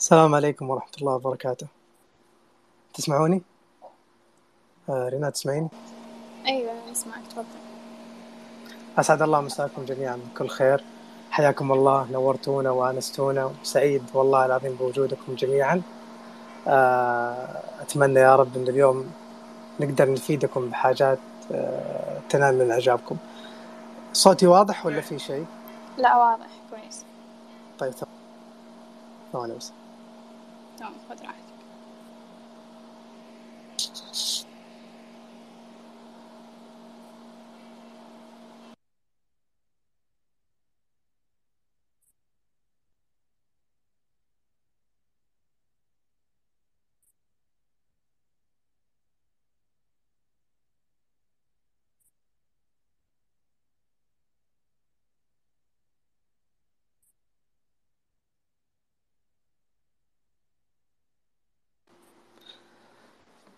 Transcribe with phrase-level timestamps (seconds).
[0.00, 1.66] السلام عليكم ورحمة الله وبركاته.
[2.94, 3.42] تسمعوني؟
[4.88, 5.68] آه رينات تسمعيني؟
[6.46, 7.44] أيوة أسمعك تفضل.
[8.98, 10.84] أسعد الله مساكم جميعا بكل خير.
[11.30, 15.82] حياكم الله نورتونا وأنستونا وسعيد والله العظيم بوجودكم جميعا.
[16.66, 19.12] آه أتمنى يا رب أن اليوم
[19.80, 21.18] نقدر نفيدكم بحاجات
[21.52, 23.16] آه تنال من إعجابكم.
[24.12, 25.46] صوتي واضح ولا في شيء؟
[25.98, 27.04] لا واضح كويس.
[27.78, 27.92] طيب
[29.32, 29.72] ثواني بس.
[30.80, 31.49] تمام خذ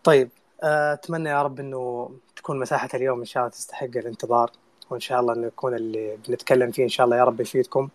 [0.05, 0.31] طيب
[0.62, 4.50] آه، أتمنى يا رب أنه تكون مساحة اليوم إن شاء الله تستحق الانتظار
[4.91, 7.89] وإن شاء الله أنه يكون اللي بنتكلم فيه إن شاء الله يا رب يفيدكم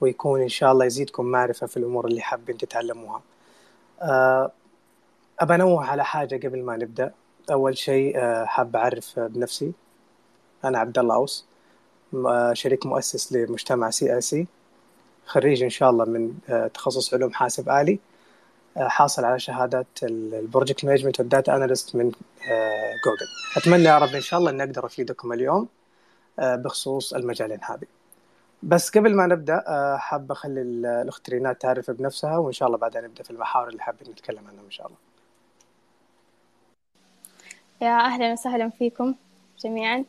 [0.00, 3.22] ويكون إن شاء الله يزيدكم معرفة في الأمور اللي حابين تتعلموها.
[4.02, 4.52] آه،
[5.40, 7.12] أبى أنوه على حاجة قبل ما نبدأ.
[7.52, 9.72] أول شيء آه، حاب أعرف بنفسي.
[10.64, 11.46] أنا عبد الله أوس
[12.52, 14.46] شريك مؤسس لمجتمع CEC
[15.26, 16.32] خريج إن شاء الله من
[16.74, 17.98] تخصص علوم حاسب آلي.
[18.78, 22.04] حاصل على شهادات ال project management وال data analyst من
[23.04, 23.26] جوجل.
[23.56, 25.68] أتمنى يا رب إن شاء الله إني أقدر أفيدكم اليوم
[26.38, 27.86] بخصوص المجالين هذه.
[28.62, 29.64] بس قبل ما نبدأ
[29.98, 34.10] حاب أخلي الاخت رينات تعرف بنفسها وإن شاء الله بعدين نبدأ في المحاور اللي حابين
[34.10, 34.98] نتكلم عنها إن شاء الله.
[37.80, 39.14] يا أهلا وسهلا فيكم
[39.58, 40.04] جميعا.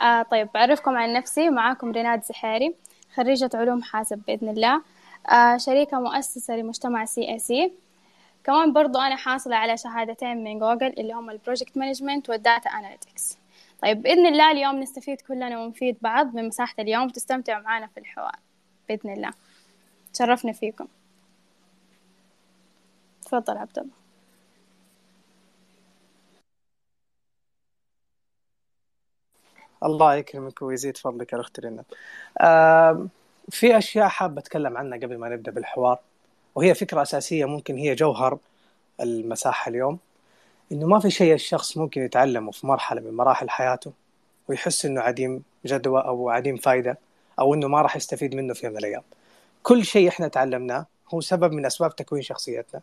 [0.00, 1.50] آه طيب بعرفكم عن نفسي.
[1.50, 2.74] معاكم ريناد زحاري
[3.14, 4.82] خريجة علوم حاسب بإذن الله.
[5.32, 7.72] آه شريكة مؤسسة لمجتمع CEC.
[8.48, 12.70] كمان برضو أنا حاصلة على شهادتين من جوجل اللي هم ال project management وال data
[12.70, 13.38] analytics
[13.82, 17.04] طيب بإذن الله اليوم نستفيد كلنا ونفيد بعض من مساحة اليوم.
[17.06, 18.36] وتستمتعوا معنا في الحوار.
[18.88, 19.30] بإذن الله.
[20.14, 20.88] تشرفنا فيكم.
[23.22, 23.90] تفضل عبد الله.
[29.84, 31.84] الله يكرمك ويزيد فضلك يا اخت رينا
[32.40, 33.08] آه
[33.50, 35.98] في أشياء حاب أتكلم عنها قبل ما نبدأ بالحوار؟
[36.58, 38.38] وهي فكرة أساسية ممكن هي جوهر
[39.00, 39.98] المساحة اليوم
[40.72, 43.92] إنه ما في شيء الشخص ممكن يتعلمه في مرحلة من مراحل حياته
[44.48, 46.98] ويحس إنه عديم جدوى أو عديم فائده
[47.38, 49.02] أو إنه ما راح يستفيد منه في يوم من الأيام.
[49.62, 52.80] كل شيء إحنا تعلمناه هو سبب من أسباب تكوين شخصيتنا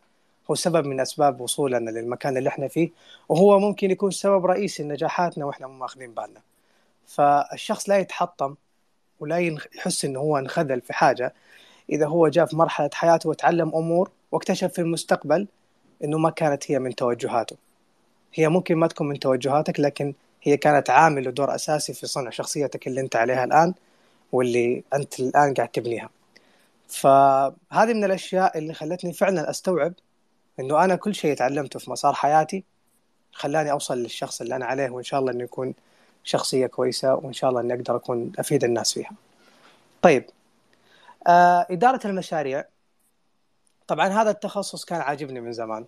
[0.52, 2.90] هو سبب من أسباب وصولنا للمكان اللي إحنا فيه
[3.30, 6.42] وهو ممكن يكون سبب رئيسي لنجاحاتنا وإحنا مو ماخذين بالنا.
[7.08, 8.56] فالشخص لا يتحطم
[9.20, 9.38] ولا
[9.76, 11.34] يحس إنه هو انخذل في حاجة
[11.90, 15.48] إذا هو جاء في مرحلة حياته وتعلم أمور واكتشف في المستقبل
[16.04, 17.56] إنه ما كانت هي من توجهاته
[18.34, 20.14] هي ممكن ما تكون من توجهاتك لكن
[20.44, 23.74] هي كانت عامل ودور أساسي في صنع شخصيتك اللي أنت عليها الآن
[24.32, 26.10] واللي أنت الآن قاعد تبنيها
[26.88, 29.94] فهذه من الأشياء اللي خلتني فعلا أستوعب
[30.60, 32.64] إنه أنا كل شيء تعلمته في مسار حياتي
[33.34, 35.74] خلاني أوصل للشخص اللي أنا عليه وإن شاء الله إنه يكون
[36.24, 39.12] شخصية كويسة وإن شاء الله إني أقدر أكون أفيد الناس فيها.
[40.02, 40.26] طيب
[41.28, 42.66] آه إدارة المشاريع
[43.88, 45.86] طبعا هذا التخصص كان عاجبني من زمان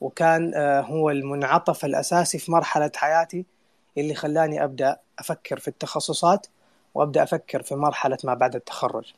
[0.00, 3.46] وكان آه هو المنعطف الأساسي في مرحلة حياتي
[3.98, 6.46] اللي خلاني أبدأ أفكر في التخصصات
[6.94, 9.14] وأبدأ أفكر في مرحلة ما بعد التخرج.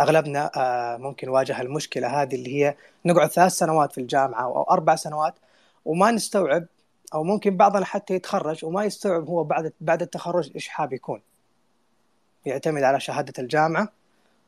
[0.00, 4.96] أغلبنا آه ممكن واجه المشكلة هذه اللي هي نقعد ثلاث سنوات في الجامعة أو أربع
[4.96, 5.34] سنوات
[5.84, 6.66] وما نستوعب
[7.14, 11.20] أو ممكن بعضنا حتى يتخرج وما يستوعب هو بعد بعد التخرج إيش حاب يكون.
[12.46, 13.88] يعتمد على شهادة الجامعة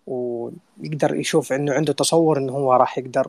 [0.06, 3.28] ويقدر يشوف إنه عنده تصور إنه هو راح يقدر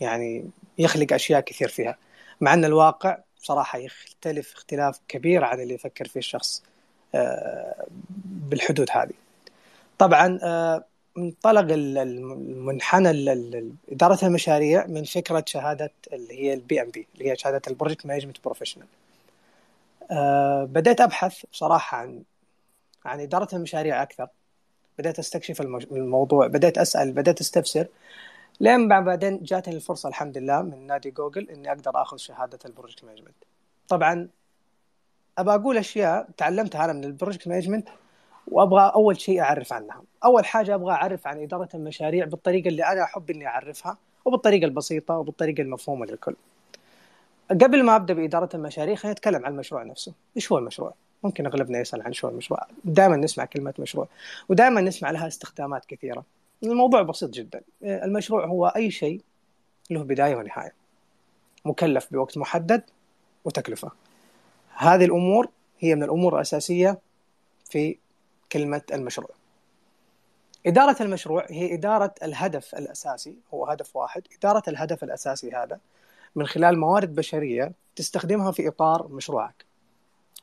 [0.00, 0.44] يعني
[0.78, 1.96] يخلق أشياء كثير فيها.
[2.40, 6.62] مع إن الواقع بصراحة يختلف اختلاف كبير عن اللي يفكر فيه الشخص
[8.24, 9.14] بالحدود هذه.
[9.98, 10.38] طبعا
[11.16, 13.10] منطلق المنحنى
[13.92, 18.36] إدارة المشاريع من فكرة شهادة اللي هي ال PMP اللي هي شهادة ال project management
[18.44, 18.86] professional
[20.66, 22.22] بدأت أبحث بصراحة عن
[23.04, 24.28] عن إدارة المشاريع أكثر.
[24.98, 27.86] بدأت أستكشف الموضوع بدأت أسأل بدأت أستفسر.
[28.60, 33.04] لين بعدين جاتني الفرصة الحمد لله من نادي جوجل إني أقدر آخذ شهادة ال project
[33.04, 33.44] management.
[33.88, 34.28] طبعا
[35.38, 37.88] ابى أقول أشياء تعلمتها أنا من ال project management
[38.46, 40.02] وأبغى أول شيء أعرف عنها.
[40.24, 45.14] أول حاجة أبغى أعرف عن إدارة المشاريع بالطريقة اللي أنا أحب إني أعرفها وبالطريقة البسيطة
[45.14, 46.36] وبالطريقة المفهومة للكل.
[47.50, 50.12] قبل ما أبدأ بإدارة المشاريع خلينا نتكلم عن المشروع نفسه.
[50.36, 52.66] إيش هو المشروع؟ ممكن أغلبنا يسأل عن شو المشروع.
[52.84, 54.08] دائما نسمع كلمة مشروع
[54.48, 56.24] ودائما نسمع لها استخدامات كثيرة.
[56.62, 57.60] الموضوع بسيط جدا.
[57.82, 59.20] المشروع هو أي شيء
[59.90, 60.72] له بداية ونهاية
[61.64, 62.82] مكلف بوقت محدد
[63.44, 63.90] وتكلفة.
[64.76, 65.48] هذه الأمور
[65.78, 66.98] هي من الأمور الأساسية
[67.70, 67.96] في
[68.52, 69.30] كلمة المشروع.
[70.66, 74.22] إدارة المشروع هي إدارة الهدف الأساسي هو هدف واحد.
[74.38, 75.78] إدارة الهدف الأساسي هذا
[76.36, 79.67] من خلال موارد بشرية تستخدمها في إطار مشروعك.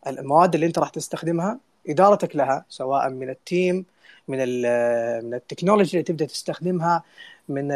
[0.07, 1.59] المواد اللي أنت راح تستخدمها
[1.89, 3.85] إدارتك لها سواء من التيم
[4.27, 7.03] من من التكنولوجي اللي تبدأ تستخدمها
[7.49, 7.67] من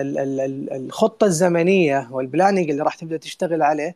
[0.76, 3.96] الخطة الزمنية والبلاننج اللي راح تبدأ تشتغل عليه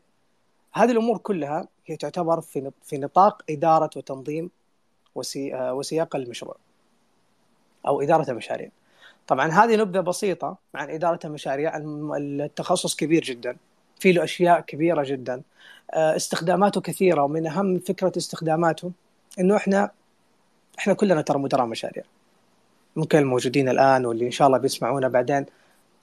[0.74, 4.50] هذه الأمور كلها هي تعتبر في في نطاق إدارة وتنظيم
[5.15, 6.56] وسياق المشروع
[7.88, 8.69] أو إدارة المشاريع.
[9.27, 11.77] طبعا هذه نبذة بسيطة عن إدارة المشاريع
[12.18, 13.57] التخصص كبير جدا
[14.00, 15.41] في له أشياء كبيرة جدا
[15.89, 18.91] استخداماته كثيرة ومن أهم فكرة استخداماته
[19.39, 19.91] إنه إحنا
[20.80, 22.03] إحنا كلنا ترى مدراء مشاريع.
[22.95, 25.45] ممكن الموجودين الآن واللي إن شاء الله بيسمعونا بعدين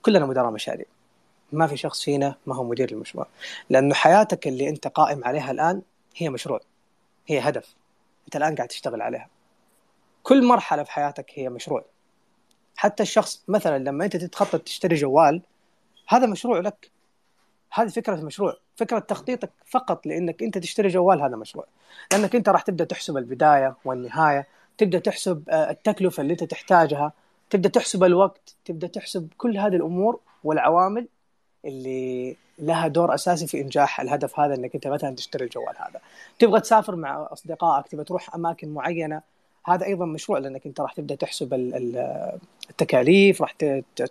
[0.03, 0.87] كلنا مدراء مشاريع.
[1.53, 3.27] ما في شخص فينا ما هو مدير المشروع.
[3.71, 5.83] لأنه حياتك اللي أنت قائم عليها الآن
[6.17, 6.61] هي مشروع
[7.27, 7.75] هي هدف
[8.25, 9.29] أنت الآن قاعد تشتغل عليها.
[10.23, 11.85] كل مرحلة في حياتك هي مشروع.
[12.77, 15.43] حتى الشخص مثلا لما أنت تتخطط تشتري جوال
[16.09, 16.91] هذا مشروع لك.
[17.73, 21.67] هذه فكرة المشروع فكرة تخطيطك فقط لإنك أنت تشتري جوال هذا مشروع.
[22.13, 24.47] لأنك أنت راح تبدأ تحسب البداية والنهاية
[24.79, 27.13] تبدأ تحسب آه، التكلفة اللي أنت تحتاجها
[27.51, 31.09] تبدأ تحسب الوقت تبدأ تحسب كل هذه الأمور والعوامل
[31.65, 36.01] اللي لها دور أساسي في إنجاح الهدف هذا إنك أنت مثلا تشتري الجوال هذا.
[36.39, 39.23] تبغى تسافر مع أصدقائك تبغى تروح أماكن معينة
[39.67, 41.55] هذا أيضا مشروع لأنك أنت راح تبدأ تحسب
[42.71, 43.53] التكاليف راح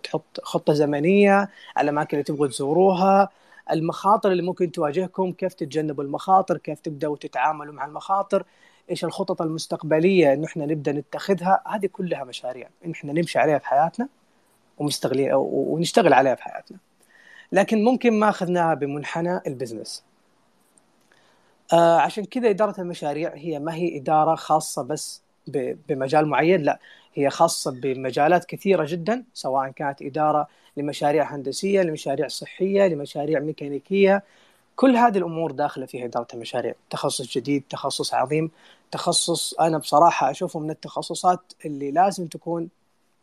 [0.02, 1.48] تحط خطة زمنية
[1.78, 3.28] الأماكن اللي تبغوا تزوروها
[3.70, 8.44] المخاطر اللي ممكن تواجهكم كيف تتجنبوا المخاطر كيف تبدأوا تتعاملوا مع المخاطر
[8.90, 13.66] إيش الخطط المستقبلية انه إحنا نبدأ نتخذها هذه كلها مشاريع ان إحنا نمشي عليها في
[13.66, 14.08] حياتنا
[14.78, 16.78] ومستغلين ونشتغل عليها في حياتنا.
[17.52, 20.04] لكن ممكن ما أخذناها بمنحنى البزنس.
[21.72, 25.22] آه عشان كذا إدارة المشاريع هي ما هي إدارة خاصة بس
[25.88, 26.78] بمجال معين لا.
[27.14, 34.22] هي خاصة بمجالات كثيرة جدا سواء كانت إدارة لمشاريع هندسية لمشاريع صحية لمشاريع ميكانيكية.
[34.76, 36.74] كل هذه الأمور داخلة فيها إدارة المشاريع.
[36.90, 38.50] تخصص جديد تخصص عظيم.
[38.90, 42.68] تخصص أنا بصراحة أشوفه من التخصصات اللي لازم تكون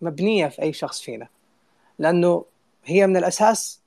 [0.01, 1.27] مبنية في أي شخص فينا.
[1.99, 2.45] لأنه
[2.85, 3.81] هي من الأساس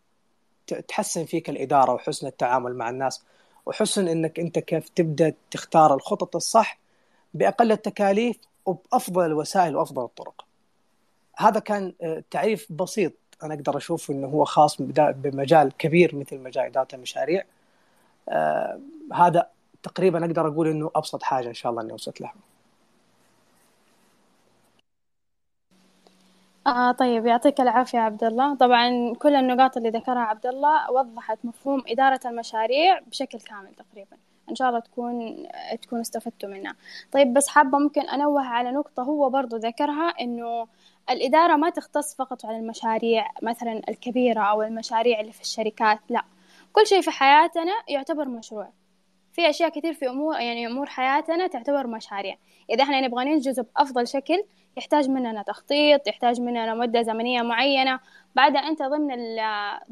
[0.89, 3.23] تحسن فيك الإدارة وحسن التعامل مع الناس
[3.67, 6.79] وحسن إنك أنت كيف تبدأ تختار الخطط الصح
[7.35, 10.45] بأقل التكاليف وبافضل الوسائل وأفضل الطرق.
[11.39, 13.13] هذا كان آه، تعريف بسيط
[13.43, 17.45] أنا أقدر أشوف إنه هو خاص بمجال كبير مثل مجال إدارة المشاريع.
[18.29, 18.81] آه
[19.13, 19.47] هذا
[19.83, 22.35] تقريبا أقدر أقول إنه أبسط حاجة إن شاء الله إني وصلت لها.
[26.67, 31.83] آه طيب يعطيك العافية عبد الله طبعا كل النقاط اللي ذكرها عبد الله وضحت مفهوم
[31.89, 34.17] إدارة المشاريع بشكل كامل تقريبا
[34.51, 35.47] إن شاء الله تكون
[35.83, 36.75] تكونوا استفدتوا منها.
[37.13, 40.67] طيب بس حابة ممكن أنوه على نقطة هو برضو ذكرها إنه
[41.11, 46.23] الإدارة ما تختص فقط على المشاريع مثلا الكبيرة أو المشاريع اللي في الشركات لا.
[46.73, 48.69] كل شيء في حياتنا يعتبر مشروع.
[49.33, 52.37] في أشياء كثير في أمور يعني أمور حياتنا تعتبر مشاريع.
[52.71, 54.45] إذا إحنا نبغى ننجزه بأفضل شكل
[54.77, 58.01] يحتاج مننا تخطيط يحتاج مننا مدة زمنية معينة.
[58.37, 59.39] بعدها أنت ضمن ال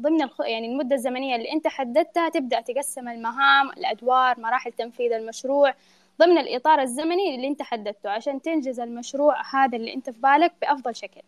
[0.01, 5.73] ضمن ال يعني المدة الزمنية اللي أنت حددتها تبدأ تقسم المهام الأدوار مراحل تنفيذ المشروع
[6.19, 10.95] ضمن الإطار الزمني اللي أنت حددته عشان تنجز المشروع هذا اللي أنت في بالك بأفضل
[10.95, 11.21] شكل.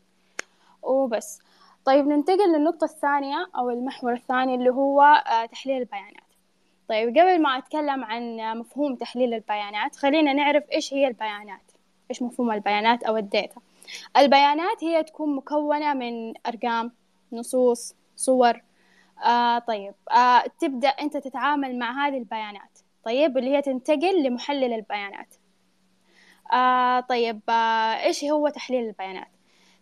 [0.83, 1.41] وبس.
[1.85, 6.23] طيب ننتقل للنقطة الثانية أو المحور الثاني اللي هو آه، تحليل البيانات.
[6.89, 11.71] طيب قبل ما أتكلم عن مفهوم تحليل البيانات خلينا نعرف إيش هي البيانات.
[12.09, 13.61] إيش مفهوم البيانات أو الداتا؟
[14.17, 16.91] البيانات هي تكون مكونة من أرقام
[17.33, 18.61] نصوص صور.
[19.25, 19.93] آه طيب.
[20.11, 22.79] آه تبدأ أنت تتعامل مع هذه البيانات.
[23.05, 25.35] طيب اللي هي تنتقل لمحلل البيانات.
[26.53, 27.41] آه طيب.
[27.49, 29.27] آه إيش هو تحليل البيانات؟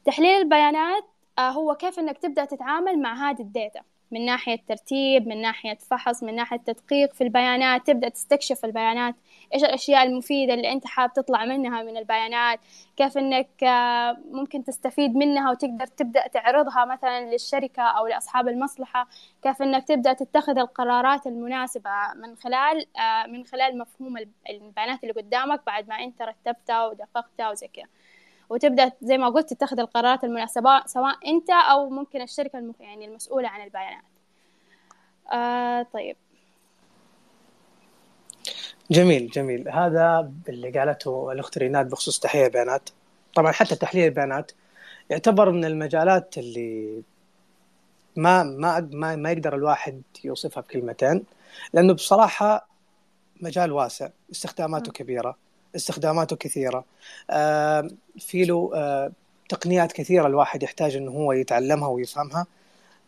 [0.06, 1.04] تحليل البيانات
[1.40, 3.82] آه هو كيف أنك تبدأ تتعامل مع هذه الداتا.
[4.12, 9.16] من ناحية ترتيب من ناحية فحص من ناحية تدقيق في البيانات تبدأ تستكشف البيانات.
[9.54, 12.60] إيش الأشياء المفيدة اللي أنت حاب تطلع منها من البيانات؟
[12.98, 19.08] كيف أنك آه، ممكن تستفيد منها وتقدر تبدأ تعرضها مثلا للشركة أو لأصحاب المصلحة؟
[19.44, 24.18] كيف أنك تبدأ تتخذ القرارات المناسبة من خلال آه، من خلال مفهوم
[24.50, 27.86] البيانات اللي قدامك بعد ما أنت رتبتها ودققتها وزي كذا.
[28.50, 32.74] وتبدأ زي ما قلت تتخذ القرارات المناسبة سواء أنت أو ممكن الشركة.
[32.80, 34.04] يعني المسؤولة عن البيانات.
[35.34, 36.16] آه طيب.
[38.92, 39.70] جميل جميل.
[39.70, 42.90] هذا اللي قالته الأخت ريناد بخصوص تحليل البيانات.
[43.36, 44.52] طبعا حتى تحليل البيانات
[45.10, 47.02] يعتبر من المجالات اللي
[48.16, 51.24] ما ما ما, ما يقدر الواحد يوصفها بكلمتين
[51.74, 52.68] لأنه بصراحة
[53.42, 54.10] مجال واسع.
[54.32, 55.36] استخداماته كبيرة
[55.76, 56.86] استخداماته كثيرة.
[57.30, 59.12] آه في له آه
[59.50, 62.48] تقنيات كثيرة الواحد يحتاج إنه هو يتعلمها ويفهمها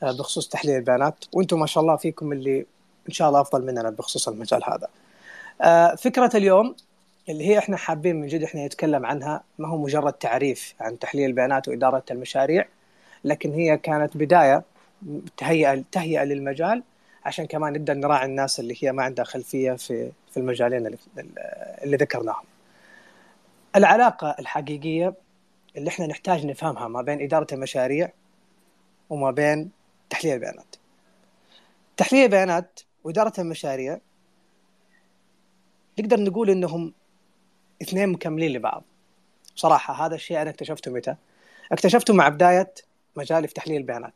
[0.03, 1.25] آه بخصوص تحليل البيانات.
[1.33, 2.65] وأنتم ما شاء الله فيكم اللي
[3.09, 4.87] إن شاء الله أفضل مننا بخصوص المجال هذا.
[5.61, 6.75] آه فكرة اليوم
[7.29, 11.25] اللي هي إحنا حابين من جد إحنا نتكلم عنها ما هو مجرد تعريف عن تحليل
[11.29, 12.65] البيانات وإدارة المشاريع
[13.23, 14.63] لكن هي كانت بداية
[15.37, 16.83] تهيئه تهيئه للمجال
[17.25, 20.97] عشان كمان نبدا نراعي الناس اللي هي ما عندها خلفية في في المجالين اللي,
[21.83, 22.43] اللي ذكرناهم.
[23.75, 25.13] العلاقة الحقيقية
[25.77, 28.11] اللي إحنا نحتاج نفهمها ما بين إدارة المشاريع
[29.09, 29.71] وما بين
[30.09, 30.75] تحليل البيانات.
[31.97, 33.99] تحليل البيانات وإدارة المشاريع
[36.01, 36.93] نقدر نقول إنهم
[37.81, 38.83] اثنين مكملين لبعض.
[39.55, 41.15] بصراحه هذا الشيء أنا اكتشفته متى؟
[41.71, 42.73] اكتشفته مع بداية
[43.15, 44.13] مجالي في تحليل البيانات.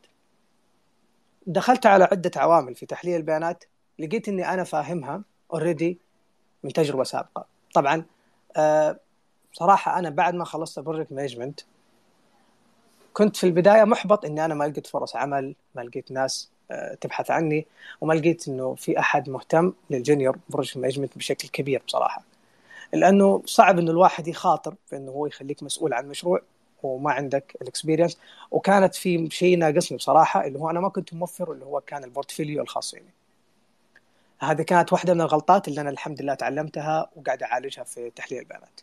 [1.46, 3.64] دخلت على عدة عوامل في تحليل البيانات
[3.98, 5.98] لقيت إني أنا فاهمها already
[6.64, 8.04] من تجربة سابقة طبعا
[8.56, 9.00] آه
[9.52, 11.60] صراحة أنا بعد ما خلصت project management
[13.12, 16.50] كنت في البداية محبط إني أنا ما لقيت فرص عمل ما لقيت ناس
[17.00, 17.66] تبحث عني
[18.00, 22.22] وما لقيت إنه في أحد مهتم لل junior project management بشكل كبير بصراحة
[22.92, 26.40] لأنه صعب إنه الواحد يخاطر بإنه هو يخليك مسؤول عن مشروع
[26.82, 28.18] وما عندك ال experience
[28.50, 32.10] وكانت في شيء ناقصني بصراحة اللي هو أنا ما كنت موفر اللي هو كان ال
[32.10, 33.10] portfolio الخاص فيني.
[34.38, 38.80] هذه كانت واحدة من الغلطات اللي أنا الحمد لله تعلمتها وقاعد أعالجها في تحليل البيانات.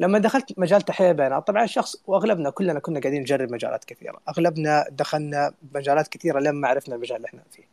[0.00, 4.84] لما دخلت مجال تحليل البيانات طبعا الشخص وأغلبنا كلنا كنا قاعدين نجرب مجالات كثيرة، أغلبنا
[4.90, 7.64] دخلنا مجالات كثيرة لما عرفنا المجال اللي إحنا فيه.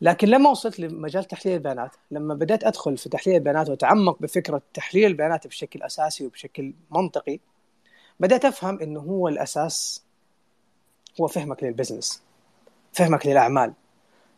[0.00, 5.06] لكن لما وصلت لمجال تحليل البيانات لما بدأت أدخل في تحليل البيانات وأتعمق بفكرة تحليل
[5.06, 7.38] البيانات بشكل أساسي وبشكل منطقي
[8.20, 10.04] بدأت أفهم إنه هو الأساس
[11.20, 12.22] هو فهمك لل business
[12.92, 13.72] فهمك للأعمال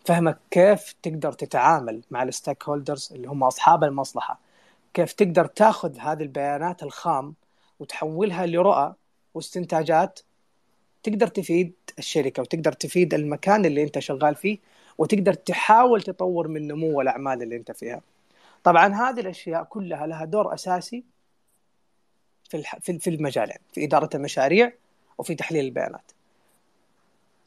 [0.04, 4.49] فهمك كيف تقدر تتعامل مع ال stakeholders اللي هم أصحاب المصلحة
[4.94, 7.34] كيف تقدر تاخذ هذه البيانات الخام
[7.78, 8.94] وتحولها لرؤى
[9.34, 10.20] واستنتاجات
[11.02, 14.58] تقدر تفيد الشركة وتقدر تفيد المكان اللي أنت شغال فيه
[14.98, 18.00] وتقدر تحاول تطور من نمو الأعمال اللي أنت فيها
[18.64, 21.04] طبعا هذه الأشياء كلها لها دور أساسي
[22.50, 24.72] في في المجالين في إدارة المشاريع
[25.18, 26.12] وفي تحليل البيانات.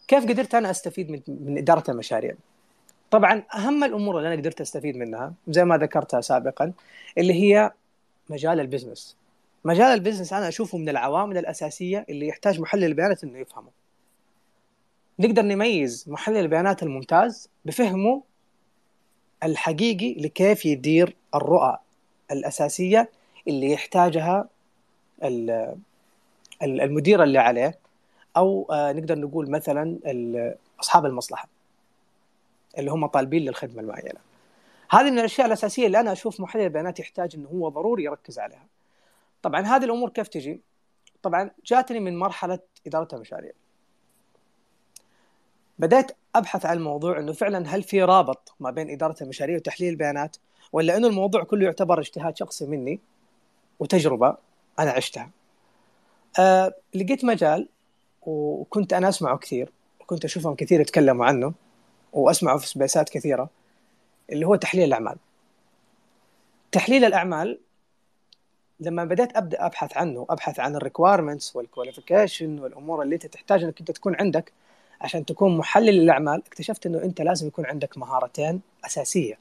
[0.07, 2.35] كيف قدرت أنا أستفيد من من إدارة المشاريع؟
[3.13, 6.73] طبعا أهم الأمور اللي أنا قدرت أستفيد منها زي ما ذكرتها سابقا
[7.17, 7.71] اللي هي
[8.29, 9.17] مجال البزنس.
[9.65, 13.69] مجال البزنس أنا أشوفه من العوامل الأساسية اللي يحتاج محلل البيانات إنه يفهمه.
[15.19, 18.23] نقدر نميز محلل البيانات الممتاز بفهمه
[19.43, 21.77] الحقيقي لكيف يدير الرؤى
[22.31, 23.09] الأساسية
[23.47, 24.49] اللي يحتاجها
[26.63, 27.79] المدير اللي عليه
[28.37, 29.97] أو آه، نقدر نقول مثلا
[30.79, 31.52] أصحاب المصلحة
[32.77, 34.19] اللي هم طالبين للخدمة المعينه.
[34.91, 38.65] هذه من الأشياء الأساسية اللي أنا أشوف محلل البيانات يحتاج إنه هو ضروري يركز عليها.
[39.41, 40.61] طبعا هذه الأمور كيف تجي؟
[41.23, 43.51] طبعا جاتني من مرحلة إدارة المشاريع.
[45.79, 50.37] بدأت أبحث عن الموضوع إنه فعلا هل في رابط ما بين إدارة المشاريع وتحليل البيانات
[50.71, 52.99] ولا إنه الموضوع كله يعتبر اجتهاد شخصي مني
[53.79, 54.37] وتجربة
[54.79, 55.29] أنا عشتها
[56.39, 57.69] أه لقيت مجال
[58.21, 61.53] وكنت أنا أسمعه كثير وكنت أشوفهم كثير يتكلموا عنه
[62.13, 63.49] وأسمعه في spaces ات كثيرة
[64.31, 65.17] اللي هو تحليل الأعمال.
[66.71, 67.59] تحليل الأعمال
[68.79, 73.63] لما بدأت أبدأ أبحث عنه أبحث عن ال requirements وال qualification والأمور اللي أنت تحتاج
[73.63, 74.53] إنك أنت تكون عندك
[75.01, 79.37] عشان تكون محلل للأعمال اكتشفت إنه أنت لازم يكون عندك مهارتين أساسية.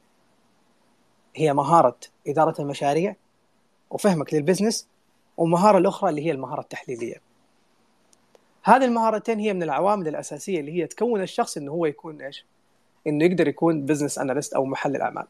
[1.36, 3.16] هي مهارة إدارة المشاريع
[3.90, 4.86] وفهمك لل business
[5.36, 7.20] والمهاره الأخرى اللي هي المهارة التحليلية.
[8.62, 12.44] هذه المهارتين هي من العوامل الأساسية اللي هي تكون الشخص إنه هو يكون إيش؟
[13.06, 15.26] إنه يقدر يكون بزنس اناليست أو محلل أعمال.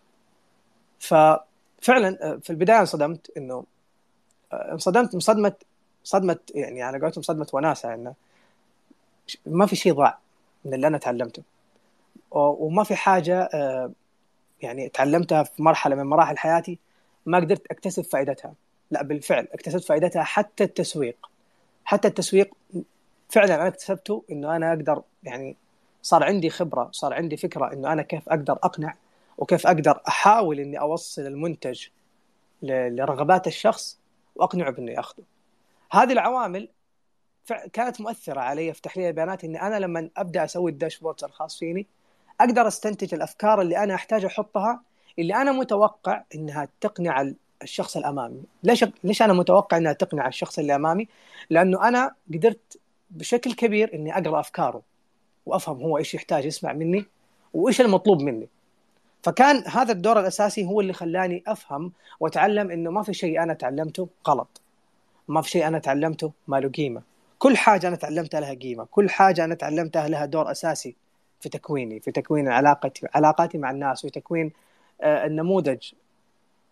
[0.98, 3.64] ففعلا آه، في البداية انصدمت إنه
[4.52, 5.52] آه، انصدمت مصدمة
[6.04, 8.14] صدمة يعني على قولتهم صدمة وناسة إنه
[9.46, 10.18] ما في شيء ضاع
[10.64, 11.42] من اللي أنا تعلمته.
[12.30, 13.90] وما في حاجة آه،
[14.62, 16.78] يعني تعلمتها في مرحلة من مراحل حياتي
[17.26, 18.54] ما قدرت أكتسب فائدتها.
[18.90, 21.16] لا بالفعل أكتسبت فائدتها حتى التسويق.
[21.84, 22.54] حتى التسويق
[23.28, 25.56] فعلا أنا اكتسبته إنه أنا أقدر يعني
[26.02, 28.94] صار عندي خبرة صار عندي فكرة إنه أنا كيف أقدر أقنع
[29.38, 31.86] وكيف أقدر أحاول إني أوصل المنتج
[32.62, 33.98] لرغبات الشخص
[34.36, 35.24] وأقنعه بإنه يأخذه.
[35.92, 36.68] هذه العوامل
[37.72, 41.86] كانت مؤثرة علي في تحليل البيانات إني أنا لما أبدأ أسوي الداشبورد الخاص فيني
[42.40, 44.82] أقدر أستنتج الأفكار اللي أنا أحتاج أحطها
[45.18, 47.32] اللي أنا متوقع إنها تقنع
[47.62, 48.42] الشخص الأمامي.
[48.62, 51.08] ليش ليش أنا متوقع إنها تقنع الشخص اللي أمامي؟
[51.50, 52.78] لأنه أنا قدرت
[53.10, 54.82] بشكل كبير إني أقرأ أفكاره.
[55.46, 57.04] وأفهم هو إيش يحتاج يسمع مني
[57.54, 58.48] وإيش المطلوب مني.
[59.22, 64.08] فكان هذا الدور الأساسي هو اللي خلاني أفهم وأتعلم إنه ما في شيء أنا تعلمته
[64.28, 64.60] غلط.
[65.28, 67.02] ما في شيء أنا تعلمته ما له قيمة.
[67.38, 68.86] كل حاجة أنا تعلمتها لها قيمة.
[68.90, 70.96] كل حاجة أنا تعلمتها لها دور أساسي
[71.40, 74.52] في تكويني في تكوين علاقتي علاقاتي مع الناس وتكوين
[75.00, 75.92] آه، النموذج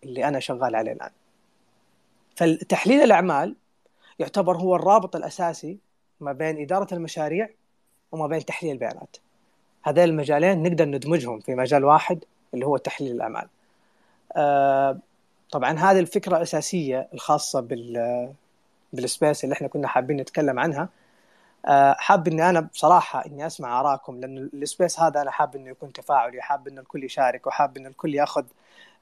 [0.03, 1.11] اللي أنا شغال عليه الآن.
[2.35, 3.55] فتحليل الأعمال
[4.19, 5.77] يعتبر هو الرابط الأساسي
[6.19, 7.49] ما بين إدارة المشاريع
[8.11, 9.17] وما بين تحليل البيانات.
[9.83, 13.47] هذين المجالين نقدر ندمجهم في مجال واحد اللي هو تحليل الأعمال.
[14.35, 14.97] آه،
[15.51, 18.33] طبعا هذه الفكرة الاساسيه الخاصة بال
[18.93, 20.89] بالسبيس اللي إحنا كنا حابين نتكلم عنها.
[21.65, 25.93] آه، حاب إني أنا بصراحة إني أسمع آرائكم لأن السبيس هذا أنا حاب إنه يكون
[25.93, 28.45] تفاعلي حاب إنه الكل يشارك وحاب إنه الكل يأخذ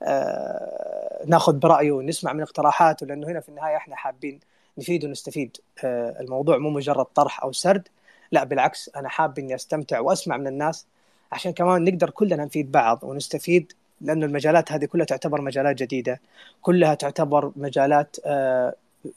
[0.03, 4.39] آه، نأخذ برأيه ونسمع من اقتراحاته لأنه هنا في النهاية إحنا حابين
[4.77, 5.57] نفيد ونستفيد.
[5.83, 7.87] الموضوع مو مجرد طرح أو سرد
[8.31, 10.86] لا بالعكس أنا حاب إني أستمتع وأسمع من الناس.
[11.31, 16.21] عشان كمان نقدر كلنا نفيد بعض ونستفيد لأنه المجالات هذه كلها تعتبر مجالات جديدة.
[16.62, 18.17] كلها تعتبر مجالات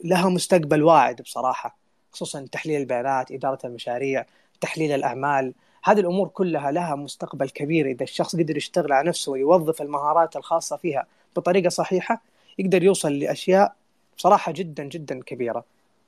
[0.03, 1.77] لها مستقبل واعد بصراحة
[2.11, 4.25] خصوصا تحليل البيانات إدارة المشاريع
[4.61, 5.53] تحليل الأعمال.
[5.83, 7.85] هذه الأمور كلها لها مستقبل كبير.
[7.87, 11.05] إذا الشخص قدر يشتغل على نفسه ويوظف المهارات الخاصة فيها
[11.35, 12.21] بطريقة صحيحة
[12.59, 13.75] يقدر يوصل لأشياء
[14.17, 15.65] بصراحة جدا جدا كبيرة.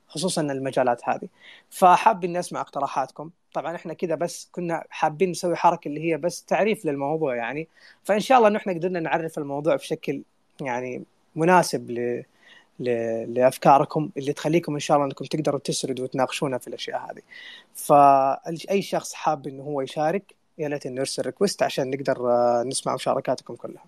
[0.08, 1.28] خصوصا المجالات هذه.
[1.70, 3.30] فحاب اني اسمع اقتراحاتكم.
[3.54, 7.68] طبعا إحنا كذا بس كنا حابين نسوي حركة اللي هي بس تعريف للموضوع يعني.
[8.04, 10.22] فإن شاء الله انه إحنا قدرنا نعرف الموضوع بشكل
[10.60, 11.04] يعني
[11.36, 12.22] مناسب ل
[13.28, 17.22] لأفكاركم اللي تخليكم إن شاء الله إنكم تقدروا تسردوا وتناقشونا في الأشياء هذه.
[17.74, 22.94] فأي شخص حاب إنه هو يشارك يا ليت انه يرسل ريكوست عشان نقدر آه، نسمع
[22.94, 23.84] مشاركاتكم كلها.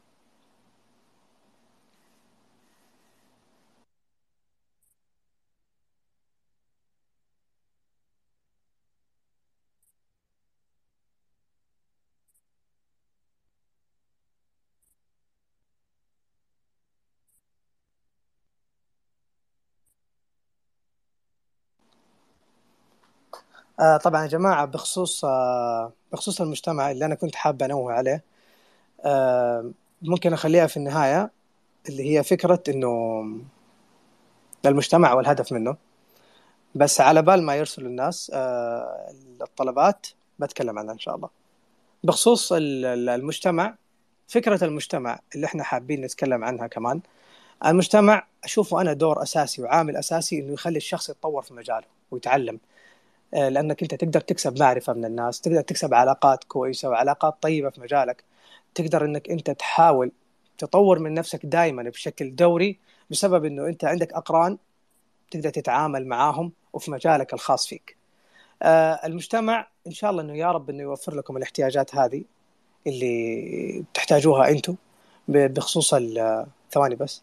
[23.81, 28.25] آه طبعا يا جماعة بخصوص آه بخصوص المجتمع اللي أنا كنت حابة أنوه عليه
[29.05, 29.71] آه
[30.03, 31.31] ممكن أخليها في النهاية
[31.89, 33.23] اللي هي فكرة إنه
[34.67, 35.77] المجتمع والهدف منه.
[36.75, 39.13] بس على بال ما يرسلوا الناس آه
[39.43, 40.07] الطلبات
[40.39, 41.29] بتكلم عنها إن شاء الله.
[42.05, 43.75] بخصوص المجتمع
[44.29, 47.01] فكرة المجتمع اللي إحنا حابين نتكلم عنها كمان
[47.67, 52.59] المجتمع أشوفه أنا دور أساسي وعامل أساسي إنه يخلي الشخص يتطور في مجاله ويتعلم.
[53.33, 58.25] لأنك أنت تقدر تكسب معرفة من الناس تقدر تكسب علاقات كويسة وعلاقات طيبة في مجالك.
[58.75, 60.13] تقدر إنك أنت تحاول
[60.59, 62.79] تطور من نفسك دائما بشكل دوري
[63.11, 64.59] بسبب إنه أنت عندك أقران
[65.31, 67.97] تقدر تتعامل معاهم وفي مجالك الخاص فيك.
[68.63, 72.25] آه، المجتمع إن شاء الله إنه يا رب إنه يوفر لكم الاحتياجات هذه
[72.87, 74.77] اللي تحتاجوها أنتم
[75.29, 75.95] بخصوص
[76.71, 77.23] ثواني بس.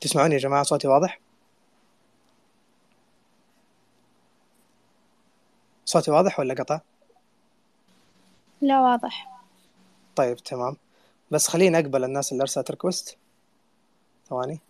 [0.00, 1.20] تسمعوني يا جماعة؟ صوتي واضح؟
[5.88, 6.80] صوتي واضح ولا قطع؟
[8.60, 9.40] لا واضح.
[10.16, 10.76] طيب تمام.
[11.30, 13.16] بس خليني أقبل الناس اللي أرسلت ريكوست
[14.28, 14.60] ثواني.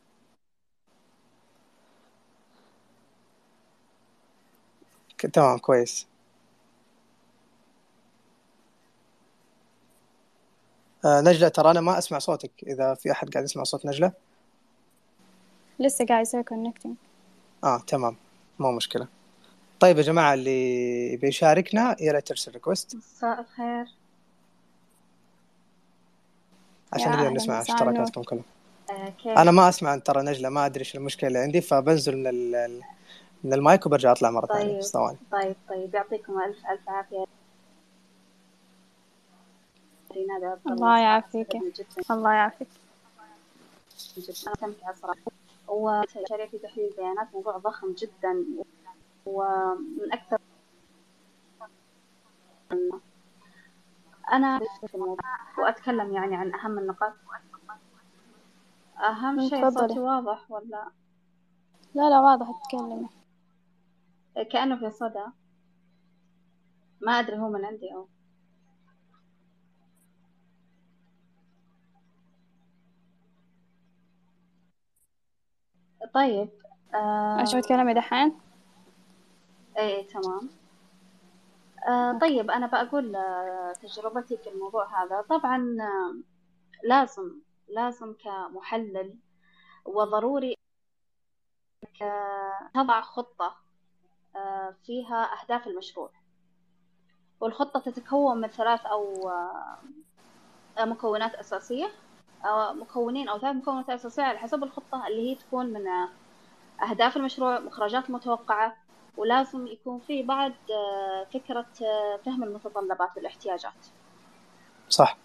[5.33, 6.07] تمام كويس.
[11.05, 12.51] آه نجلة ترى أنا ما أسمع صوتك.
[12.67, 14.13] إذا في أحد قاعد يسمع صوت نجلة؟
[15.79, 16.97] لسه قاعد يسوي connecting
[17.65, 18.17] آه تمام.
[18.59, 19.18] مو مشكلة.
[19.81, 23.87] طيب يا جماعة اللي بيشاركنا يا ريت ترسل request مساء الخير.
[26.93, 28.43] عشان نقدر نسمع اشتراكاتكم كلها.
[28.91, 32.81] آه أنا ما أسمع ترى نجلة ما أدري إيش المشكلة اللي عندي فبنزل من ال...
[33.45, 34.59] من المايك وبرجع أطلع مرة طيب.
[34.59, 35.95] ثانية ثواني طيب طيب.
[35.95, 37.25] يعطيكم الف ألف عافية.
[40.67, 41.55] الله يعافيك.
[42.11, 42.69] الله يعافيك.
[44.19, 45.21] جدا أنا استمتع صراحة.
[45.69, 48.45] وشريعة في تحليل البيانات موضوع ضخم جدا.
[49.27, 50.39] ومن أكثر
[54.33, 55.17] أنا في الموضوع
[55.59, 57.13] وأتكلم يعني عن أهم النقاط.
[58.99, 60.91] أهم شيء صوتي واضح ولا؟
[61.95, 63.09] لا لا واضح تتكلمي
[64.53, 65.25] كأنه في صدى.
[67.01, 68.09] ما أدري هو من عندي أو
[76.15, 76.49] طيب
[76.95, 77.43] آه...
[77.43, 78.48] أشوف تكلمي دحين.
[79.79, 80.51] إيه تمام.
[81.89, 85.21] آه طيب أنا بقول آه تجربتي في الموضوع هذا.
[85.31, 86.15] طبعا آه
[86.85, 89.19] لازم لازم كمحلل
[89.85, 90.57] وضروري
[91.85, 92.13] إنك
[92.75, 93.57] تضع خطة
[94.37, 96.11] آه، فيها أهداف المشروع.
[97.41, 99.29] والخطة تتكون من ثلاث أو
[100.79, 101.89] آه، مكونات أساسية.
[102.45, 105.87] أو مكونين أو ثلاث مكونات أساسية على حسب الخطة اللي هي تكون من
[106.83, 108.77] أهداف المشروع مخرجات متوقعة
[109.19, 111.67] ولازم يكون في بعد آه، فكرة
[112.27, 113.87] فهم المتطلبات والاحتياجات.
[114.89, 115.17] صح.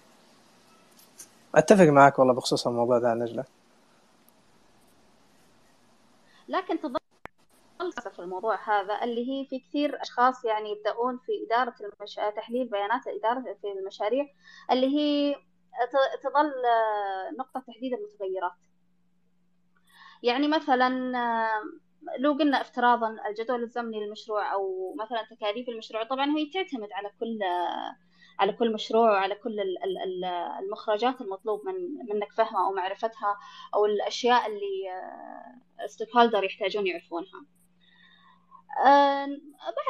[1.56, 3.45] أتفق معك والله بخصوص الموضوع ده نجلة.
[6.47, 6.97] لكن تظل
[8.15, 12.15] في الموضوع هذا اللي هي في كثير أشخاص يعني يبدأون في إدارة المش...
[12.36, 14.25] تحليل بيانات إدارة في المشاريع
[14.71, 15.36] اللي هي
[16.23, 16.51] تظل
[17.38, 18.51] نقطة تحديد المتغيرات.
[20.23, 21.13] يعني مثلا
[22.19, 27.39] لو قلنا افتراضا الجدول الزمني للمشروع أو مثلا تكاليف المشروع طبعا هي تعتمد على كل
[28.39, 29.59] على كل مشروع وعلى كل
[30.59, 31.73] المخرجات المطلوب من
[32.15, 33.37] منك فهمها أو معرفتها
[33.75, 34.89] أو الأشياء اللي
[35.88, 37.45] stakeholder يحتاجون يعرفونها.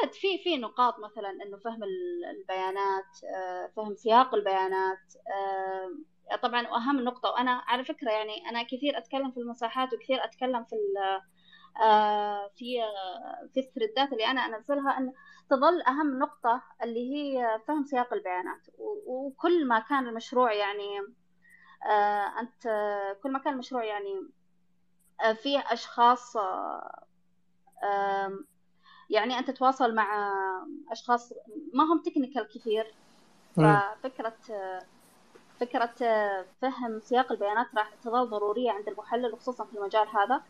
[0.02, 1.80] بعد في في نقاط مثلا إنه فهم
[2.30, 3.04] البيانات
[3.76, 4.98] فهم سياق البيانات
[6.42, 10.76] طبعا واهم نقطة وأنا على فكرة يعني أنا كثير أتكلم في المساحات وكثير أتكلم في
[12.56, 12.82] في
[13.54, 15.12] في ال thread ات اللي أنا أنزلها إن
[15.50, 18.60] تظل أهم نقطة اللي هي فهم سياق البيانات.
[19.06, 21.00] وكل ما كان المشروع يعني
[21.86, 22.62] آه، أنت
[23.22, 24.28] كل ما كان المشروع يعني
[25.24, 26.36] آه، فيه أشخاص
[29.10, 30.32] يعني أنت تتواصل مع
[30.90, 31.32] أشخاص
[31.74, 32.94] ما هم تكنيكال كثير.
[33.56, 34.36] ففكرة
[35.60, 35.94] فكرة
[36.62, 40.42] فهم سياق البيانات راح تظل ضرورية عند المحلل خصوصا في المجال هذا.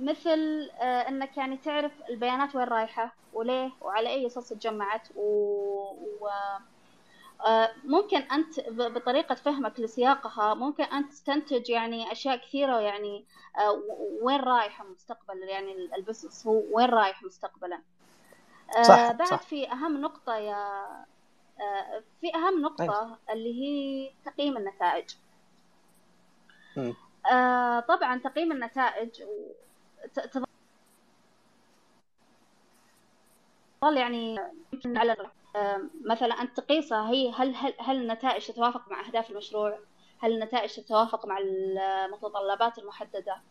[0.00, 5.22] مثل آه، إنك يعني تعرف البيانات وين رايحة وليه وعلى أي أساس تجمعت و,
[6.20, 6.28] و...
[7.46, 13.24] آه، ممكن أنت بطريقة فهمك لسياقها ممكن أنت تستنتج يعني أشياء كثيرة يعني
[13.58, 13.82] آه،
[14.22, 17.80] وين رايحه مستقبلا يعني البزنس هو وين رايح مستقبلا
[18.82, 19.42] صح بعد صح.
[19.42, 20.80] في أهم نقطة يا
[22.20, 23.18] في أهم نقطة أيوة.
[23.30, 25.04] اللي هي تقييم النتائج
[27.32, 29.22] آه طبعا تقييم النتائج
[30.14, 30.46] تظل
[33.96, 34.38] يعني
[34.86, 35.16] على
[35.56, 39.78] آه مثلا أنت تقيسها هي هل هل هل النتائج تتوافق مع أهداف المشروع؟
[40.18, 43.42] هل النتائج تتوافق مع المتطلبات المحددة؟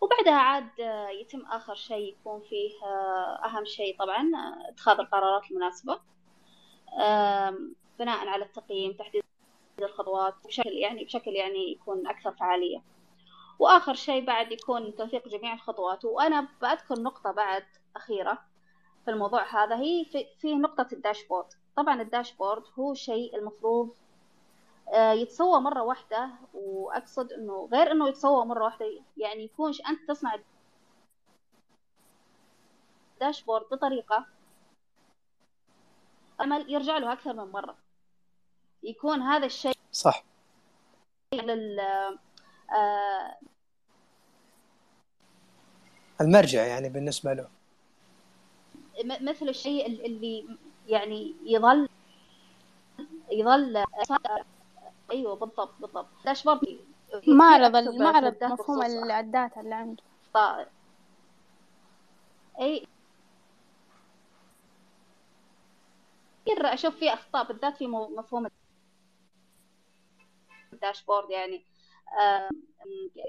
[0.00, 0.78] وبعدها عاد
[1.20, 4.30] يتم آخر شيء يكون فيه آه، أهم شيء طبعا
[4.68, 6.00] إتخاذ القرارات المناسبة
[7.98, 9.22] بناء على التقييم تحديد
[9.82, 12.82] الخطوات بشكل يعني بشكل يعني يكون أكثر فعالية.
[13.58, 17.64] وآخر شيء بعد يكون توثيق جميع الخطوات وأنا بذكر نقطة بعد
[17.96, 18.38] أخيرة
[19.04, 21.46] في الموضوع هذا هي في, في نقطة الداشبورد.
[21.76, 23.94] طبعا الداشبورد هو شيء المفروض
[24.88, 30.36] آه، يتسوى مرة واحدة وأقصد إنه غير إنه يتسوى مرة واحدة يعني يكونش أنت تصنع
[33.20, 34.26] داشبورد بطريقة
[36.40, 37.76] عمل يرجع له أكثر من مرة.
[38.82, 40.24] يكون هذا الشيء صح.
[41.32, 41.80] لل
[42.70, 43.36] آه،
[46.20, 47.48] المرجع يعني بالنسبة له.
[49.04, 50.56] مثل الشيء اللي
[50.88, 51.88] يعني يظل
[53.32, 53.84] يظل
[55.10, 56.08] أيوه بالضبط بالضبط.
[56.24, 56.78] داشبورد
[57.26, 60.02] معرض معرض مفهوم الداتا اللي عنده.
[60.34, 60.66] طيب.
[62.60, 62.86] أي
[66.48, 68.46] أشوف في أخطاء بالذات في مفهوم
[70.72, 71.64] الداشبورد يعني.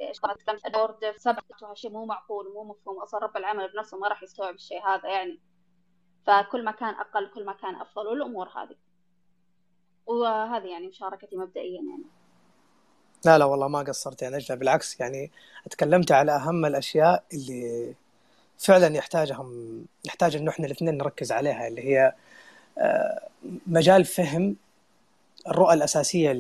[0.08, 3.02] إيش تكلمت بورد سبعة شيء مو معقول ومو مفهوم.
[3.02, 5.40] أصلا رب العمل بنفسه ما راح يستوعب الشيء هذا يعني.
[6.28, 8.76] فكل ما كان أقل كل ما كان أفضل والأمور هذه.
[10.06, 12.04] وهذه يعني مشاركتي مبدئيا يعني.
[13.26, 15.32] لا لا والله ما قصرت يا نجلة بالعكس يعني
[15.70, 17.94] تكلمت على أهم الأشياء اللي
[18.58, 22.14] فعلا يحتاجهم يحتاج إنه إحنا الاثنين نركز عليها اللي هي
[22.78, 23.28] آه،
[23.68, 24.56] مجال فهم
[25.48, 26.32] الرؤى الأساسية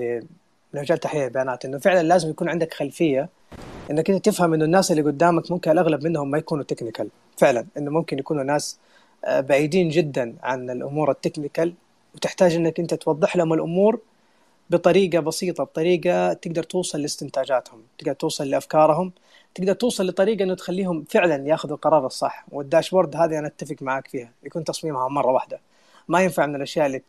[0.73, 1.65] مجال تحليل البيانات.
[1.65, 3.29] إنه فعلا لازم يكون عندك خلفية
[3.91, 7.91] إنك أنت تفهم إنه الناس اللي قدامك ممكن الأغلب منهم ما يكونوا technical فعلا إنه
[7.91, 8.77] ممكن يكونوا ناس
[9.25, 11.73] آه، بعيدين جدا عن الأمور ال technical
[12.15, 13.99] وتحتاج إنك أنت توضح لهم الأمور
[14.69, 19.11] بطريقة بسيطة بطريقة تقدر توصل لاستنتاجاتهم تقدر توصل لأفكارهم
[19.57, 22.45] تقدر توصل لطريقة إنه تخليهم فعلا ياخذوا القرار الصح.
[22.51, 24.31] وال dashboard هذه أنا أتفق معك فيها.
[24.43, 25.59] يكون تصميمها مرة واحدة.
[26.07, 27.01] ما ينفع من الأشياء اللي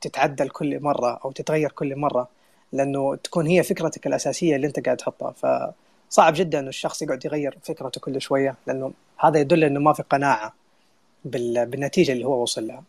[0.00, 2.28] تتعدل كل مرة أو تتغير كل مرة.
[2.72, 5.34] لأنه تكون هي فكرتك الأساسية اللي أنت قاعد تحطها.
[6.10, 10.02] فصعب جدا انه الشخص يقعد يغير فكرته كل شوية لأنه هذا يدل إنه ما في
[10.02, 10.54] قناعة
[11.24, 12.82] بالنتيجة اللي هو وصل لها.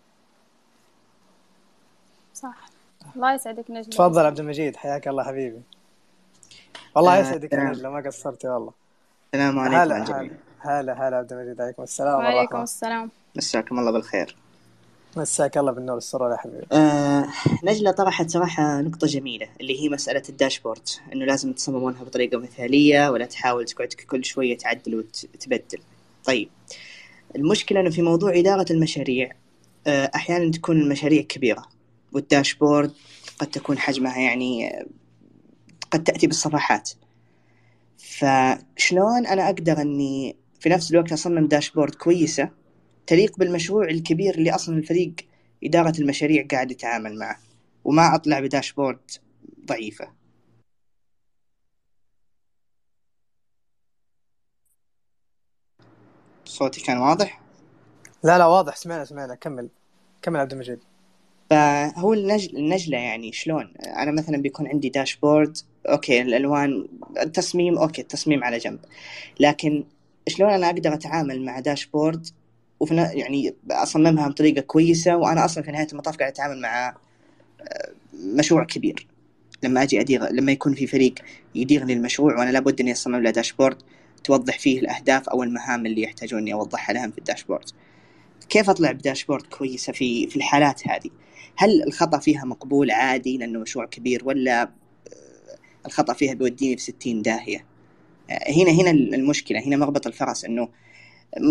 [2.34, 2.70] صح.
[3.16, 3.90] الله يسعدك نجم.
[3.90, 5.62] تفضل عبد المجيد حياك الله حبيبي.
[6.96, 7.60] والله آه، يسعدك يا.
[7.60, 8.74] نجلة ما قصرتي والله.
[9.34, 13.12] السلام عليكم هلا هلا هلا عبد المجيد عليكم السلام وعليكم السلام.
[13.36, 14.36] مساكم الله بالخير.
[15.18, 16.66] مساك الله بالنور السرور يا حبيبي.
[16.72, 17.28] آه
[17.64, 23.26] نجلة طرحت صراحة نقطة جميلة اللي هي مسألة الداشبورد إنه لازم تصممونها بطريقة مثالية ولا
[23.26, 25.80] تحاول تقعد كل شوية تعدل وتبدل.
[26.26, 26.50] طيب
[27.36, 29.32] المشكلة إنه في موضوع إدارة المشاريع
[29.88, 31.66] آه أحيانا تكون المشاريع كبيرة
[32.14, 32.92] والداشبورد
[33.40, 34.86] قد تكون حجمها يعني آه،
[35.92, 36.90] قد تأتي بالصفحات.
[37.98, 42.50] فشلون أنا أقدر إني في نفس الوقت أصمم داشبورد كويسة
[43.08, 45.16] تليق بالمشروع الكبير اللي أصلا الفريق
[45.64, 47.38] إدارة المشاريع قاعد يتعامل معه
[47.86, 49.12] وما أطلع ب dashboard
[49.66, 50.12] ضعيفة.
[56.46, 57.42] صوتي كان واضح؟
[58.24, 58.76] لا لا واضح.
[58.76, 59.36] سمعنا سمعنا.
[59.36, 59.70] كمل.
[60.22, 60.80] كمل عبد المجيد.
[61.50, 65.58] فهو النجل النجلة يعني شلون؟ أنا مثلا بيكون عندي dashboard
[65.90, 66.88] okay الألوان
[67.22, 68.80] التصميم okay التصميم على جنب.
[69.40, 69.84] لكن
[70.28, 72.28] شلون أنا أقدر أتعامل مع داشبورد
[72.80, 76.96] وفي يعني أصممها بطريقة كويسة وأنا أصلا في نهاية المطاف قاعد أتعامل مع
[77.62, 79.08] آه، مشروع كبير.
[79.64, 81.14] لما أجي أدير لما يكون في فريق
[81.56, 83.78] يدير لي المشروع وأنا لابد إني أصمم له داشبورد
[84.24, 87.70] توضح فيه الأهداف أو المهام اللي يحتاجون إني أوضحها لهم في الداشبورد
[88.50, 91.10] كيف أطلع بداشبورد كويسة في في الحالات هذه؟
[91.56, 94.70] هل الخطأ فيها مقبول عادي لأنه مشروع كبير ولا آه،
[95.86, 97.66] الخطأ فيها بيوديني في ستين داهية؟
[98.30, 100.70] آه، هنا هنا المشكلة هنا مربط الفرس إنه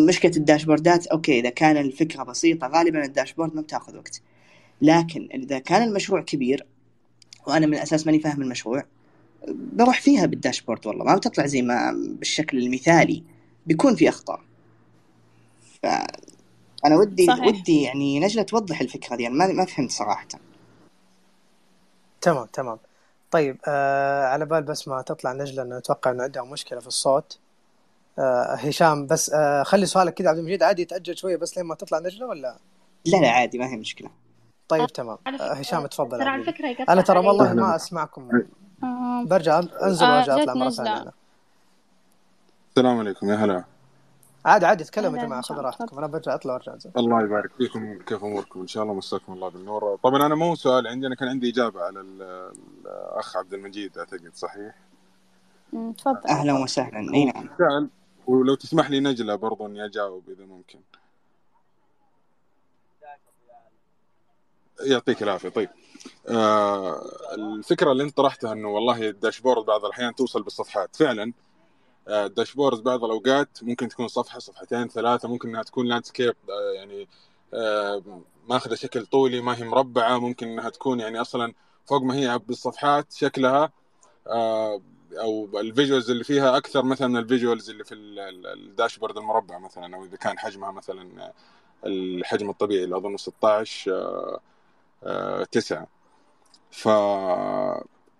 [0.09, 4.21] مشكلة ال dashboard ات okay إذا كان الفكرة بسيطة غالبا ال dashboard ما بتاخذ وقت.
[4.83, 6.67] لكن إذا كان المشروع كبير
[7.47, 8.85] وأنا من الأساس ماني فاهم المشروع
[9.49, 13.25] بروح فيها بال dashboard والله ما بتطلع زي ما بالشكل المثالي
[13.67, 14.41] بيكون في أخطاء.
[15.83, 17.47] فأنا ودي صحيح.
[17.47, 20.29] ودي يعني نجلة توضح الفكرة دي أنا ما ما فهمت صراحة.
[22.21, 22.79] تمام تمام.
[23.31, 27.39] طيب آه على بال بس ما تطلع نجلة انه أتوقع إنه عندها مشكلة في الصوت.
[28.59, 31.99] هشام بس آه خلي سؤالك كذا عبد المجيد عادي يتأجل شوية بس لين ما تطلع
[31.99, 32.59] نجلة ولا؟
[33.07, 34.11] لا لا عادي ما هي مشكلة.
[34.69, 35.19] طيب تمام.
[35.27, 37.19] آه فكرة- هشام تفضل ترى على يقطع أنا ترى.
[37.19, 37.53] والله.
[37.55, 38.29] ما أسمعكم.
[38.85, 40.71] آه، برجع انزل آه، وارجع اطلع.
[40.71, 41.03] ثانية.
[41.03, 41.13] أنا.
[42.71, 43.65] السلام عليكم يا هلا.
[44.45, 45.99] عادي عادي تكلموا يا هشام، خذوا راحتكم.
[45.99, 48.61] أنا برجع أطلع وأرجع انزل الله يبارك فيكم كيف أموركم.
[48.61, 49.99] إن شاء الله مساكم الله بالنور.
[50.05, 52.53] طبعا أنا مو سؤال عندي أنا كان عندي إجابة على ال-
[53.13, 54.75] الأخ عبد المجيد أعتقد صحيح؟
[55.99, 56.21] تفضل.
[56.29, 57.15] أهلا وسهلا.
[57.15, 57.49] أي نعم.
[58.27, 60.81] ولو تسمح لي نجلة برضو إني أجاوب إذا ممكن.
[64.81, 65.49] يعطيك العافية.
[65.49, 65.69] طيب.
[66.29, 67.03] آه
[67.35, 70.97] الفكرة اللي أنت طرحتها إنه والله الداشبورد بعض الأحيان توصل بالصفحات.
[70.97, 71.33] فعلا
[72.09, 77.09] آه، الداشبورد بعض الأوقات ممكن تكون صفحة صفحتين ثلاثة ممكن إنها تكون لاندسكيب آه، يعني
[77.55, 81.55] آه، ماخذة شكل طولي ما هي مربعة ممكن إنها تكون يعني أصلا
[81.87, 83.73] فوق ما هي بالصفحات شكلها
[85.17, 88.54] أو ال visuals اللي فيها أكثر مثلا من ال visuals اللي في ال- ال- ال
[88.54, 91.33] dashboard المربع مثلا أو إذا كان حجمها مثلا
[91.87, 94.41] الحجم الطبيعي اللي اظنه 16 آه،
[95.05, 95.87] آه، 9
[96.71, 96.89] ف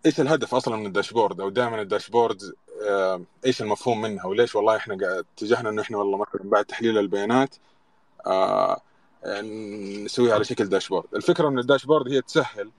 [0.07, 2.43] إيش الهدف أصلا من ال dashboard؟ أو دائما ال dashboard
[2.89, 6.99] آه، إيش المفهوم منها؟ وليش والله إحنا قاعد اتجهنا إنه إحنا والله مثلا بعد تحليل
[6.99, 7.55] البيانات
[8.27, 8.81] آه،
[10.05, 11.07] نسويها على شكل dashboard.
[11.15, 12.71] الفكرة من ال dashboard هي تسهل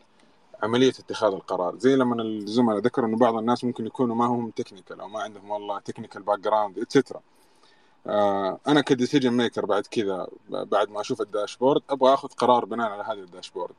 [0.63, 1.77] عملية اتخاذ القرار.
[1.77, 5.49] زي لما الزملاء ذكروا إنه بعض الناس ممكن يكونوا ما هم technical أو ما عندهم
[5.51, 7.21] والله technical background et cetera
[8.67, 12.89] أنا ك decision maker بعد كذا بعد ما أشوف ال dashboard أبغى آخذ قرار بناء
[12.91, 13.75] على هذا ال dashboard.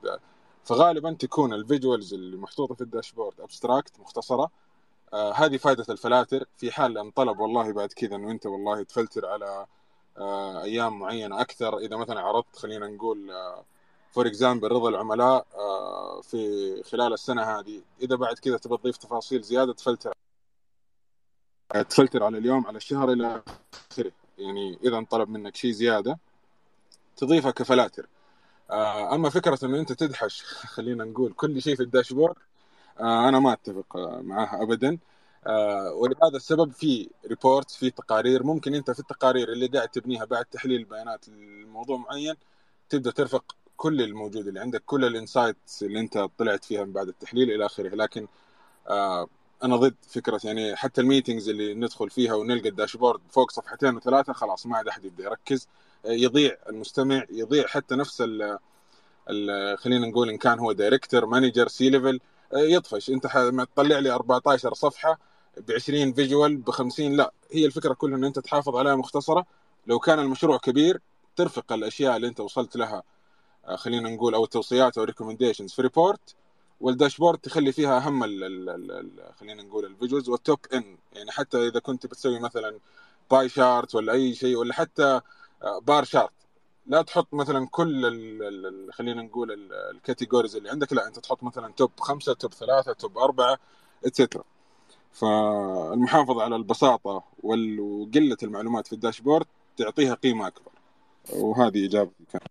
[0.65, 4.51] فغالبا تكون ال visuals اللي محطوطة في ال dashboard abstract مختصرة.
[5.13, 6.45] آه هذه فائده الفلاتر.
[6.57, 9.67] في حال ان طلب والله بعد كذا إنه أنت والله تفلتر على
[10.19, 11.79] آه أيام معينة أكثر.
[11.79, 13.31] إذا مثلا عرضت خلينا نقول
[14.13, 16.39] for example رضا العملاء آه في
[16.83, 17.83] خلال السنة هذه.
[18.03, 20.13] إذا بعد كذا تبغى تضيف تفاصيل زيادة تفلتر.
[21.91, 23.43] تفلتر على اليوم على الشهر إلى
[23.93, 24.13] آخره.
[24.39, 26.19] يعني إذا طلب منك شيء زيادة
[27.17, 28.07] تضيفها كفلاتر.
[28.71, 30.43] آه أما فكرة إنه أنت تدحش
[30.75, 32.37] خلينا نقول كل شيء في ال dashboard
[33.01, 34.99] آه أنا ما أتفق معها ابدا.
[35.47, 38.43] آه ولهذا السبب في report في تقارير.
[38.45, 42.35] ممكن أنت في التقارير اللي قاعد تبنيها بعد تحليل البيانات لموضوع معين
[42.89, 47.09] تبدأ ترفق كل الموجود اللي عندك كل ال insights اللي انت طلعت فيها من بعد
[47.09, 47.89] التحليل إلى آخره.
[47.95, 48.29] لكن
[48.89, 49.29] آه
[49.65, 53.97] أنا ضد فكرة يعني حتى ال meetings اللي ندخل فيها ونلقى ال dashboard فوق صفحتين
[53.97, 55.69] وثلاثه خلاص ما عاد أحد يبدأ يركز.
[56.05, 62.21] يضيع المستمع يضيع حتى نفس ال خلينا نقول إن كان هو director manager C level
[62.55, 63.11] يطفش.
[63.11, 63.27] أنت
[63.75, 65.19] تطلع لي 14 صفحة
[65.59, 67.33] ب 20 visual ب 50 لا.
[67.53, 69.47] هي الفكرة كلها إن أنت تحافظ عليها مختصرة.
[69.87, 71.01] لو كان المشروع كبير
[71.37, 73.03] ترفق الأشياء اللي أنت وصلت لها
[73.77, 76.35] خلينا نقول أو التوصيات أو recommendations في report
[76.81, 80.99] وال dashboard تخلي فيها أهم ال ال ال خلينا نقول ال visuals وال top N
[81.13, 82.79] يعني حتى إذا كنت بتسوي مثلا
[83.31, 85.21] pie chart ولا أي شيء ولا حتى
[85.83, 86.33] bar chart
[86.87, 88.03] لا تحط مثلا كل
[88.93, 90.93] خلينا نقول ال categories اللي عندك.
[90.93, 93.59] لا أنت تحط مثلا top خمسة top ثلاثة top أربعة
[94.05, 94.45] et cetera
[95.13, 100.73] فالمحافظة على البساطة وقلة المعلومات في ال dashboard تعطيها قيمة أكبر.
[101.33, 102.25] وهذه إجابتي.
[102.33, 102.45] كانت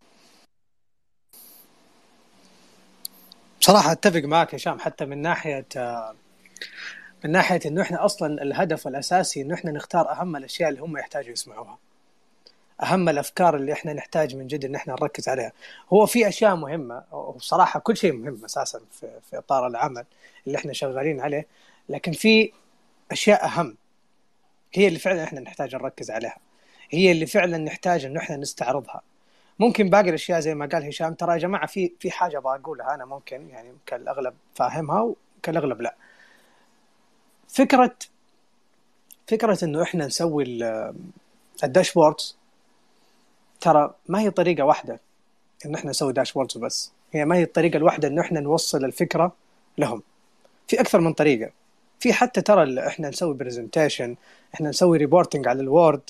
[3.67, 5.65] بصراحه أتفق معك هشام حتى من ناحية
[7.25, 11.31] من ناحية إنه إحنا أصلا الهدف الأساسي إنه إحنا نختار أهم الأشياء اللي هم يحتاجوا
[11.31, 11.77] يسمعوها.
[12.83, 15.51] أهم الأفكار اللي إحنا نحتاج من جد إن إحنا نركز عليها.
[15.93, 20.05] هو في أشياء مهمة وبصراحه كل شيء مهم أساسا في, في إطار العمل
[20.47, 21.47] اللي إحنا شغالين عليه
[21.89, 22.51] لكن في
[23.11, 23.77] أشياء أهم.
[24.73, 26.37] هي اللي فعلا إحنا نحتاج نركز عليها.
[26.89, 29.01] هي اللي فعلا نحتاج إنه إحنا نستعرضها.
[29.59, 33.05] ممكن باقي الأشياء زي ما قال هشام ترى يا جماعة في في حاجة بقولها أنا
[33.05, 35.01] ممكن يعني كالأغلب فاهمها
[35.41, 35.95] وكالأغلب لا.
[37.47, 37.95] فكرة
[39.27, 40.43] فكرة إنه إحنا نسوي
[41.63, 42.37] ال dashboards
[43.61, 44.99] ترى ما هي طريقة واحدة
[45.65, 46.91] إن إحنا نسوي dashboards وبس.
[47.13, 49.31] هي ما هي الطريقة الواحدة انه إحنا نوصل الفكرة
[49.77, 50.03] لهم.
[50.67, 51.51] في أكثر من طريقة.
[51.99, 54.15] في حتى ترى إحنا نسوي presentation
[54.53, 56.01] إحنا نسوي reporting على ال Word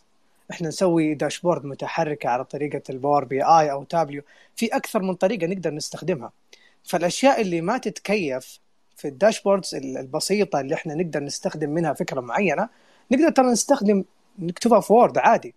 [0.52, 4.22] إحنا نسوي dashboard متحركة على طريقة ال Power BI أو تابليو
[4.56, 6.32] في أكثر من طريقة نقدر نستخدمها.
[6.84, 8.60] فالأشياء اللي ما تتكيف
[8.98, 12.70] في ال dashboards البسيطة اللي إحنا نقدر نستخدم منها فكرة معينة
[13.12, 14.04] نقدر ترى نستخدم
[14.40, 15.54] نكتبها في Word عادي.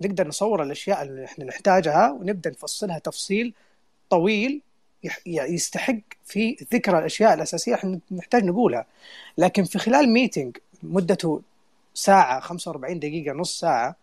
[0.00, 3.54] نقدر نصور الأشياء اللي إحنا نحتاجها ونبدأ نفصلها تفصيل
[4.10, 4.60] طويل
[5.26, 8.86] يستحق في ذكر الأشياء الأساسية إحنا نحتاج نقولها.
[9.38, 11.42] لكن في خلال meeting مدته
[11.94, 13.96] ساعة 45 دقيقة نص ساعة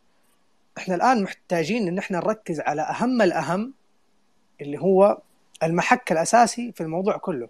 [0.78, 3.74] إحنا الآن محتاجين إن إحنا نركز على أهم الأهم
[4.62, 5.22] اللي هو
[5.64, 7.50] المحك الأساسي في الموضوع كله.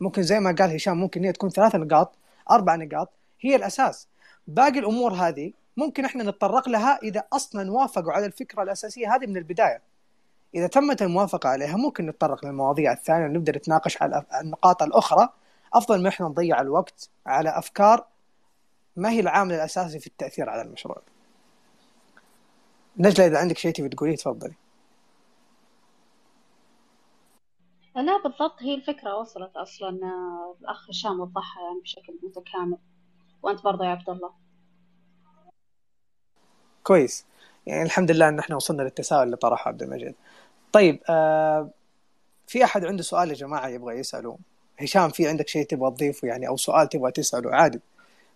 [0.00, 2.14] ممكن زي ما قال هشام ممكن هي تكون ثلاث نقاط
[2.50, 4.08] أربع نقاط هي الأساس.
[4.46, 9.36] باقي الأمور هذه ممكن إحنا نتطرق لها إذا أصلا وافقوا على الفكرة الأساسية هذه من
[9.36, 9.82] البداية.
[10.54, 15.28] إذا تمت الموافقة عليها ممكن نتطرق للمواضيع الثانية ونبدا نتناقش على النقاط الأخرى.
[15.74, 18.06] أفضل ما إحنا نضيع الوقت على أفكار
[18.96, 21.02] ما هي العامل الأساسي في التأثير على المشروع.
[22.98, 24.54] نجلة إذا عندك شيء تبي تقوليه تفضلي.
[27.96, 29.88] لا بالضبط هي الفكرة وصلت أصلا
[30.60, 32.78] الأخ هشام وضحها يعني بشكل متكامل
[33.42, 34.30] وأنت برضه يا عبد الله.
[36.82, 37.26] كويس.
[37.66, 40.14] يعني الحمد لله إن إحنا وصلنا للتساؤل اللي طرحه عبد المجيد.
[40.72, 41.70] طيب آه
[42.46, 44.38] في أحد عنده سؤال يا جماعة يبغى يساله
[44.80, 47.80] هشام في عندك شيء تبغى تضيفه يعني أو سؤال تبغى تسأله؟ عادي.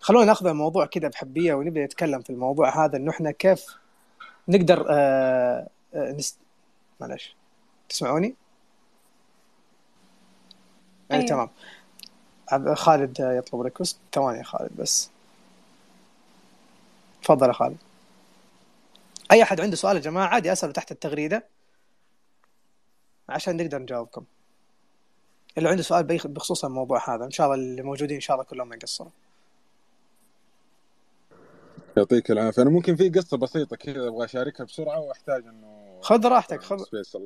[0.01, 3.82] خلونا ناخذ الموضوع كذا بحبية ونبدا نتكلم في الموضوع هذا إنه إحنا كيف
[4.49, 6.39] نقدر آه آه نست...
[7.01, 7.37] معلش.
[7.89, 8.35] تسمعوني؟
[11.13, 11.27] أيوة.
[11.27, 11.51] تمام.
[12.75, 13.99] خالد يطلب ريكوست.
[14.13, 15.11] ثواني يا خالد بس.
[17.23, 17.77] تفضل يا خالد.
[19.33, 21.45] أي أحد عنده سؤال يا جماعة؟ عادي اساله تحت التغريدة.
[23.29, 24.25] عشان نقدر نجاوبكم.
[25.59, 27.25] اللي عنده سؤال بخصوص الموضوع هذا.
[27.25, 29.11] إن شاء الله اللي موجودين إن شاء الله كلهم ما يقصروا.
[31.97, 32.63] يعطيك العافية.
[32.63, 36.79] أنا ممكن في قصة بسيطة كذا أبغى أشاركها بسرعة وأحتاج إنه خذ راحتك خذ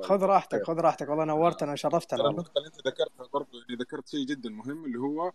[0.03, 1.09] خذ راحتك خذ راحتك.
[1.09, 5.33] والله نورتنا وشرفتنا النقطه اللي أنت ذكرتها برضه اللي ذكرت شيء جدا مهم اللي هو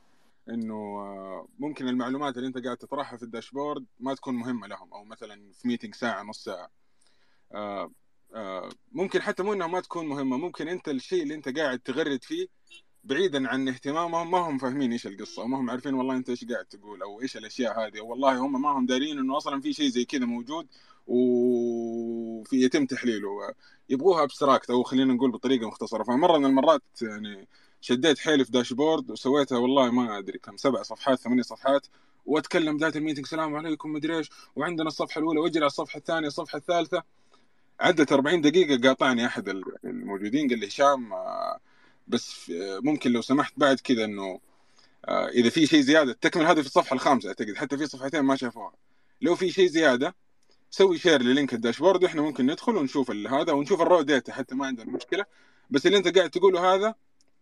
[0.49, 0.97] إنه
[1.59, 5.67] ممكن المعلومات اللي أنت قاعد تطرحها في الداشبورد ما تكون مهمة لهم أو مثلا في
[5.67, 6.69] ميتنج ساعة نص ساعة.
[8.91, 12.47] ممكن حتى مو إنها ما تكون مهمة ممكن أنت الشيء اللي أنت قاعد تغرد فيه
[13.03, 16.65] بعيدا عن اهتمامهم ما هم فاهمين إيش القصة وما هم عارفين والله أنت إيش قاعد
[16.65, 18.01] تقول أو إيش الأشياء هذه.
[18.01, 20.67] والله هم ما هم دارين إنه أصلا في شيء زي كذا موجود
[21.07, 23.29] وفي يتم تحليله.
[23.89, 26.03] يبغوها abstract أو خلينا نقول بطريقة مختصرة.
[26.03, 27.47] فمرة من المرات يعني
[27.81, 31.87] شديت حيلي في dashboard وسويتها والله ما أدري كم سبع صفحات ثمانية صفحات
[32.25, 36.27] وأتكلم ذات ال meeting السلام عليكم مدري إيش وعندنا الصفحة الأولى وإجري على الصفحة الثانية
[36.27, 37.03] الصفحة الثالثة.
[37.79, 39.49] عدت 40 دقيقة قاطعني أحد
[39.85, 41.59] الموجودين قال لي هشام آه،
[42.11, 42.51] بس
[42.83, 44.39] ممكن لو سمحت بعد كذا إنه
[45.07, 48.35] آه، إذا في شيء زيادة تكمل هذه في الصفحة الخامسة أعتقد حتى في صفحتين ما
[48.35, 48.73] شافوها.
[49.21, 50.15] لو في شيء زيادة
[50.71, 54.33] سوي share لل link ال dashboard وإحنا ممكن ندخل ونشوف هذا ونشوف ال raw data
[54.33, 55.25] حتى ما عندنا مشكلة.
[55.69, 56.95] بس اللي أنت قاعد تقوله هذا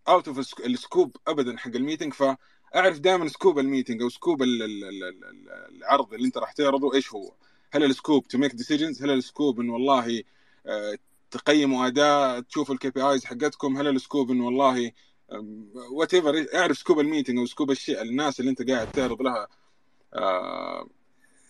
[0.08, 4.44] out of ال scope ابدا حق ال meeting فأعرف دائما scope ال meeting أو scope
[4.44, 7.34] العرض اللي أنت راح تعرضه إيش هو.
[7.72, 10.24] هل ال scope to make decisions هل ال scope انه والله
[10.66, 10.98] آه،
[11.32, 14.92] تقيموا اداء تشوفوا ال KPIs حقتكم هل ال scope انه والله
[15.92, 19.48] whatever اعرف scope ال meeting أو scope الشيء الناس اللي أنت قاعد تعرض لها
[20.14, 20.88] آه،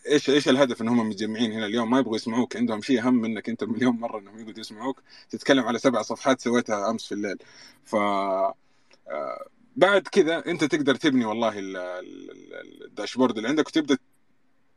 [0.08, 3.50] إيش إيش الهدف إن هم متجمعين هنا اليوم؟ ما يبغوا يسمعوك عندهم شيء أهم منك
[3.50, 5.02] أنت مليون مرة إنهم يقعدوا يسمعوك.
[5.30, 7.38] تتكلم على سبع صفحات سويتها أمس في الليل.
[7.86, 8.56] ف آه،
[9.76, 13.98] بعد كذا أنت تقدر تبني والله ال- ال- ال- ال dashboard اللي عندك وتبدأ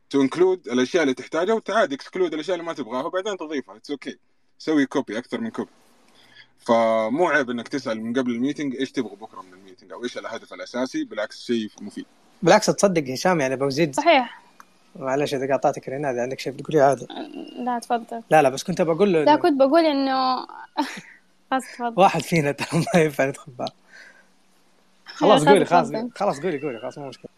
[0.09, 3.75] ت include الأشياء اللي تحتاجها وتعاد exclude الأشياء اللي ما تبغاها وبعدين تضيفها.
[3.77, 4.17] it's okay
[4.59, 5.69] سوي copy أكثر من copy
[6.59, 10.03] فمو عيب إنك تسأل من قبل ال meeting إيش تبغى بكرة من ال meeting أو
[10.03, 12.05] إيش الهدف الأساسي بالعكس شيء مفيد.
[12.43, 14.41] بالعكس تصدق هشام يعني بزيد صحيح.
[14.95, 17.07] معلش إذا قاطعتك ريناد عندك شيء بتقولي عادي
[17.57, 18.21] لا تفضل.
[18.29, 20.47] لا لا بس كنت بقول له لا كنت بقول إنه
[21.51, 22.01] خلاص تفضل.
[22.01, 23.51] واحد فينا ترى ما ينفع يدخل
[25.05, 25.91] خلاص قولي خلاص.
[26.15, 27.31] خلاص قولي قولي خلاص مو مشكلة.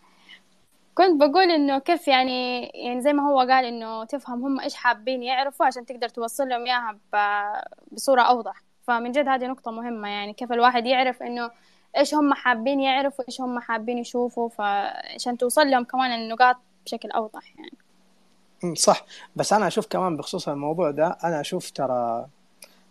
[0.96, 5.24] كنت بقول إنه كيف يعني يعني زي ما هو قال إنه تفهم هم إيش حابين
[5.24, 8.64] يعرفوا عشان تقدر توصل لهم إياها ب- بصورة أوضح.
[8.88, 11.52] فمن جد هذه نقطة مهمة يعني كيف الواحد يعرف إنه
[11.98, 17.54] إيش هم حابين يعرفوا إيش هم حابين يشوفوا فعشان توصل لهم كمان النقاط بشكل أوضح
[17.58, 18.76] يعني.
[18.76, 19.06] صح.
[19.36, 22.28] بس أنا أشوف كمان بخصوص الموضوع ده أنا أشوف ترى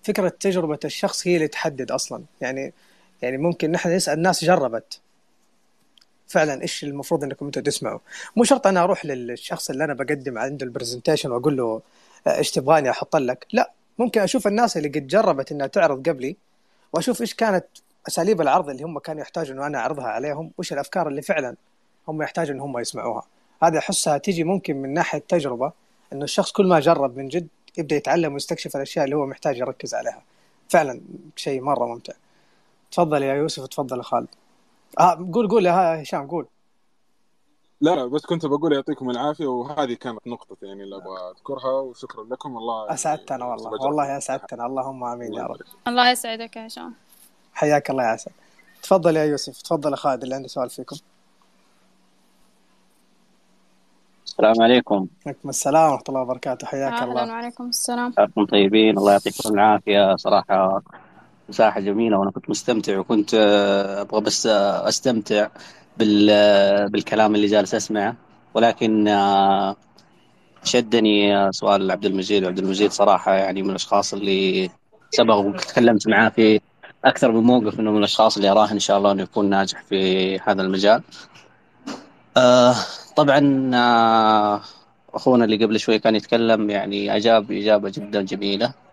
[0.03, 2.25] فكرة تجربة الشخص هي اللي تحدد أصلا.
[2.41, 2.73] يعني
[3.23, 5.01] يعني ممكن نحن نسأل ناس جربت.
[6.29, 7.99] فعلا إيش المفروض إنكم أنتم تسمعوا.
[8.37, 11.83] مو شرط أنا أروح للشخص اللي أنا بقدم عنده البرزنتيشن وأقول له
[12.27, 13.47] آه، إيش تبغاني أحط لك.
[13.53, 16.37] لا ممكن أشوف الناس اللي قد جربت إنها تعرض قبلي
[16.93, 17.65] وأشوف إيش كانت
[18.09, 21.57] أساليب العرض اللي هم كانوا يحتاجوا إنه أنا أعرضها عليهم وإيش الأفكار اللي فعلا
[22.09, 23.23] هم يحتاجوا إن هم يسمعوها.
[23.63, 25.73] هذه أحسها تيجي ممكن من ناحية تجربة
[26.13, 27.49] إنه الشخص كل ما جرب من جد
[27.79, 30.23] يبدأ يتعلم ويستكشف الأشياء اللي هو محتاج يركز عليها.
[30.69, 31.01] فعلا
[31.37, 32.13] شيء مرة ممتع.
[32.93, 34.29] تفضل يا يوسف تفضل يا خالد.
[35.01, 36.47] آه قول قول يا هشام قول.
[37.81, 42.25] لا لا بس كنت بقول يعطيكم العافية وهذه كانت نقطة يعني اللي أبغى أذكرها وشكرا
[42.25, 42.55] لكم.
[42.55, 43.71] والله أسعدتنا والله.
[43.71, 44.67] والله أسعدتنا.
[44.67, 45.57] اللهم آمين يا رب.
[45.89, 46.95] الله يسعدك يا هشام.
[47.55, 48.31] حياك الله يا عسل
[48.83, 49.63] تفضل يا يوسف.
[49.63, 50.97] تفضل يا خالد اللي عنده سؤال فيكم.
[54.25, 55.07] السلام عليكم.
[55.27, 56.67] عليكم السلام ورحمة الله وبركاته.
[56.67, 57.33] حياك أهلا الله.
[57.33, 58.15] وعليكم السلام.
[58.19, 58.99] أنتم طيبين.
[58.99, 60.17] الله يعطيكم العافية.
[60.17, 60.83] صراحة
[61.49, 65.49] مساحة جميلة وأنا كنت مستمتع وكنت آه، أبغى بس آه، أستمتع
[65.99, 68.17] بال آه، بالكلام اللي جالس أسمعه.
[68.55, 69.09] ولكن
[70.65, 72.45] شدني سؤال عبد المجيد.
[72.45, 74.71] وعبد المجيد صراحة يعني من الأشخاص اللي
[75.11, 76.61] سبق وتكلمت معاه في
[77.05, 80.39] أكثر من موقف إنه من الأشخاص اللي أراه إن شاء الله إنه يكون ناجح في
[80.39, 81.03] هذا المجال.
[83.17, 83.71] طبعا
[85.15, 88.84] أخونا اللي قبل شوي كان يتكلم يعني أجاب إجابة جدا جميلة.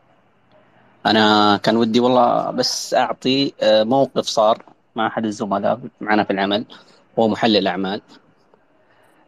[1.06, 4.64] أنا كان ودي والله بس أعطي آه، موقف صار
[4.96, 6.66] مع أحد الزملاء معنا في العمل
[7.20, 8.02] هو محلل أعمال.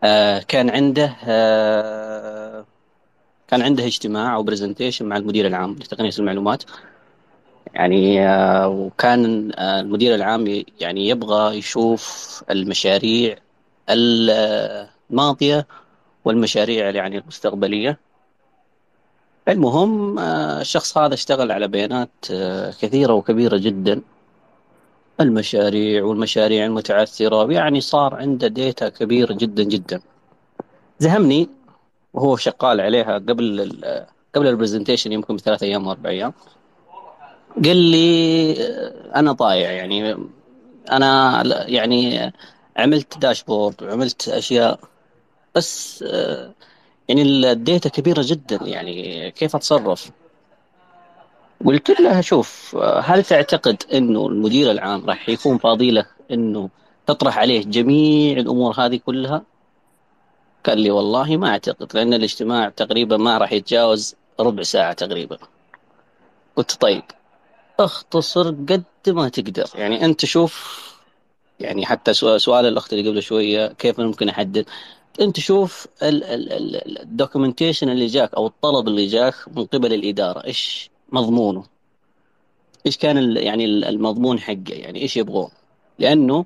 [0.04, 2.66] آه، كان عنده آه،
[3.48, 6.64] كان عنده اجتماع أو برزنتيشن مع المدير العام لتقنية المعلومات.
[7.74, 8.20] يعني
[8.68, 13.36] وكان المدير العام يعني يبغى يشوف المشاريع
[13.90, 15.68] الماضية
[16.26, 18.00] والمشاريع يعني المستقبلية.
[19.48, 24.02] المهم آه، الشخص هذا اشتغل على بيانات آه، كثيرة وكبيرة جدا.
[25.22, 30.02] المشاريع والمشاريع المتعثرة يعني صار عنده ديتا كبير جدا جدا.
[31.00, 31.50] زهمني
[32.14, 36.34] وهو شغال عليها قبل ال قبل البرزنتيشن يمكن بثلاث أيام أو أربع أيام.
[37.66, 40.18] قال لي آه، أنا ضايع يعني
[40.92, 42.34] أنا ل- يعني
[42.78, 44.80] عملت داشبورد وعملت أشياء
[45.56, 46.52] بس آه،
[47.10, 50.12] يعني الديتا كبيرة جدا يعني كيف أتصرف
[51.66, 56.70] قلت له شوف هل تعتقد إنه المدير العام راح يكون فاضي له إنه
[57.08, 59.44] تطرح عليه جميع الأمور هذه كلها؟
[60.66, 65.38] قال لي والله ما أعتقد لأن الاجتماع تقريبا ما راح يتجاوز ربع ساعة تقريبا.
[66.56, 67.04] قلت طيب
[67.80, 70.84] اختصر قد ما تقدر يعني أنت شوف
[71.60, 74.66] يعني حتى سؤال, الأخت اللي قبل شوية كيف ممكن أحدد؟
[75.22, 81.64] انت شوف ال documentation اللي جاك أو الطلب اللي جاك من قبل الإدارة إيش مضمونه؟
[82.86, 85.50] إيش كان يعني ال- المضمون حقه؟ يعني إيش يبغون؟
[86.00, 86.46] لأنه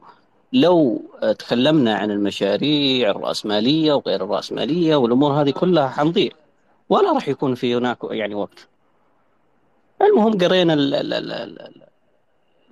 [0.53, 1.01] لو
[1.39, 6.32] تكلمنا عن المشاريع الرأسمالية وغير الرأسمالية والأمور هذه كلها حنضيع.
[6.89, 8.68] ولا راح يكون في هناك يعني وقت.
[10.01, 11.82] المهم قرينا ال- ال- ال- ال-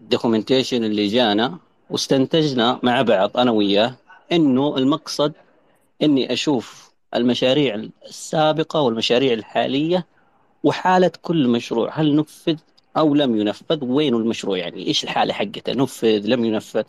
[0.01, 1.57] ال documentation اللي جانا
[1.89, 3.95] واستنتجنا مع بعض أنا وياه
[4.31, 5.33] إنه المقصد
[6.01, 10.05] إني أشوف المشاريع السابقة والمشاريع الحالية
[10.63, 12.55] وحالة كل مشروع هل نفذ
[12.97, 16.83] أو لم ينفذ؟ وين المشروع؟ يعني إيش الحالة حقته؟ نفذ؟ لم ينفذ؟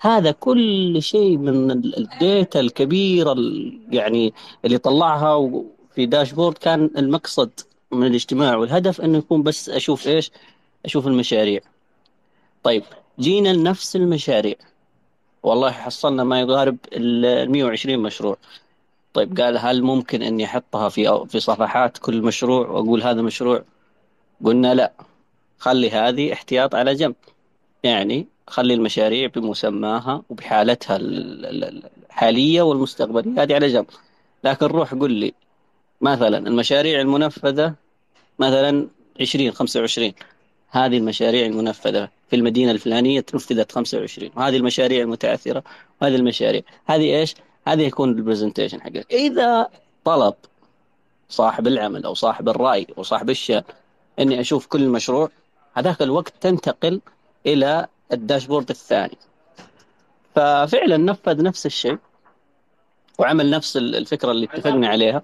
[0.00, 4.34] هذا كل شيء من ال- ال data الكبيرة ال- يعني
[4.64, 5.62] اللي طلعها
[5.94, 7.50] في داشبورد كان المقصد
[7.92, 10.30] من الاجتماع والهدف إنه يكون بس أشوف إيش؟
[10.84, 11.60] أشوف المشاريع.
[12.62, 12.82] طيب
[13.20, 14.54] جينا لنفس المشاريع.
[15.42, 18.36] والله حصلنا ما يقارب ال 120 مشروع.
[19.14, 23.64] طيب قال هل ممكن إني أحطها في في صفحات كل مشروع وأقول هذا مشروع؟
[24.44, 24.92] قلنا لا.
[25.58, 27.14] خلي هذه احتياط على جنب.
[27.84, 33.86] يعني خلي المشاريع بمسماها وبحالتها الحالية والمستقبلية هذه على جنب.
[34.44, 35.34] لكن روح قل لي
[36.00, 37.74] مثلا المشاريع المنفذة
[38.38, 38.88] مثلا
[39.20, 40.12] 20 25
[40.70, 45.62] هذه المشاريع المنفذة في المدينة الفلانية تنفذت 25 وهذه المشاريع المتعثرة
[46.02, 46.62] وهذه المشاريع.
[46.86, 47.34] هذه إيش؟
[47.66, 49.06] هذه يكون البرزنتيشن حقك.
[49.12, 49.68] إذا
[50.04, 50.34] طلب
[51.28, 53.62] صاحب العمل أو صاحب الرأي أو صاحب الشأن
[54.18, 55.30] إني أشوف كل مشروع
[55.74, 57.00] هذاك الوقت تنتقل
[57.46, 59.18] إلى الداشبورد الثاني.
[60.34, 61.98] ففعلا نفذ نفس الشيء
[63.18, 65.22] وعمل نفس الفكرة اللي اتفقنا عليها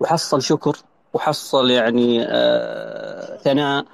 [0.00, 0.76] وحصل شكر
[1.12, 3.84] وحصل يعني آه ثناء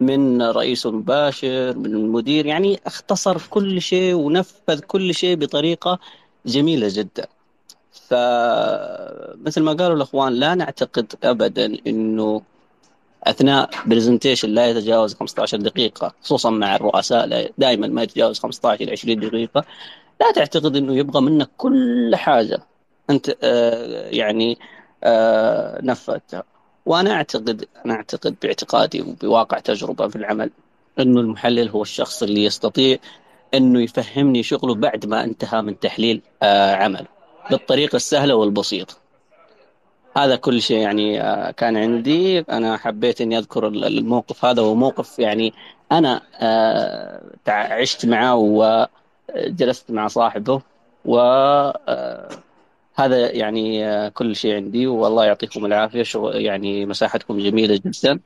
[0.00, 5.98] من رئيس مباشر من المدير يعني اختصر كل شيء ونفذ كل شيء بطريقة
[6.46, 7.26] جميلة جدا.
[7.92, 12.42] فمثل ما قالوا الأخوان لا نعتقد أبدا أنه
[13.24, 19.20] أثناء برزنتيشن لا يتجاوز 15 دقيقة خصوصا مع الرؤساء دائما ما يتجاوز 15 إلى 20
[19.20, 19.64] دقيقة.
[20.20, 22.58] لا تعتقد إنه يبغى منك كل حاجة.
[23.10, 24.58] أنت آه يعني
[25.04, 26.53] آه نفذتها.
[26.86, 30.50] وأنا أعتقد أنا أعتقد باعتقادي وبواقع تجربة في العمل
[30.98, 32.98] إنه المحلل هو الشخص اللي يستطيع
[33.54, 37.06] إنه يفهمني شغله بعد ما انتهى من تحليل آه عمله
[37.50, 38.94] بالطريقة السهلة والبسيطة.
[40.16, 42.40] هذا كل شيء يعني آه، كان عندي.
[42.40, 45.52] أنا حبيت إني أذكر الموقف هذا وموقف يعني
[45.92, 50.62] أنا آه، عشت معه وجلست مع صاحبه
[51.04, 52.43] وهذا
[52.98, 56.02] آه، يعني كل شيء عندي والله يعطيكم العافية.
[56.02, 58.20] شغل يعني مساحتكم جميلة جدا.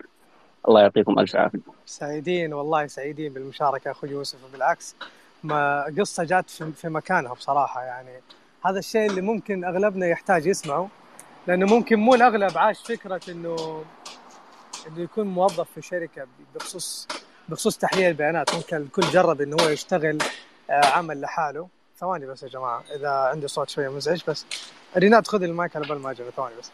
[0.68, 1.58] الله يعطيكم ألف عافية.
[1.86, 4.38] سعيدين والله سعيدين بالمشاركة أخوي يوسف.
[4.44, 4.94] وبالعكس
[5.44, 8.20] ما قصة جات في مكانها بصراحة يعني.
[8.64, 10.88] هذا الشيء اللي ممكن أغلبنا يحتاج يسمعه
[11.46, 13.84] لأنه ممكن مو الأغلب عاش فكرة انه
[14.88, 17.08] إنه يكون موظف في شركة بخصوص
[17.48, 18.54] بخصوص تحليل البيانات.
[18.54, 20.18] ممكن الكل جرب إنه هو يشتغل
[20.70, 21.68] آه، عمل لحاله.
[21.98, 24.46] ثواني بس يا جماعة إذا عندي صوت شوية مزعج بس
[24.96, 26.72] ريناد خذ المايك على بال ما أجي ثواني بس.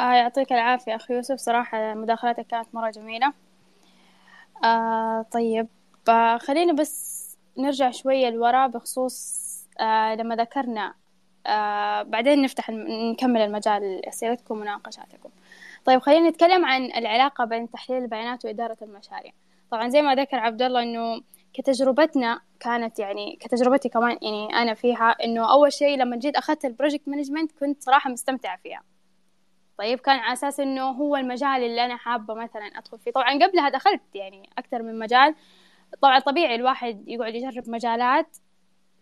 [0.00, 3.32] آه يعطيك العافية أخي يوسف صراحة مداخلاتك كانت مرة جميلة.
[4.64, 5.68] آه طيب
[6.08, 7.20] آه خلينا بس
[7.58, 9.40] نرجع شوية لورا بخصوص
[9.80, 10.94] آه لما ذكرنا
[11.46, 12.70] آه بعدين نفتح
[13.12, 15.30] نكمل المجال أسئلتكم ومناقشاتكم.
[15.84, 19.32] طيب خلينا نتكلم عن العلاقة بين تحليل البيانات وإدارة المشاريع.
[19.70, 21.22] طبعا زي ما ذكر عبد الله إنه
[21.54, 26.69] كتجربتنا كانت يعني كتجربتي كمان يعني أنا فيها إنه أول شيء لما جيت أخذت ال
[26.69, 28.82] project management كنت صراحة مستمتعة فيها.
[29.78, 33.10] طيب كان على أساس إنه هو المجال اللي أنا حابة مثلا أدخل فيه.
[33.10, 35.34] طبعا قبلها دخلت يعني أكثر من مجال.
[36.02, 38.36] طبعا طبيعي الواحد يقعد يجرب مجالات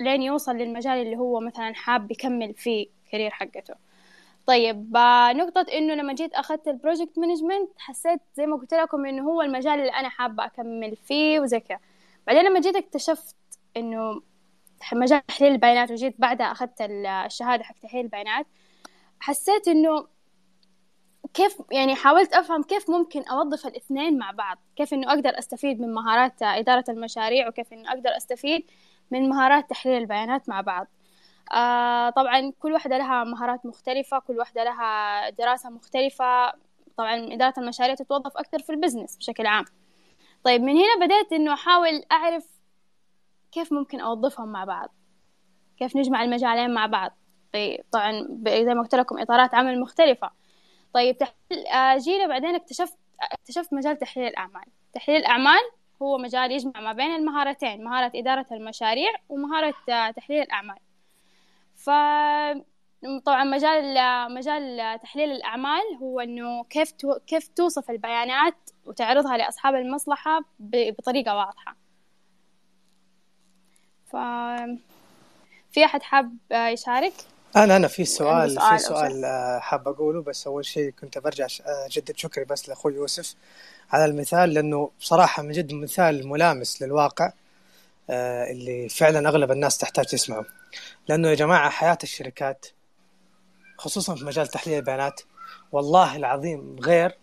[0.01, 3.74] لين يوصل للمجال اللي هو مثلا حاب يكمل فيه career حقته.
[4.46, 4.96] طيب
[5.34, 9.42] نقطة إنه لما جيت أخذت ال project management حسيت زي ما قلت لكم إنه هو
[9.42, 11.78] المجال اللي أنا حابة أكمل فيه وزي كذا.
[12.29, 13.37] بعدين لما جيت اكتشفت
[13.76, 14.22] إنه
[14.93, 16.81] مجال تحليل البيانات وجيت بعدها أخذت
[17.26, 18.47] الشهادة حق تحليل البيانات
[19.20, 20.07] حسيت إنه
[21.35, 25.95] كيف يعني حاولت أفهم كيف ممكن أوظف الاثنين مع بعض كيف إنه أقدر أستفيد من
[25.95, 28.70] مهارات إدارة المشاريع وكيف إنه أقدر أستفيد
[29.11, 30.87] من مهارات تحليل البيانات مع بعض.
[31.55, 36.53] آه طبعا كل واحدة لها مهارات مختلفة كل واحدة لها دراسة مختلفة.
[36.97, 39.64] طبعا إدارة المشاريع تتوظف أكثر في البزنس بشكل عام.
[40.45, 42.47] طيب من هنا بدأت إنه أحاول أعرف
[43.53, 44.95] كيف ممكن أوظفهم مع بعض
[45.78, 47.18] كيف نجمع المجالين مع بعض.
[47.53, 48.12] طيب طبعا
[48.49, 50.30] زي ما قلت لكم إطارات عمل مختلفة.
[50.95, 51.64] طيب تحليل
[51.99, 52.99] جينا بعدين اكتشفت
[53.32, 54.64] اكتشفت مجال تحليل الأعمال.
[54.95, 55.61] تحليل الأعمال
[56.03, 59.74] هو مجال يجمع ما بين المهارتين مهارة إدارة المشاريع ومهارة
[60.16, 60.78] تحليل الأعمال.
[61.76, 61.91] ف
[63.24, 63.94] طبعا مجال
[64.34, 66.92] مجال تحليل الأعمال هو إنه كيف
[67.26, 68.55] كيف توصف البيانات
[68.86, 71.76] وتعرضها لأصحاب المصلحة بطريقة واضحة.
[74.12, 74.16] ف
[75.72, 77.12] في أحد حاب يشارك؟
[77.57, 79.22] أنا أنا في سؤال في سؤال
[79.62, 83.34] حاب أقوله بس أول شيء كنت برجع أجدد شكري بس لأخوي يوسف
[83.90, 87.32] على المثال لأنه بصراحة من جد مثال ملامس للواقع
[88.11, 90.44] آه، اللي فعلا أغلب الناس تحتاج تسمعه.
[91.09, 92.66] لأنه يا جماعة حياة الشركات
[93.79, 95.20] خصوصا في مجال تحليل البيانات.
[95.72, 97.18] والله العظيم غير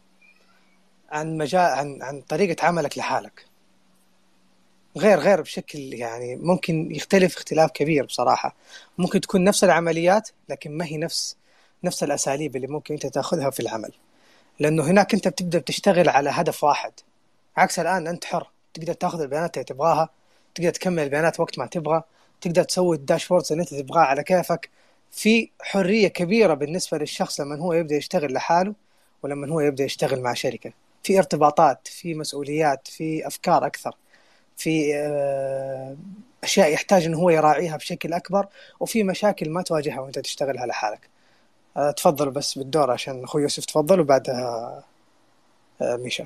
[1.10, 3.46] عن مجال عن عن طريقة عملك لحالك.
[4.98, 8.56] غير غير بشكل يعني ممكن يختلف اختلاف كبير بصراحة.
[8.98, 11.36] ممكن تكون نفس العمليات لكن ما هي نفس
[11.84, 13.92] نفس الأساليب اللي ممكن أنت تأخذها في العمل.
[14.60, 16.92] لأنه هناك أنت بتقدر تشتغل على هدف واحد.
[17.58, 18.50] عكس الآن أنت حر.
[18.74, 20.10] تقدر تأخذ البيانات اللي تبغاها.
[20.56, 22.02] تقدر تكمل البيانات وقت ما تبغى.
[22.42, 24.70] تقدر تسوي الداشبوردز اللي أنت تبغاه على كيفك.
[25.16, 28.74] في حرية كبيرة بالنسبة للشخص لما هو يبدأ يشتغل لحاله
[29.24, 30.72] ولما هو يبدأ يشتغل مع شركة.
[31.04, 33.96] في ارتباطات في مسؤوليات في أفكار أكثر
[34.58, 35.96] في آه،
[36.44, 38.48] أشياء يحتاج انه هو يراعيها بشكل أكبر
[38.80, 41.10] وفي مشاكل ما تواجهها وأنت تشتغلها لحالك.
[41.78, 44.84] آه، تفضل بس بالدور عشان أخوي يوسف تفضل وبعدها
[45.82, 46.26] آه، ميشا.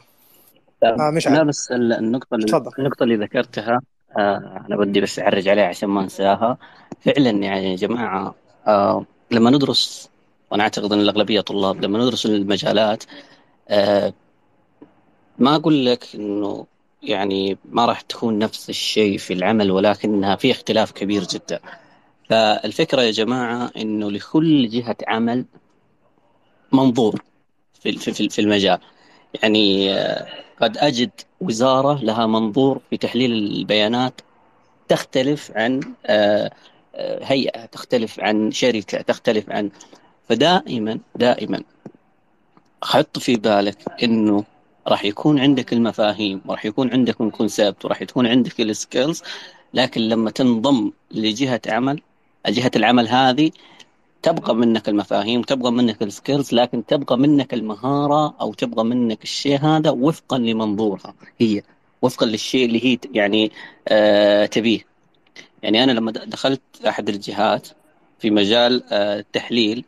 [0.83, 2.71] آه مش لا بس النقطة تفضل.
[2.79, 3.81] النقطة اللي ذكرتها
[4.17, 6.57] آه أنا بدي بس أعرج عليها عشان ما أنساها.
[7.01, 8.35] فعلا يعني يا جماعة
[8.69, 10.09] آه لما ندرس
[10.51, 13.03] وأنا أعتقد أن الأغلبية طلاب لما ندرس المجالات
[13.69, 14.13] آه
[15.39, 16.65] ما أقول لك إنه
[17.03, 21.59] يعني ما راح تكون نفس الشيء في العمل ولكنها في اختلاف كبير جدا.
[22.29, 25.45] فالفكرة يا جماعة إنه لكل جهة عمل
[26.71, 27.21] منظور
[27.81, 28.79] في في في المجال.
[29.43, 30.27] يعني آه،
[30.61, 31.11] قد أجد
[31.41, 34.21] وزارة لها منظور في تحليل البيانات
[34.87, 35.79] تختلف عن
[37.21, 39.69] هيئة تختلف عن شركة تختلف عن.
[40.29, 41.63] فدائما دائما
[42.83, 44.43] حط في بالك إنه
[44.87, 49.23] راح يكون عندك المفاهيم وراح يكون عندك ال concept وراح يكون عندك ال skills
[49.73, 52.01] لكن لما تنضم لجهة عمل
[52.47, 53.51] جهة العمل هذه
[54.21, 59.89] تبغى منك المفاهيم تبغى منك السكيلز لكن تبغى منك المهارة أو تبغى منك الشيء هذا
[59.89, 61.61] وفقا لمنظورها هي
[62.01, 63.51] وفقا للشيء اللي هي يعني
[63.87, 64.88] آه تبيه.
[65.63, 67.67] يعني أنا لما دخلت أحد الجهات
[68.19, 69.83] في مجال آه التحليل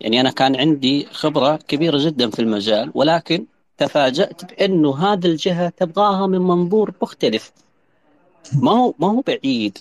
[0.00, 3.46] يعني أنا كان عندي خبرة كبيرة جدا في المجال ولكن
[3.78, 7.52] تفاجأت بأنه هذه الجهة تبغاها من منظور مختلف.
[8.52, 9.78] ما هو ما هو بعيد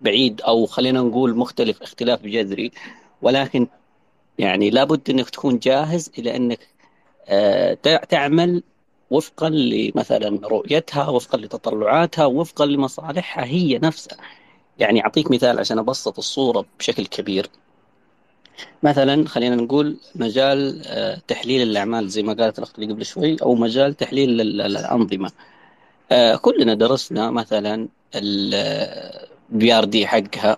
[0.00, 2.70] بعيد أو خلينا نقول مختلف اختلاف جذري
[3.22, 3.66] ولكن
[4.38, 6.68] يعني لابد إنك تكون جاهز إلى إنك
[7.28, 7.74] آه،
[8.08, 8.62] تعمل
[9.10, 14.18] وفقا لمثلا رؤيتها وفقا لتطلعاتها وفقا لمصالحها هي نفسها.
[14.78, 17.46] يعني أعطيك مثال عشان أبسط الصورة بشكل كبير.
[18.82, 23.54] مثلا خلينا نقول مجال آه، تحليل الأعمال زي ما قالت الأخت اللي قبل شوي أو
[23.54, 25.30] مجال تحليل الأنظمة.
[26.12, 30.56] آه، كلنا درسنا مثلا ال BRD حقها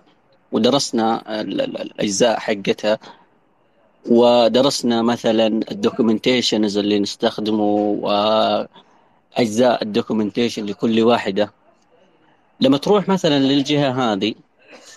[0.51, 2.99] ودرسنا الأجزاء حقتها.
[4.09, 7.97] ودرسنا مثلا ال documentations اللي نستخدمه
[9.35, 11.51] وأجزاء ال documentation لكل واحدة.
[12.61, 14.33] لما تروح مثلا للجهة هذه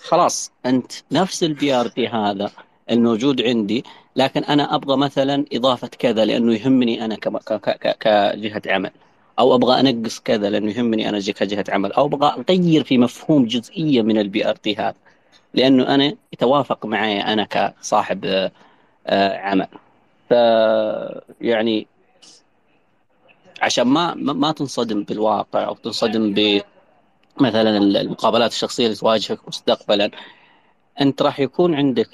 [0.03, 2.51] خلاص أنت نفس ال BRD هذا
[2.91, 3.83] الموجود عندي
[4.15, 8.91] لكن أنا أبغى مثلا إضافة كذا لأنه يهمني أنا كجهة عمل
[9.39, 14.01] أو أبغى أنقص كذا لأنه يهمني أنا كجهة عمل أو أبغى أغير في مفهوم جزئية
[14.01, 14.95] من ال PRT هذا
[15.53, 18.51] لأنه أنا يتوافق معي أنا كصاحب
[19.07, 19.67] آه، عمل.
[20.29, 20.33] ف
[21.41, 21.87] يعني
[23.61, 26.61] عشان ما ما تنصدم بالواقع أو تنصدم ب
[27.39, 30.11] مثلا المقابلات الشخصية اللي تواجهك مستقبلا
[31.01, 32.09] أنت راح يكون عندك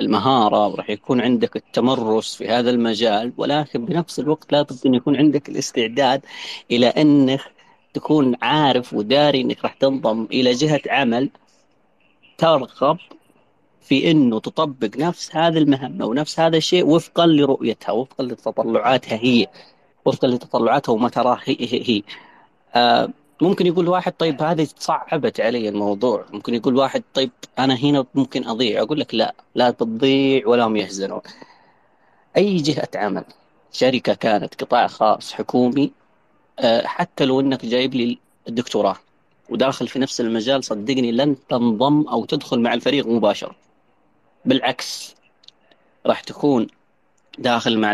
[0.00, 5.48] المهارة وراح يكون عندك التمرس في هذا المجال ولكن بنفس الوقت لابد أن يكون عندك
[5.48, 6.20] الاستعداد
[6.70, 7.40] إلى أنك
[7.94, 11.30] تكون عارف وداري أنك راح تنضم إلى جهة عمل
[12.38, 12.98] ترغب
[13.88, 19.46] في أنه تطبق نفس هذه المهمة ونفس هذا الشيء وفقا لرؤيتها وفقا لتطلعاتها هي
[20.04, 22.02] وفقا لتطلعاتها وما تراه هي, هي, هي.
[22.74, 23.08] آه
[23.42, 26.24] ممكن يقول واحد طيب هذه صعبت علي الموضوع.
[26.32, 28.82] ممكن يقول واحد طيب أنا هنا ممكن أضيع.
[28.82, 31.20] أقول لك لا لا تضيع ولا هم يحزنون.
[32.36, 33.24] أي جهة عمل
[33.72, 35.92] شركة كانت قطاع خاص حكومي
[36.58, 38.18] آه، حتى لو أنك جايب لي
[38.48, 38.96] الدكتوراه
[39.50, 43.67] وداخل في نفس المجال صدقني لن تنضم أو تدخل مع الفريق مباشرة
[44.48, 45.14] بالعكس
[46.06, 46.66] راح تكون
[47.38, 47.92] داخل مع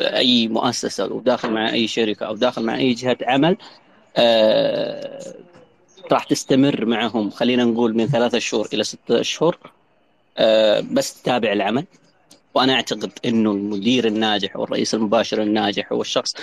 [0.00, 3.56] أي مؤسسة أو داخل مع أي شركة أو داخل مع أي جهة عمل
[4.16, 5.34] آه،
[6.12, 9.58] راح تستمر معهم خلينا نقول من ثلاثة شهور إلى ستة أشهر
[10.38, 11.84] آه، بس تتابع العمل.
[12.54, 16.34] وأنا أعتقد أنه المدير الناجح أو الرئيس المباشر الناجح هو الشخص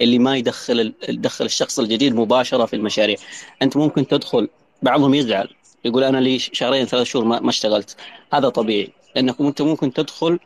[0.00, 3.16] اللي ما يدخل يدخل الشخص الجديد مباشرة في المشاريع.
[3.62, 4.48] أنت ممكن تدخل
[4.82, 5.48] بعضهم يزعل
[5.84, 7.96] يقول أنا لي شهرين ثلاث شهور ما, اشتغلت.
[8.32, 10.38] هذا طبيعي لأنك أنت ممكن تدخل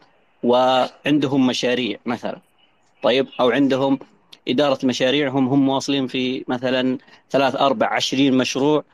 [0.42, 2.40] وعندهم مشاريع مثلا.
[3.02, 3.98] طيب أو عندهم
[4.48, 6.98] إدارة مشاريعهم هم واصلين في مثلا
[7.30, 8.84] ثلاث أربع عشرين مشروع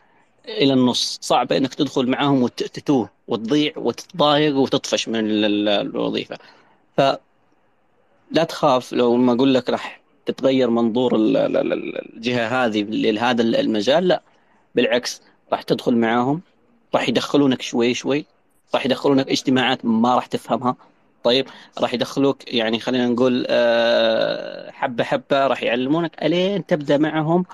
[0.49, 1.18] إلى النص.
[1.20, 5.20] صعب أنك تدخل معاهم وتتوه وتضيع وتتضايق وتطفش من
[5.68, 6.38] الوظيفة.
[6.97, 7.01] ف
[8.30, 14.22] لا تخاف لو ما أقول لك راح تتغير منظور الجهة هذه لهذا المجال لا.
[14.74, 15.22] بالعكس
[15.53, 16.40] راح تدخل معاهم
[16.94, 18.26] راح يدخلونك شوي شوي
[18.74, 20.76] راح يدخلونك اجتماعات ما راح تفهمها.
[21.24, 21.46] طيب
[21.78, 27.44] راح يدخلوك يعني خلينا نقول آه، حبة حبة راح يعلمونك ألين تبدأ معهم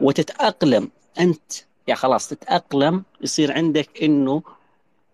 [0.00, 0.90] وتتأقلم.
[1.20, 1.52] أنت
[1.88, 4.42] يا خلاص تتأقلم يصير عندك إنه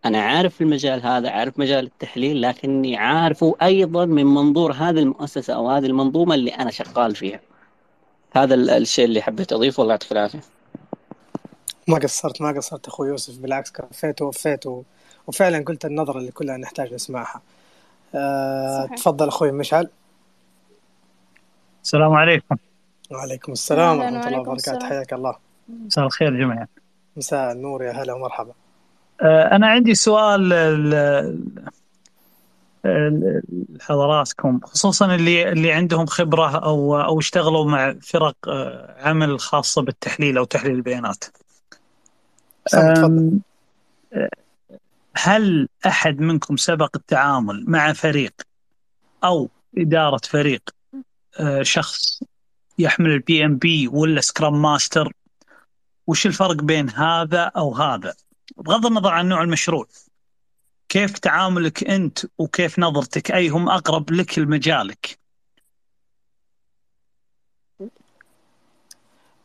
[0.05, 5.71] أنا عارف المجال هذا عارف مجال التحليل لكني عارفه أيضا من منظور هذه المؤسسة أو
[5.71, 7.41] هذه المنظومة اللي أنا شغال فيها.
[8.33, 10.60] هذا الشيء اللي حبيت أضيفه الله يعطيك العافية.
[11.89, 14.65] ما قصرت ما قصرت أخوي يوسف بالعكس كفيت ووفيت
[15.27, 17.41] وفعلا قلت النظرة اللي كلنا نحتاج نسمعها.
[18.15, 19.89] أه تفضل أخوي مشعل.
[21.85, 22.57] السلام عليكم.
[23.11, 24.89] وعليكم السلام ورحمة الله وبركاته.
[24.89, 25.37] حياك الله.
[25.69, 26.67] مساء الخير جميعا.
[27.17, 28.53] مساء النور يا هلا ومرحبا.
[29.21, 30.49] أه أنا عندي سؤال
[33.71, 40.39] لحضراتكم خصوصا اللي اللي عندهم خبرة أو أو اشتغلوا مع فرق آه، عمل خاصة بالتحليل
[40.39, 41.25] أو تحليل البيانات.
[45.17, 48.43] هل أحد منكم سبق التعامل مع فريق
[49.25, 50.71] أو إدارة فريق
[51.41, 52.23] آه، شخص
[52.79, 55.13] يحمل ال PMP ولا Scrum Master
[56.07, 58.15] وش الفرق بين هذا أو هذا؟
[58.57, 59.87] بغض النظر عن نوع المشروع
[60.89, 65.19] كيف تعاملك أنت وكيف نظرتك؟ أيهم أقرب لك لمجالك؟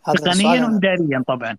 [0.05, 1.57] تقنيا واداريا طبعا.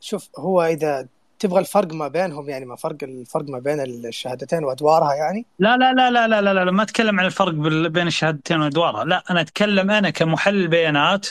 [0.00, 1.06] شوف هو إذا
[1.38, 5.92] تبغى الفرق ما بينهم يعني ما فرق الفرق ما بين الشهادتين وأدوارها يعني؟ لا لا
[5.92, 7.52] لا لا لا لا, لا, لا ما أتكلم عن الفرق
[7.88, 11.26] بين الشهادتين وأدوارها، لا أنا أتكلم أنا كمحلل بيانات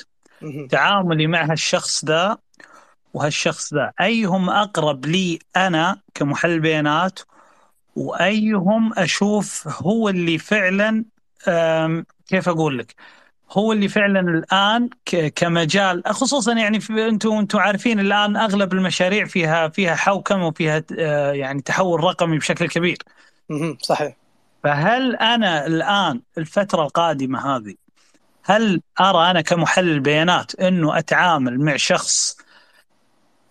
[0.69, 2.37] تعاملي مع هالشخص ذا
[3.13, 3.91] وهالشخص ذا.
[4.01, 7.19] أيهم أقرب لي أنا كمحلل بيانات
[7.95, 11.05] وأيهم أشوف هو اللي فعلا
[12.27, 12.95] كيف أقول لك؟
[13.51, 14.89] هو اللي فعلا الآن
[15.35, 21.61] كمجال خصوصا يعني أنتم أنتم عارفين الآن أغلب المشاريع فيها فيها حوكمة وفيها آه، يعني
[21.61, 22.97] تحول رقمي بشكل كبير.
[23.81, 24.15] صحيح.
[24.63, 27.75] فهل أنا الآن الفترة القادمة هذه
[28.43, 32.37] هل أرى أنا كمحلل بيانات أنه أتعامل مع شخص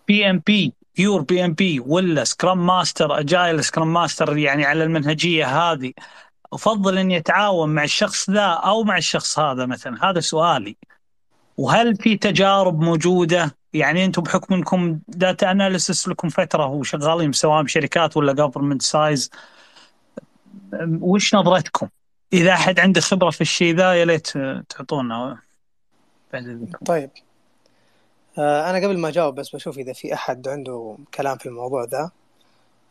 [0.07, 5.93] PMP pure PMP ولا Scrum Master Agile Scrum Master يعني على المنهجية هذه
[6.53, 10.77] أفضل اني اتعاون مع الشخص ذا أو مع الشخص هذا مثلا؟ هذا سؤالي.
[11.57, 18.17] وهل في تجارب موجودة؟ يعني أنتم بحكم انكم data analysts لكم فترة وشغالين سواء بشركات
[18.17, 19.29] ولا government sides
[21.01, 21.87] وش نظرتكم؟
[22.33, 24.27] إذا أحد عنده خبرة في الشيء ذا يا ليت
[24.69, 25.37] تعطونا.
[26.85, 27.09] طيب.
[28.37, 32.11] آه، أنا قبل ما أجاوب بس بشوف إذا في أحد عنده كلام في الموضوع ذا.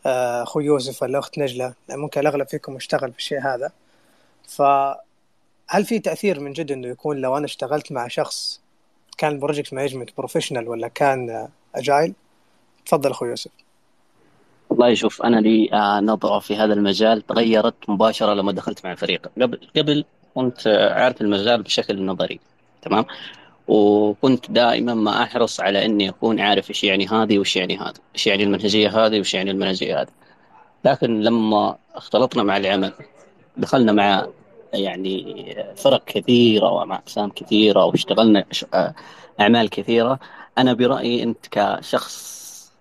[0.06, 3.72] أخوي يوسف ولا اخت نجله ممكن الأغلب فيكم اشتغل في الشيء هذا.
[4.48, 8.60] فهل في تأثير من جد إنه يكون لو أنا اشتغلت مع شخص
[9.18, 12.14] كان Project Management Professional ولا كان Agile
[12.86, 13.50] تفضل أخوي يوسف.
[14.70, 19.30] والله شوف أنا لي آه، نظرة في هذا المجال تغيرت مباشرة لما دخلت مع الفريق
[19.42, 22.40] قبل قبل كنت عارف المجال بشكل نظري
[22.82, 23.04] تمام؟
[23.68, 28.26] وكنت دائما ما أحرص على إني أكون عارف إيش يعني هذه وإيش يعني هذا، إيش
[28.26, 30.08] يعني المنهجية هذه وإيش يعني المنهجية هذه.
[30.84, 32.92] لكن لما اختلطنا مع العمل
[33.56, 34.26] دخلنا مع
[34.74, 38.44] يعني فرق كثيرة ومع أقسام كثيرة واشتغلنا
[39.40, 40.18] أعمال كثيرة
[40.58, 42.38] أنا برأيي أنت كشخص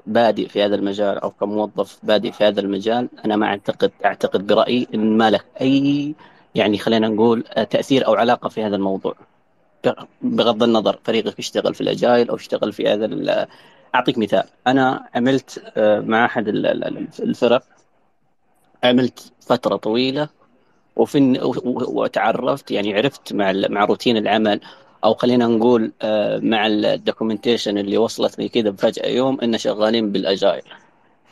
[0.07, 4.87] بادئ في هذا المجال أو كموظف بادئ في هذا المجال أنا ما أعتقد أعتقد برأيي
[4.93, 6.15] إن ما لك أي
[6.55, 9.15] يعني خلينا نقول تأثير أو علاقة في هذا الموضوع
[10.21, 13.47] بغض النظر فريقك يشتغل في الأجايل أو يشتغل في هذا
[13.95, 14.43] أعطيك مثال.
[14.67, 16.47] أنا عملت آه، مع أحد
[17.19, 17.63] الفرق
[18.83, 20.29] عملت فترة طويلة
[20.95, 21.39] وفي
[21.87, 24.59] وتعرفت يعني عرفت مع مع روتين العمل
[25.03, 30.24] أو خلينا نقول آه، مع ال documentation اللي وصلتني كذا بفجأة يوم إن شغالين بال
[30.24, 30.63] Agile.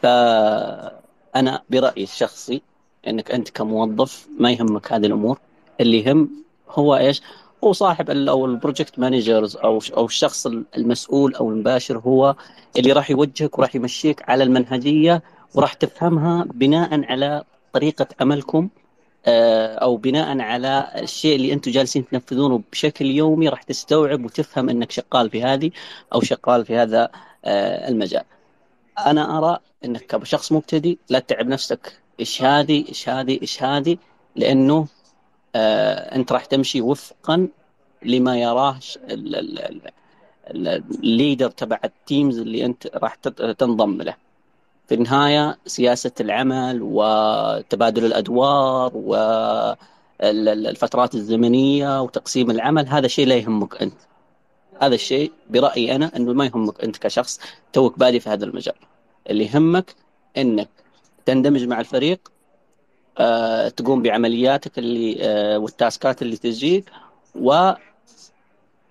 [0.01, 2.61] فأنا برأيي الشخصي
[3.07, 5.39] إنك أنت كموظف ما يهمك هذه الأمور.
[5.81, 6.29] اللي يهم
[6.69, 7.21] هو إيش؟
[7.63, 10.47] هو صاحب أو ال project managers أو أو الشخص
[10.77, 12.35] المسؤول أو المباشر هو
[12.77, 15.23] اللي راح يوجهك وراح يمشيك على المنهجية
[15.55, 17.43] وراح تفهمها بناء على
[17.73, 18.69] طريقة عملكم
[19.27, 24.91] آه، أو بناء على الشيء اللي أنتم جالسين تنفذونه بشكل يومي راح تستوعب وتفهم إنك
[24.91, 25.71] شغال في هذه
[26.13, 27.09] أو شغال في هذا
[27.45, 28.23] آه، المجال.
[29.05, 33.97] أنا أرى إنك كشخص مبتدئ لا تتعب نفسك إيش هذه إيش هذه إيش هذه
[34.35, 34.87] لأنه
[35.55, 37.47] أنت راح تمشي وفقا
[38.03, 38.79] لما يراه
[41.03, 43.15] ال leader تبع ال teams اللي أنت راح
[43.57, 44.15] تنضم له.
[44.87, 48.91] في النهاية سياسة العمل وتبادل الأدوار
[50.21, 53.97] والفترات الزمنية وتقسيم العمل هذا شيء لا يهمك أنت.
[54.81, 57.39] هذا الشيء برأيي أنا أنه ما يهمك أنت كشخص
[57.73, 58.75] توك بادي في هذا المجال.
[59.29, 59.95] اللي يهمك
[60.37, 60.69] إنك
[61.25, 62.34] تندمج مع الفريق آه،
[63.69, 66.89] تقوم بعملياتك اللي آه، والتاسكات اللي تجيك
[67.35, 67.71] و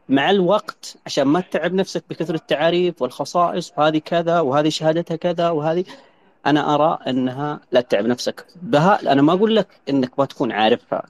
[0.08, 5.84] مع الوقت عشان ما تتعب نفسك بكثر التعاريف والخصائص وهذه كذا وهذه شهادتها كذا وهذه
[6.46, 8.46] أنا أرى إنها لا تتعب نفسك.
[8.62, 11.02] بها أنا ما أقول لك إنك ما تكون عارفها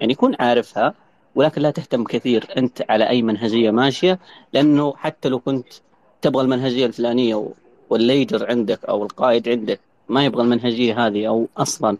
[0.00, 0.94] يعني يكون عارفها
[1.34, 4.18] ولكن لا تهتم كثير أنت على أي منهجية ماشية
[4.52, 5.66] لأنه حتى لو كنت
[6.22, 7.48] تبغى المنهجية الفلانية
[7.90, 11.96] والليدر عندك أو القائد عندك ما يبغى المنهجية هذه أو أصلا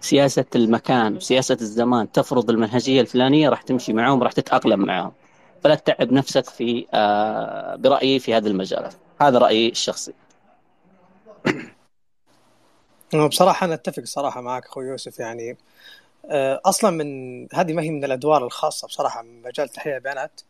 [0.00, 5.12] سياسة المكان وسياسه الزمان تفرض المنهجية الفلانية راح تمشي معهم راح تتأقلم معهم.
[5.64, 8.94] فلا تتعب نفسك في آه برأيي في هذه المجالات.
[9.20, 10.12] هذا رأيي الشخصي.
[13.30, 15.56] بصراحة أنا أتفق صراحة معك أخوي يوسف يعني
[16.30, 17.08] آه، أصلا من
[17.54, 20.40] هذه ما هي من الأدوار الخاصة بصراحة من مجال تحليل البيانات.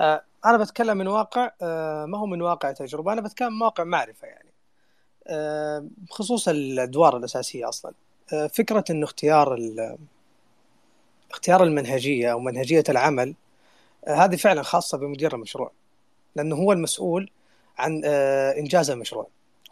[0.00, 1.50] آه، أنا بتكلم من واقع
[2.06, 4.55] ما هو من واقع تجربة أنا بتكلم من واقع معرفة يعني.
[6.10, 7.92] بخصوص الأدوار الأساسية أصلا.
[8.52, 9.58] فكرة إنه اختيار
[11.30, 13.34] اختيار المنهجية أو منهجية العمل
[14.08, 15.72] هذه فعلا خاصة بمدير المشروع
[16.36, 17.30] لأنه هو المسؤول
[17.78, 18.04] عن
[18.58, 19.26] إنجاز المشروع.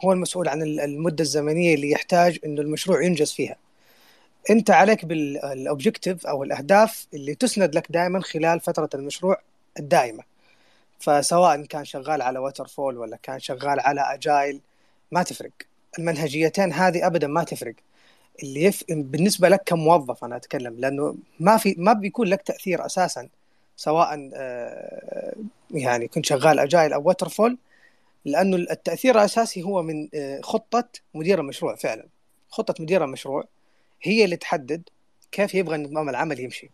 [0.05, 3.55] هو المسؤول عن المدة الزمنية اللي يحتاج إنه المشروع ينجز فيها.
[4.49, 9.41] أنت عليك بال objective أو الأهداف اللي تسند لك دائما خلال فترة المشروع
[9.79, 10.23] الدائمة.
[10.99, 14.61] فسواء كان شغال على Waterfall ولا كان شغال على Agile
[15.11, 15.51] ما تفرق.
[15.99, 17.75] المنهجيتين هذه ابدا ما تفرق.
[18.43, 18.83] اللي يف...
[18.89, 23.29] بالنسبة لك كموظف أنا أتكلم لأنه ما في ما بيكون لك تأثير أساسا
[23.77, 25.35] سواء آه،
[25.71, 27.57] يعني كنت شغال Agile أو Waterfall
[28.25, 32.05] لأنه التأثير الأساسي هو من آه، خطة مدير المشروع فعلا.
[32.49, 33.43] خطة مدير المشروع
[34.01, 34.81] هي اللي تحدد
[35.31, 36.69] كيف يبغى نظام العمل يمشي.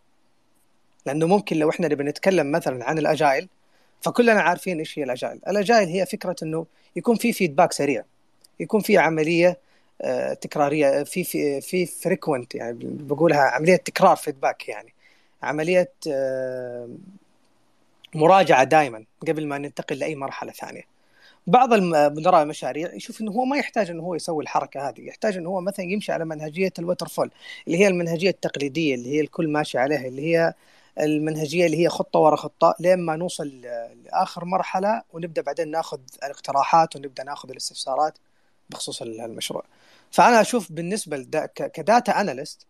[1.05, 3.47] لأنه ممكن لو إحنا نبي نتكلم مثلا عن ال Agile
[4.01, 5.39] فكلنا عارفين إيش هي ال Agile.
[5.47, 6.65] ال Agile هي فكرة إنه
[6.95, 8.03] يكون في feedback سريع.
[8.62, 9.59] يكون في عملية
[10.01, 14.93] آه، تكرارية في في في frequent يعني بقولها عملية تكرار feedback يعني
[15.43, 16.89] عملية آه،
[18.16, 20.91] مراجعة دائما قبل ما ننتقل لأي مرحلة ثانية.
[21.47, 25.49] بعض مدراء المشاريع يشوف إنه هو ما يحتاج إنه هو يسوي الحركة هذه يحتاج إنه
[25.49, 27.32] هو مثلا يمشي على منهجية الوتر فول
[27.68, 30.53] اللي هي المنهجية التقليدية اللي هي الكل ماشي عليها اللي هي
[30.99, 33.62] المنهجية اللي هي خطة ورا خطة لين ما نوصل
[34.05, 38.18] لآخر مرحلة ونبدأ بعدين ناخذ الاقتراحات ونبدأ ناخذ الاستفسارات.
[38.72, 39.63] بخصوص المشروع.
[40.11, 41.17] فأنا أشوف بالنسبة
[41.55, 42.67] ك data analyst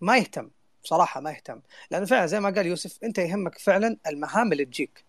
[0.00, 0.50] ما يهتم
[0.84, 1.60] بصراحة ما يهتم.
[1.90, 5.04] لأنه فعلا زي ما قال يوسف أنت يهمك فعلا المهام اللي تجيك.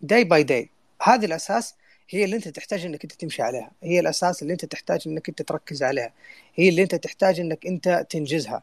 [0.00, 0.70] day by day
[1.02, 1.74] هذه الأساس
[2.10, 3.70] هي اللي أنت تحتاج إنك أنت تمشي عليها.
[3.82, 6.12] هي الأساس اللي أنت تحتاج إنك أنت تركز عليها.
[6.54, 8.62] هي اللي أنت تحتاج إنك أنت تنجزها.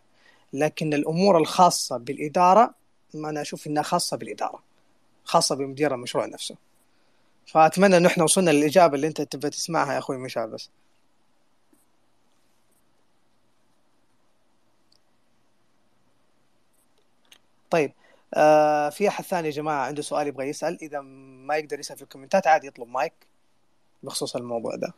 [0.53, 2.73] لكن الأمور الخاصة بالإدارة
[3.13, 4.63] ما أنا أشوف إنها خاصة بالإدارة
[5.23, 6.55] خاصة بمدير المشروع نفسه.
[7.51, 10.69] فأتمنى إن إحنا وصلنا للإجابة اللي أنت تبغى تسمعها يا أخوي مشعل بس.
[17.69, 17.91] طيب
[18.33, 22.03] آه في أحد ثاني يا جماعة عنده سؤال يبغى يسأل؟ إذا ما يقدر يسأل في
[22.03, 23.13] الكومنتات عادي يطلب مايك
[24.03, 24.93] بخصوص الموضوع ده.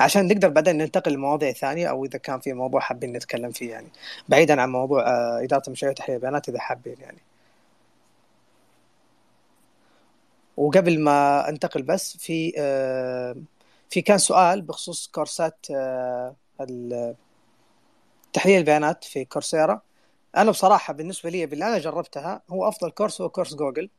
[0.00, 3.88] عشان نقدر بعدين ننتقل لمواضيع ثانية أو إذا كان في موضوع حابين نتكلم فيه يعني.
[4.28, 7.18] بعيدا عن موضوع آه إدارة المشاريع وتحليل البيانات إذا حابين يعني.
[10.58, 13.36] وقبل ما انتقل بس في آه
[13.90, 16.34] في كان سؤال بخصوص كورسات آه
[18.32, 19.80] تحليل البيانات في كورسيرا.
[20.36, 23.90] أنا بصراحة بالنسبة لي باللي أنا جربتها هو أفضل course هو course جوجل.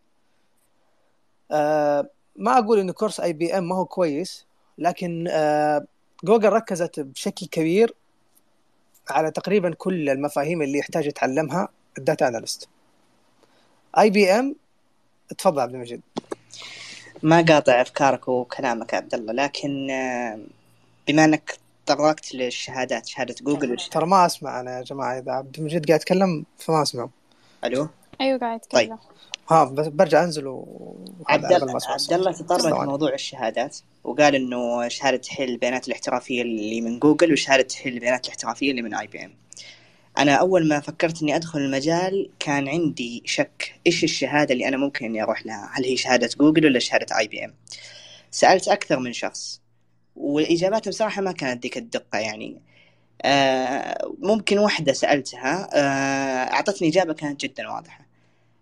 [1.52, 4.46] أه ما أقول انه course IBM ما هو كويس
[4.78, 5.28] لكن
[6.24, 7.96] جوجل ركزت بشكل كبير
[9.10, 12.70] على تقريبا كل المفاهيم اللي يحتاج يتعلمها ال data analyst.
[13.98, 14.56] IBM
[15.38, 16.02] تفضل عبد المجيد.
[17.24, 20.40] ما قاطع أفكارك وكلامك عبد الله لكن آه،
[21.08, 23.78] بما إنك تطرقت للشهادات شهادة جوجل.
[23.92, 27.10] ترى ما أسمع أنا يا جماعة إذا عبد المجيد قاعد يتكلم فما اسمع
[27.64, 27.88] ألو؟
[28.22, 28.80] أيوه قاعد يتكلم.
[28.80, 28.98] طيب.
[29.50, 30.66] ها بس برجع أنزل و
[31.28, 37.00] عبد الله عبد الله تطرق لموضوع الشهادات وقال إنه شهادة تحليل البيانات الاحترافية اللي من
[37.00, 39.32] جوجل وشهادة تحليل البيانات الاحترافية اللي من IBM
[40.20, 45.06] أنا أول ما فكرت إني أدخل المجال كان عندي شك إيش الشهادة اللي أنا ممكن
[45.06, 47.54] إني أروح لها؟ هل هي شهادة جوجل ولا شهادة IBM
[48.32, 49.62] سألت أكثر من شخص
[50.16, 52.62] واجاباتهم بصراحة ما كانت ذيك الدقة يعني.
[53.22, 58.06] آه ممكن واحدة سألتها آه أعطتني إجابة كانت جدا واضحة.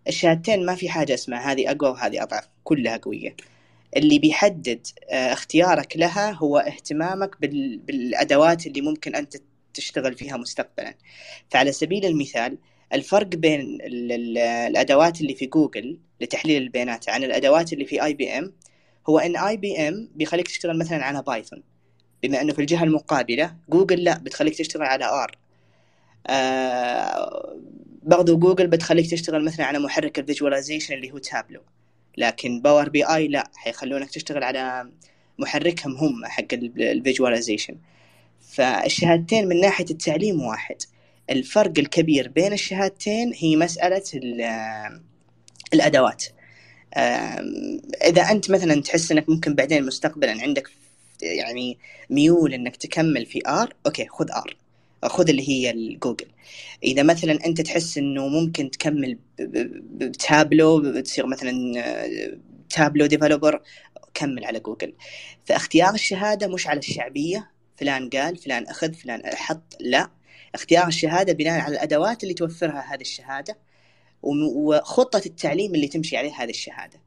[0.08, 3.36] الشهادتين ما في حاجة اسمها هذه أقوى وهذه أضعف كلها قوية.
[3.98, 7.78] اللي بيحدد آه اختيارك لها هو اهتمامك بال...
[7.78, 9.38] بالأدوات اللي ممكن انت
[9.78, 10.94] تشتغل فيها مستقبلا.
[11.50, 12.58] فعلى سبيل المثال
[12.94, 18.54] الفرق بين ال ال الأدوات اللي في جوجل لتحليل البيانات عن الأدوات اللي في IBM
[19.10, 21.64] هو إن IBM بيخليك تشتغل مثلا على Python
[22.24, 25.38] بما إنه في الجهة المقابلة جوجل لا بتخليك تشتغل على R
[26.28, 27.58] آه
[28.04, 31.62] برضو جوجل بتخليك تشتغل مثلا على محرك ال visualization اللي هو تابلو
[32.18, 34.92] لكن Power BI لا حيخلونك تشتغل على
[35.40, 37.78] محركهم هم حق ال visualization.
[38.58, 40.76] فالشهادتين من ناحية التعليم واحد.
[41.30, 44.04] الفرق الكبير بين الشهادتين هي مسألة
[45.74, 46.24] الأدوات.
[48.06, 50.70] إذا أنت مثلا تحس إنك ممكن بعدين مستقبلا عندك
[51.22, 51.78] يعني
[52.10, 54.58] ميول إنك تكمل في R okay خذ R.
[55.04, 56.28] خذ اللي هي الجوجل
[56.84, 61.52] إذا مثلا أنت تحس إنه ممكن تكمل بتابلو تصير مثلا
[62.70, 63.62] Tableau developer
[64.14, 64.94] كمل على جوجل.
[65.46, 70.10] فاختيار الشهادة مش على الشعبية فلان قال فلان أخذ فلان حط لا.
[70.56, 73.58] اختيار الشهادة بناء على الأدوات اللي توفرها هذه الشهادة
[74.24, 77.00] وخطة التعليم اللي تمشي عليها هذه الشهادة.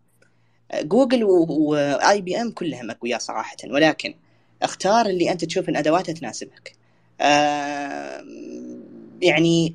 [0.74, 3.56] Google و IBM كلهم اقوياء صراحة.
[3.64, 4.14] ولكن
[4.62, 6.76] اختار اللي أنت تشوف إن أدواتها تناسبك.
[9.22, 9.74] يعني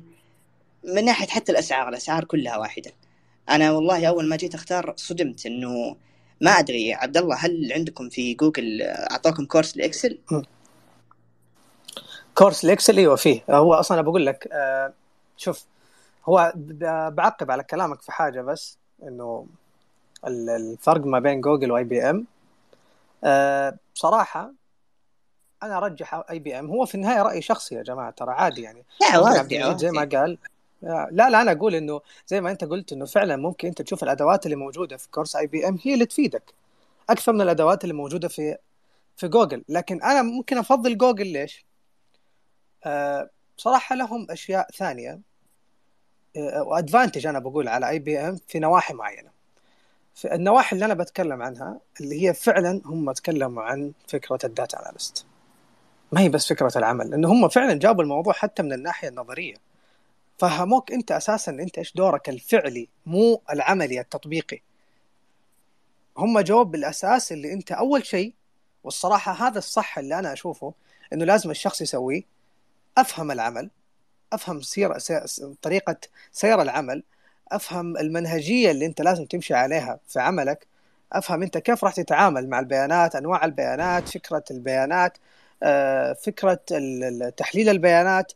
[0.84, 2.92] من ناحية حتى الأسعار الأسعار كلها واحدة.
[3.48, 5.96] أنا والله أول ما جيت أختار صدمت إنه
[6.40, 10.18] ما أدري عبد الله هل عندكم في جوجل اعطاكم course ال Excel؟
[12.38, 13.44] course ال Excel إيوه فيه.
[13.50, 14.92] هو أصلا بقول لك آه
[15.36, 15.64] شوف
[16.28, 16.52] هو
[17.10, 19.46] بعقب على كلامك في حاجة بس إنه
[20.26, 22.26] الفرق ما بين Google و IBM
[23.94, 24.52] بصراحة
[25.62, 28.84] أنا أرجح IBM هو في النهاية راي شخصي يا جماعة ترى عادي يعني.
[29.58, 30.38] لا زي ما قال.
[30.82, 34.46] لا لا أنا أقول إنه زي ما أنت قلت إنه فعلا ممكن أنت تشوف الأدوات
[34.46, 36.54] اللي موجودة في course IBM هي اللي تفيدك.
[37.10, 38.56] أكثر من الأدوات اللي موجودة في
[39.16, 39.64] في جوجل.
[39.68, 41.65] لكن أنا ممكن أفضل جوجل ليش؟
[43.56, 45.20] بصراحه لهم أشياء ثانية
[46.56, 49.30] و advantage أنا بقول على IBM في نواحي معينة.
[50.14, 54.82] في النواحي اللي أنا بتكلم عنها اللي هي فعلا هم تكلموا عن فكرة ال data
[54.82, 55.26] analyst
[56.12, 59.54] ما هي بس فكرة العمل لأن هم فعلا جابوا الموضوع حتى من الناحية النظرية.
[60.38, 64.60] فهموك أنت أساسا أنت إيش دورك الفعلي مو العملي التطبيقي.
[66.18, 68.34] هم جابوا الأساس اللي أنت أول شيء
[68.84, 70.74] والصراحة هذا الصح اللي أنا أشوفه
[71.12, 72.35] إنه لازم الشخص يسويه.
[72.98, 73.70] أفهم العمل
[74.32, 74.98] أفهم سير
[75.62, 75.96] طريقة
[76.32, 77.02] سير العمل
[77.52, 80.66] أفهم المنهجية اللي أنت لازم تمشي عليها في عملك
[81.12, 85.18] أفهم أنت كيف راح تتعامل مع البيانات أنواع البيانات فكرة البيانات
[85.62, 86.60] آه، فكرة
[87.36, 88.32] تحليل البيانات.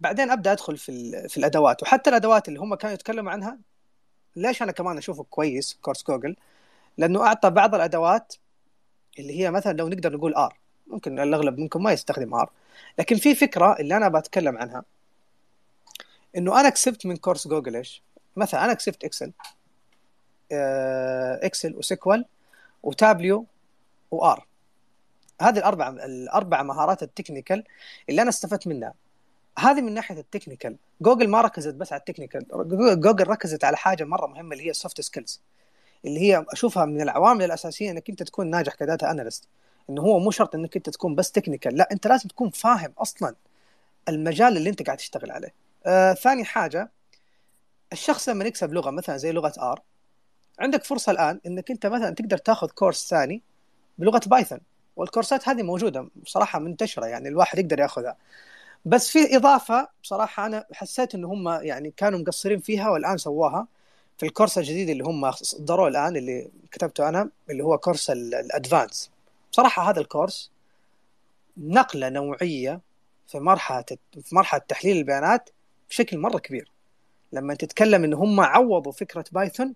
[0.00, 1.82] بعدين أبدأ أدخل في في الأدوات.
[1.82, 3.58] وحتى الأدوات اللي هم كانوا يتكلموا عنها
[4.36, 6.36] ليش أنا كمان أشوفه كويس كورس جوجل؟
[6.98, 8.34] لأنه أعطى بعض الأدوات
[9.18, 12.50] اللي هي مثلا لو نقدر نقول R ممكن الأغلب منكم ما يستخدم R
[12.98, 14.84] لكن في فكرة اللي أنا بتكلم عنها.
[16.36, 18.02] إنه أنا كسبت من course Google إيش؟
[18.36, 19.32] مثلا أنا كسبت Excel.
[20.52, 22.24] آه، Excel و SQL
[22.82, 23.46] و Tableau
[24.10, 24.46] و R.
[25.40, 27.64] هذه الأربع الأربع مهارات ال technical
[28.08, 28.94] اللي أنا استفدت منها.
[29.58, 30.76] هذه من ناحية ال technical.
[31.00, 32.46] Google ما ركزت بس على ال technical.
[33.00, 35.40] جوجل ركزت على حاجة مرة مهمة اللي هي ال soft skills
[36.04, 39.48] اللي هي أشوفها من العوامل الأساسية إنك أنت تكون ناجح ك data analyst
[39.90, 43.34] إنه هو مو شرط إنك أنت تكون بس technical لا أنت لازم تكون فاهم أصلا
[44.08, 45.54] المجال اللي أنت قاعد تشتغل عليه.
[45.86, 46.90] آه ثاني حاجة
[47.92, 49.82] الشخص لما يكسب لغة مثلا زي لغة R
[50.58, 53.42] عندك فرصة الآن إنك أنت مثلا تقدر تاخذ course ثاني
[53.98, 54.60] بلغة Python
[54.96, 58.16] والكورسات هذه موجودة بصراحة منتشرة يعني الواحد يقدر ياخذها.
[58.84, 63.66] بس في إضافة بصراحة أنا حسيت ان هم يعني كانوا مقصرين فيها والآن سووها
[64.18, 68.21] في ال course الجديد اللي هم صدروه الآن اللي كتبته أنا اللي هو course ال
[68.21, 69.10] advanced
[69.58, 70.50] بصراحه هذا ال course
[71.56, 72.80] نقلة نوعية
[73.26, 73.84] في مرحلة
[74.22, 75.50] في مرحلة تحليل البيانات
[75.90, 76.72] بشكل مرة كبير.
[77.32, 79.74] لما تتكلم إن هم عوضوا فكرة Python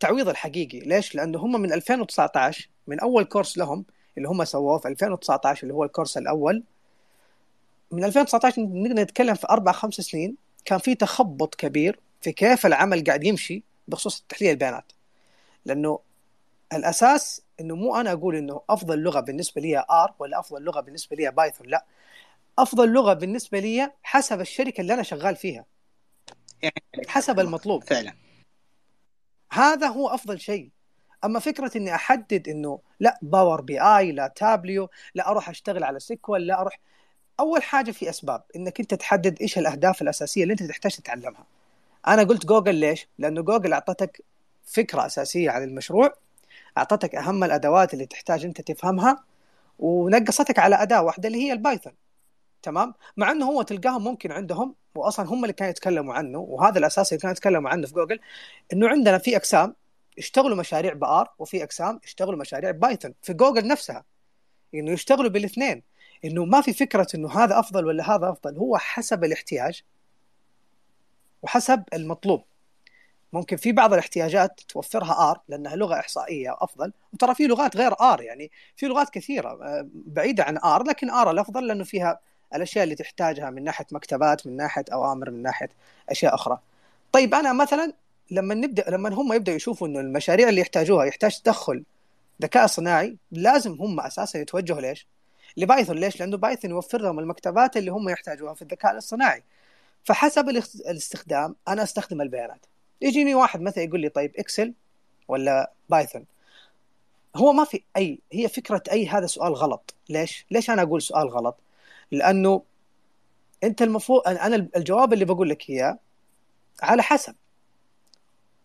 [0.00, 0.80] تعويض الحقيقي.
[0.80, 3.84] ليش؟ لأنه هم من 2019 من أول course لهم
[4.16, 6.62] اللي هم سووه في 2019 اللي هو ال course الأول.
[7.90, 10.36] من 2019 نقدر نتكلم في أربع خمس سنين.
[10.64, 14.92] كان في تخبط كبير في كيف العمل قاعد يمشي بخصوص تحليل البيانات.
[15.64, 15.98] لأنه
[16.72, 21.16] الأساس إنه مو أنا أقول إنه أفضل لغة بالنسبة لي R ولا أفضل لغة بالنسبة
[21.16, 21.84] لي Python لا.
[22.58, 25.64] أفضل لغة بالنسبة لي حسب الشركة اللي أنا شغال فيها.
[26.62, 27.84] يعني حسب المطلوب.
[27.84, 28.14] فعلا.
[29.52, 30.70] هذا هو أفضل شيء.
[31.24, 36.46] أما فكرة إني أحدد إنه لا Power BI لا تابليو لا أروح أشتغل على SQL
[36.46, 36.80] لا أروح.
[37.40, 41.46] أول حاجة في أسباب إنك أنت تحدد إيش الأهداف الأساسية اللي أنت تحتاج تتعلمها.
[42.06, 44.22] أنا قلت جوجل ليش؟ لأنه جوجل أعطتك
[44.64, 46.14] فكرة أساسية عن المشروع.
[46.78, 49.24] أعطتك أهم الأدوات اللي تحتاج أنت تفهمها
[49.78, 51.92] ونقصتك على أداة واحدة اللي هي ال Python.
[52.62, 57.12] تمام؟ مع إنه هو تلقاهم ممكن عندهم واصلا هم اللي كانوا يتكلموا عنه وهذا الأساس
[57.12, 58.20] اللي كانوا يتكلموا عنه في جوجل
[58.72, 59.74] إنه عندنا في أقسام
[60.18, 64.04] يشتغلوا مشاريع ب R وفي أقسام يشتغلوا مشاريع Python في جوجل نفسها.
[64.74, 65.82] إنه يشتغلوا بالاثنين.
[66.24, 69.82] إنه ما في فكرة إنه هذا أفضل ولا هذا أفضل هو حسب الاحتياج
[71.42, 72.44] وحسب المطلوب.
[73.32, 76.92] ممكن في بعض الاحتياجات توفرها R لأنها لغة إحصائية أفضل.
[77.12, 81.30] وترى في لغات غير R يعني في لغات كثيرة آه، بعيدة عن R لكن R
[81.30, 82.20] الأفضل لأنه فيها
[82.54, 85.68] الأشياء اللي تحتاجها من ناحية مكتبات من ناحية أوامر من ناحية
[86.10, 86.58] أشياء أخرى.
[87.12, 87.92] طيب أنا مثلا
[88.30, 91.84] لما نبدأ لما هم يبدأوا يشوفوا إنه المشاريع اللي يحتاجوها يحتاج تدخل
[92.42, 95.06] ذكاء صناعي لازم هم أساسا يتوجهوا ليش؟
[95.56, 95.96] ل Python.
[95.98, 99.42] ليش؟ لأنه Python يوفر لهم المكتبات اللي هم يحتاجوها في الذكاء الصناعي
[100.04, 102.66] فحسب الاستخدام أنا أستخدم البيانات.
[103.02, 104.74] يجيني واحد مثلا يقول لي طيب Excel
[105.28, 106.24] ولا Python
[107.36, 109.94] هو ما في أي هي فكرة أي هذا سؤال غلط.
[110.08, 111.56] ليش؟ ليش أنا أقول سؤال غلط؟
[112.10, 112.62] لأنه
[113.64, 115.98] أنت المفروض أنا الجواب اللي بقول لك إياه
[116.82, 117.34] على حسب.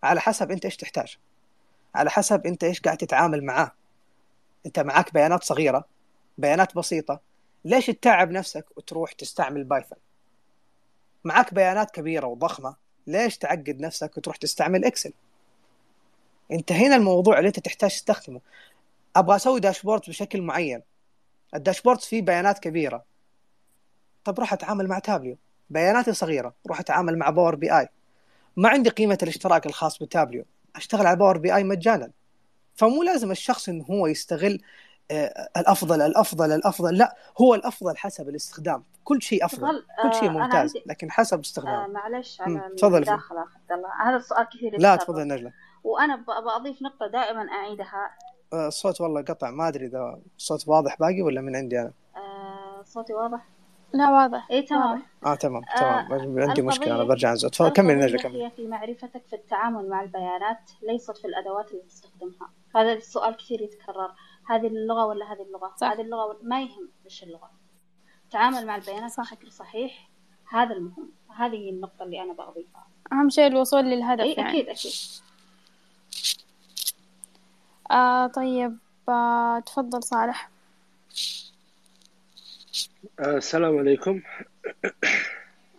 [0.03, 1.17] على حسب أنت إيش تحتاج.
[1.95, 3.71] على حسب أنت إيش قاعد تتعامل معاه.
[4.65, 5.85] أنت معك بيانات صغيرة
[6.37, 7.19] بيانات بسيطة.
[7.65, 9.97] ليش تتعب نفسك وتروح تستعمل Python
[11.23, 12.86] معك بيانات كبيرة وضخمة.
[13.07, 15.13] ليش تعقد نفسك وتروح تستعمل Excel
[16.51, 18.41] انت هنا الموضوع اللي انت تحتاج تستخدمه.
[19.15, 20.81] أبغى أسوي dashboard بشكل معين.
[21.55, 23.03] ال dashboard فيه بيانات كبيرة.
[24.23, 25.37] طب روح أتعامل مع تابليو
[25.69, 26.53] بياناتي صغيرة.
[26.67, 27.87] روح أتعامل مع Power BI.
[28.57, 30.45] ما عندي قيمة الاشتراك الخاص بتابليو
[30.75, 32.11] أشتغل على Power BI مجانا.
[32.75, 34.61] فمو لازم الشخص إنه هو يستغل
[35.57, 36.97] الأفضل الأفضل الأفضل.
[36.97, 38.83] لا هو الأفضل حسب الاستخدام.
[39.03, 39.85] كل شيء أفضل.
[40.03, 40.83] كل شيء آه، ممتاز عندي...
[40.85, 43.89] لكن حسب استخدام آه معلش على المداخله اخذت الله.
[44.09, 45.53] هذا السؤال كثير لا تفضل نجله
[45.83, 46.15] وأنا
[46.59, 48.11] بضيف نقطة دائما أعيدها.
[48.53, 49.51] آه، الصوت والله قطع.
[49.51, 51.91] ما أدري إذا الصوت واضح باقي ولا من عندي أنا.
[52.15, 53.47] آه صوتي واضح؟
[53.93, 54.47] لا واضح.
[54.51, 55.03] اي تمام.
[55.25, 56.13] آه تمام تمام.
[56.13, 58.35] آه عندي مشكلة أنا برجع انزل تفضل كمل نجله كمل.
[58.35, 62.49] هي في معرفتك في التعامل مع البيانات ليست في الأدوات اللي تستخدمها.
[62.75, 64.11] هذا السؤال كثير يتكرر.
[64.49, 65.87] هذه اللغة ولا هذه اللغة؟ صح.
[65.87, 67.51] هذه اللغة ما يهم إيش اللغة.
[68.25, 69.33] التعامل مع البيانات صح.
[69.33, 70.09] بشكل صحيح
[70.49, 71.09] هذا المهم.
[71.35, 74.49] هذه النقطة اللي أنا بضيفها أهم شيء الوصول للهدف أي يعني.
[74.49, 74.91] أكيد أكيد.
[77.91, 78.77] آه طيب
[79.09, 80.49] آه تفضل صالح.
[83.19, 84.21] آه السلام عليكم.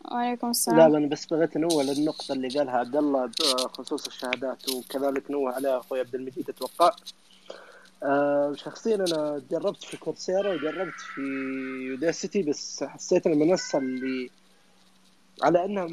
[0.04, 0.92] وعليكم السلام.
[0.92, 5.78] لا أنا بس بغيت أنوه للنقطة اللي قالها عبد الله بخصوص الشهادات وكذلك نوه عليها
[5.78, 6.90] أخوي عبد المجيد أتوقع.
[8.02, 11.20] آه شخصيا أنا جربت في كورسيرا وجربت في
[11.90, 14.30] Udacity بس حسيت المنصة اللي
[15.42, 15.88] على إنها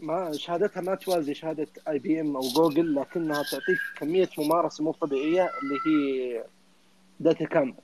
[0.00, 5.78] ما شهادتها ما توازي شهادة IBM أو جوجل لكنها تعطيك كمية ممارسة مو طبيعية اللي
[5.86, 6.44] هي
[7.20, 7.74] DataCamp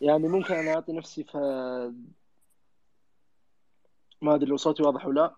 [0.00, 1.38] يعني ممكن أنا أعطي نفسي في
[4.22, 5.34] ما أدري لو صوتي واضح ولا لا.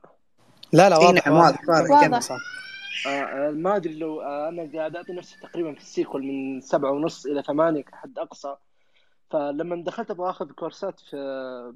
[0.73, 2.33] لا لا واضح نعم، واضح واضح, واضح.
[2.33, 2.39] آه،,
[3.07, 6.91] آه ما أدري لو آه أنا قاعد أعطي نفسي تقريبا في ال SQL من سبعة
[6.91, 8.57] ونص إلى ثمانية كحد أقصى.
[9.31, 11.17] فلما دخلت أبغى أخذ كورسات في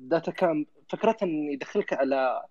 [0.01, 2.43] DataCamp فكرتها إن يدخلك على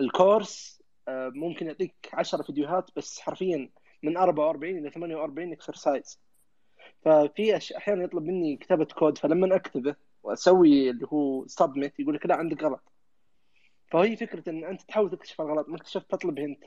[0.00, 3.70] الكورس آه ممكن يعطيك 10 فيديوهات بس حرفيا
[4.02, 6.20] من 44 إلى 48 exercise
[7.04, 12.34] ففي أحيانا يطلب مني كتابة كود فلما أكتبه وأسوي اللي هو submit يقول لك لا
[12.36, 12.82] عندك غلط.
[13.90, 16.64] فهي فكرة إن أنت تحاول تكتشف الغلط ما اكتشفت تطلب hint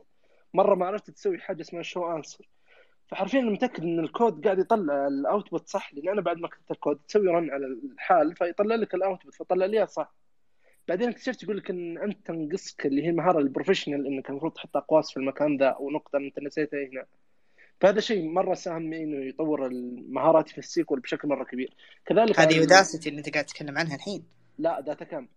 [0.54, 2.50] مرة ما عرفت تسوي حاجة اسمها show answer
[3.08, 6.72] فحرفيا أنا متأكد إن الكود قاعد يطلع ال output صح لأن أنا بعد ما كتبت
[6.72, 10.14] الكود تسوي run على الحال فيطلع لك ال output فطلع لي صح.
[10.88, 14.78] بعدين اكتشفت يقول لك إن أنت تنقصك اللي هي المهاره ال professional إنك المفروض تحط
[14.78, 17.06] أقواس في المكان ذا ونقطه أنت نسيتها هنا.
[17.82, 19.70] فهذا شيء مرة ساهم إنه يطور
[20.10, 21.74] مهاراتي في ال SQL بشكل مرة كبير.
[22.06, 24.24] كذلك هذه Udacity اللي أنت قاعد تتكلم عنها الحين.
[24.58, 25.28] لا DataCamp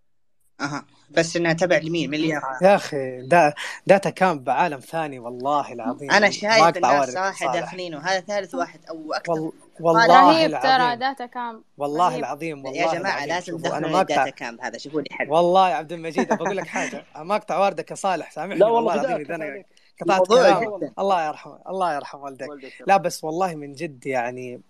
[0.60, 0.84] أها.
[1.10, 2.28] بس إنها تبع لمين؟ من اللي
[2.62, 3.54] يا أخي دا
[3.86, 6.10] DataCamp عالم ثاني والله العظيم.
[6.10, 9.32] أنا شايف الناس صراحة داخلين وهذا ثالث واحد أو أكثر.
[9.32, 9.52] وال...
[9.80, 11.62] والله رهيب ترى DataCamp.
[11.78, 12.18] والله رهيب.
[12.18, 15.92] العظيم والله يا جماعة لازم تدخلوا ال DataCamp هذا شوفوا لي حل والله يا عبد
[15.92, 17.04] المجيد بقول لك حاجة.
[17.16, 18.60] ما اقطع والدك يا صالح سامحني.
[18.60, 19.64] لا والله العظيم إذا أنا
[20.00, 22.48] قطعت كلام الله يرحمه الله يرحم والدك
[22.86, 24.60] لا بس والله من جد يعني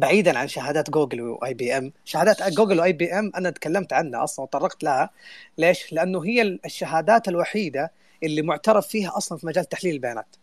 [0.00, 4.84] بعيدا عن شهادات جوجل و IBM شهادات جوجل و IBM أنا تكلمت عنها أصلا وطرقت
[4.84, 5.10] لها.
[5.58, 10.36] ليش؟ لأنه هي الشهادات الوحيدة اللي معترف فيها أصلا في مجال تحليل البيانات.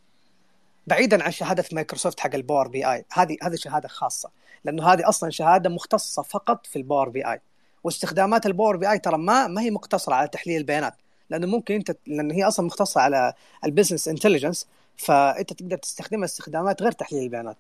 [0.88, 3.06] بعيدا عن شهادة مايكروسوفت حق ال Power BI.
[3.14, 4.30] هذه هذه شهادة خاصة.
[4.66, 7.42] لأنه هذه أصلا شهادة مختصة فقط في ال Power BI.
[7.84, 10.94] واستخدامات ال Power BI ترى ما ما هي مقتصرة على تحليل البيانات.
[11.30, 13.34] لأنه ممكن أنت لأن هي أصلا مختصة على
[13.66, 17.58] ال business intelligence فأنت تقدر تستخدمها استخدامات غير تحليل البيانات.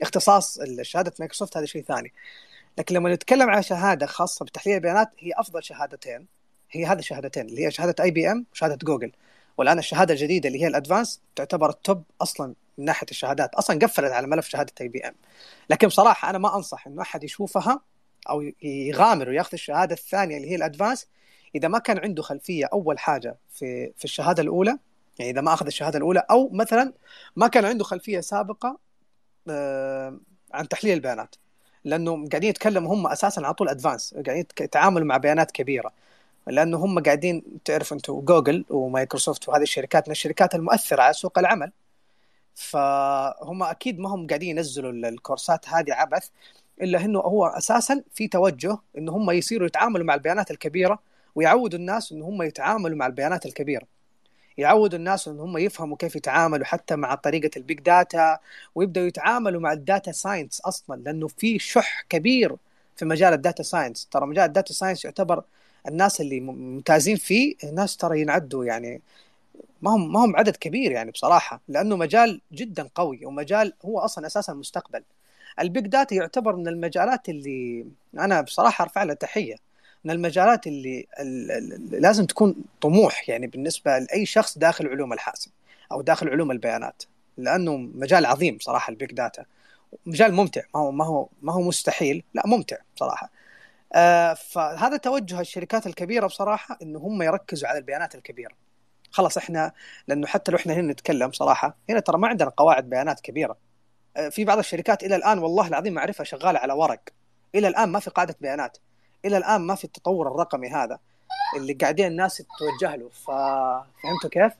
[0.00, 2.12] فاختصاص شهادة مايكروسوفت هذا شيء ثاني.
[2.78, 6.26] لكن لما نتكلم على شهادة خاصة بتحليل البيانات هي أفضل شهادتين.
[6.70, 9.12] هي هذه الشهادتين اللي هي شهادة IBM وشهادة جوجل
[9.58, 13.54] والآن الشهادة الجديدة اللي هي ال advanced تعتبر ال top أصلا من ناحية الشهادات.
[13.54, 15.14] أصلا قفلت على ملف شهادة IBM
[15.70, 17.80] لكن بصراحة أنا ما أنصح إنه أحد يشوفها
[18.28, 21.06] أو يغامر وياخذ الشهادة الثانية اللي هي ال advanced.
[21.54, 24.78] إذا ما كان عنده خلفية أول حاجة في في الشهادة الأولى
[25.18, 26.92] يعني إذا ما أخذ الشهادة الأولى أو مثلا
[27.36, 28.78] ما كان عنده خلفية سابقة
[30.52, 31.34] عن تحليل البيانات.
[31.84, 35.92] لأنه قاعدين يتكلموا هم أساسا على طول advanced قاعدين يتعاملوا مع بيانات كبيرة.
[36.46, 41.72] لأنه هم قاعدين تعرف أنتم جوجل ومايكروسوفت وهذه الشركات من الشركات المؤثرة على سوق العمل.
[42.54, 46.28] فهم أكيد ما هم قاعدين ينزلوا الكورسات هذه عبث
[46.82, 50.98] إلا إنه هو أساسا في توجه إنه هم يصيروا يتعاملوا مع البيانات الكبيرة
[51.34, 53.86] ويعودوا الناس ان هم يتعاملوا مع البيانات الكبيرة.
[54.58, 58.38] يعودوا الناس إن هم يفهموا كيف يتعاملوا حتى مع طريقة ال big data
[58.74, 62.56] ويبدأوا يتعاملوا مع ال data science أصلا لأنه في شح كبير
[62.96, 65.44] في مجال ال data science ترى مجال ال data science يعتبر
[65.88, 69.02] الناس اللي ممتازين فيه ناس ترى ينعدوا يعني
[69.82, 74.26] ما هم ما هم عدد كبير يعني بصراحة لأنه مجال جدا قوي ومجال هو أصلا
[74.26, 75.02] أساسا المستقبل.
[75.60, 77.86] ال big data يعتبر من المجالات اللي
[78.18, 79.56] أنا بصراحة أرفع له تحية.
[80.04, 81.06] من المجالات اللي,
[81.90, 85.50] لازم تكون طموح يعني بالنسبة لأي شخص داخل علوم الحاسب
[85.92, 87.02] أو داخل علوم البيانات
[87.36, 89.44] لأنه مجال عظيم صراحة ال big data
[90.06, 93.30] مجال ممتع ما هو ما هو ما هو مستحيل لا ممتع بصراحه
[93.94, 98.54] آه فهذا توجه الشركات الكبيرة بصراحة إنه هم يركزوا على البيانات الكبيرة.
[99.10, 99.72] خلاص إحنا
[100.08, 103.56] لأنه حتى لو إحنا هنا نتكلم صراحة هنا ترى ما عندنا قواعد بيانات كبيرة.
[104.16, 107.00] آه في بعض الشركات إلى الآن والله العظيم أعرفها شغالة على ورق.
[107.54, 108.78] إلى الآن ما في قاعدة بيانات.
[109.24, 110.98] إلى الآن ما في التطور الرقمي هذا
[111.56, 113.08] اللي قاعدين الناس تتوجه له.
[113.08, 114.52] فهمتوا كيف؟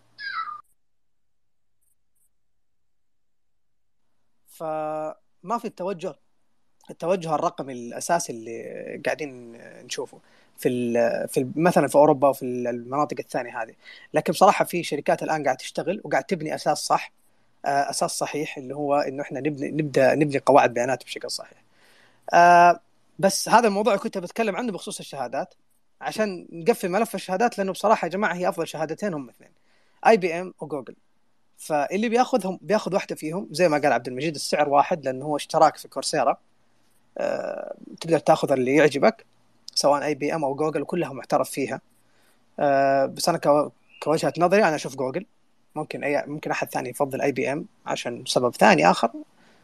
[4.48, 6.14] فما في التوجه
[6.90, 9.52] التوجه الرقمي الأساسي اللي قاعدين
[9.84, 10.18] نشوفه
[10.58, 10.92] في
[11.28, 13.74] في مثلا في أوروبا وفي المناطق الثانية هذه.
[14.14, 17.12] لكن بصراحة في شركات الآن قاعدة تشتغل وقاعد تبني أساس صح
[17.64, 21.62] آه، أساس صحيح اللي هو إنه إحنا نبني نبدأ نبني قواعد بيانات بشكل صحيح.
[22.34, 22.80] آه،
[23.18, 25.54] بس هذا الموضوع كنت بتكلم عنه بخصوص الشهادات
[26.00, 29.50] عشان نقفل ملف الشهادات لأنه بصراحة يا جماعة هي أفضل شهادتين هم اثنين
[30.06, 30.94] IBM وجوجل
[31.58, 35.76] فاللي بياخذهم بياخذ واحدة فيهم زي ما قال عبد المجيد السعر واحد لأنه هو اشتراك
[35.76, 36.36] في Coursera.
[37.18, 39.24] أه تقدر تاخذ اللي يعجبك
[39.74, 41.80] سواء IBM أو جوجل كلها معترف فيها.
[42.60, 43.70] أه بس أنا
[44.02, 45.26] كوجهة نظري أنا أشوف جوجل
[45.74, 49.10] ممكن اي ممكن أحد ثاني يفضل IBM عشان سبب ثاني آخر.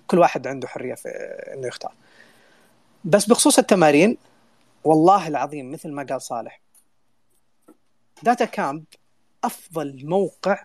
[0.07, 1.09] كل واحد عنده حرية في
[1.55, 1.93] إنه يختار.
[3.05, 4.17] بس بخصوص التمارين
[4.85, 6.61] والله العظيم مثل ما قال صالح
[8.23, 8.85] DataCamp
[9.45, 10.65] أفضل موقع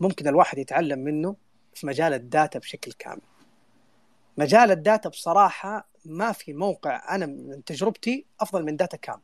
[0.00, 1.36] ممكن الواحد يتعلم منه
[1.74, 3.20] في مجال ال data بشكل كامل.
[4.38, 9.20] مجال ال data بصراحة ما في موقع أنا من تجربتي أفضل من DataCamp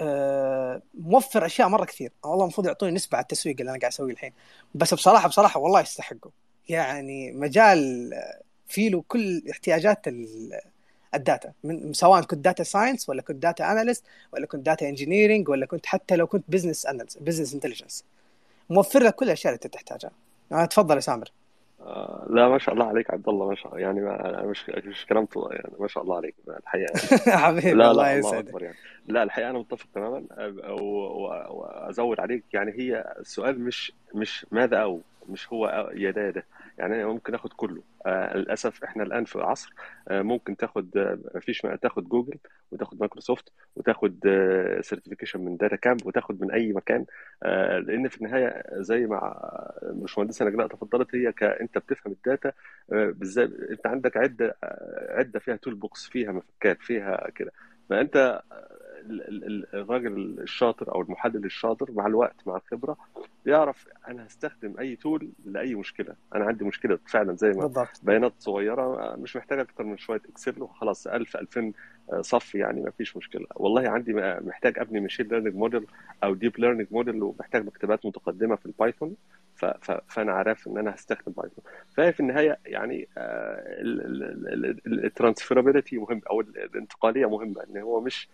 [0.00, 2.12] أه موفر أشياء مرة كثير.
[2.24, 4.32] والله المفروض يعطوني نسبة على التسويق اللي أنا قاعد أسويه الحين.
[4.74, 6.30] بس بصراحة بصراحة والله يستحقوا.
[6.68, 8.10] يعني مجال
[8.68, 10.06] فيه له كل احتياجات
[11.14, 15.48] ال data من سواء كنت data science ولا كنت data analyst ولا كنت data engineering
[15.48, 16.86] ولا كنت حتى لو كنت business
[17.20, 18.04] business intelligence
[18.70, 20.10] موفر لك كل الأشياء اللي أنت تحتاجها.
[20.52, 21.30] آه تفضل يا سامر.
[21.80, 23.80] آه لا ما شاء الله عليك عبد الله ما شاء الله.
[23.80, 27.38] يعني ما مش مش كلام يعني ما شاء الله عليك الحقيقة يعني.
[27.44, 28.62] حبيبي لا الله يسعدك.
[28.62, 28.76] يعني.
[29.06, 30.22] لا الحقيقة أنا متفق تماما.
[31.50, 36.44] وأزود عليك يعني هي السؤال مش مش ماذا أو مش هو يا ده ده.
[36.78, 37.82] يعني ممكن آخد كله.
[38.06, 39.74] آه للأسف إحنا الآن في عصر
[40.08, 42.38] آه ممكن تاخد آه فيش تاخد جوجل
[42.72, 44.20] وتاخد مايكروسوفت وتاخد
[44.80, 47.06] certification من DataCamp وتاخد من أي مكان.
[47.42, 49.36] آه لأن في النهاية زي ما
[49.82, 52.52] باشمهندسة نجلاء تفضلت هي أنت بتفهم ال data
[52.92, 54.56] آه بالذات أنت عندك عدة
[55.10, 57.52] عدة فيها toolbox فيها مفكات فيها كده.
[57.90, 58.42] فأنت
[59.74, 62.96] الراجل الشاطر أو المحلل الشاطر مع الوقت مع الخبرة
[63.44, 66.14] بيعرف أنا هستخدم أي tool لأي مشكلة.
[66.34, 68.00] أنا عندي مشكلة فعلا زي ما بالضبط.
[68.02, 71.72] بيانات صغيرة مش محتاجه أكتر من شوية Excel وخلاص 1000 2000
[72.20, 73.46] صف يعني ما فيش مشكلة.
[73.56, 75.86] والله عندي محتاج أبني machine learning model
[76.24, 79.16] أو deep learning model ومحتاج مكتبات متقدمة في ال Python
[80.08, 81.64] فأنا عارف إن أنا هستخدم Python
[81.94, 83.08] فهي في النهاية يعني
[84.86, 88.28] الترانسفيرابيلتي مهم أو الانتقالية مهمة إن هو مش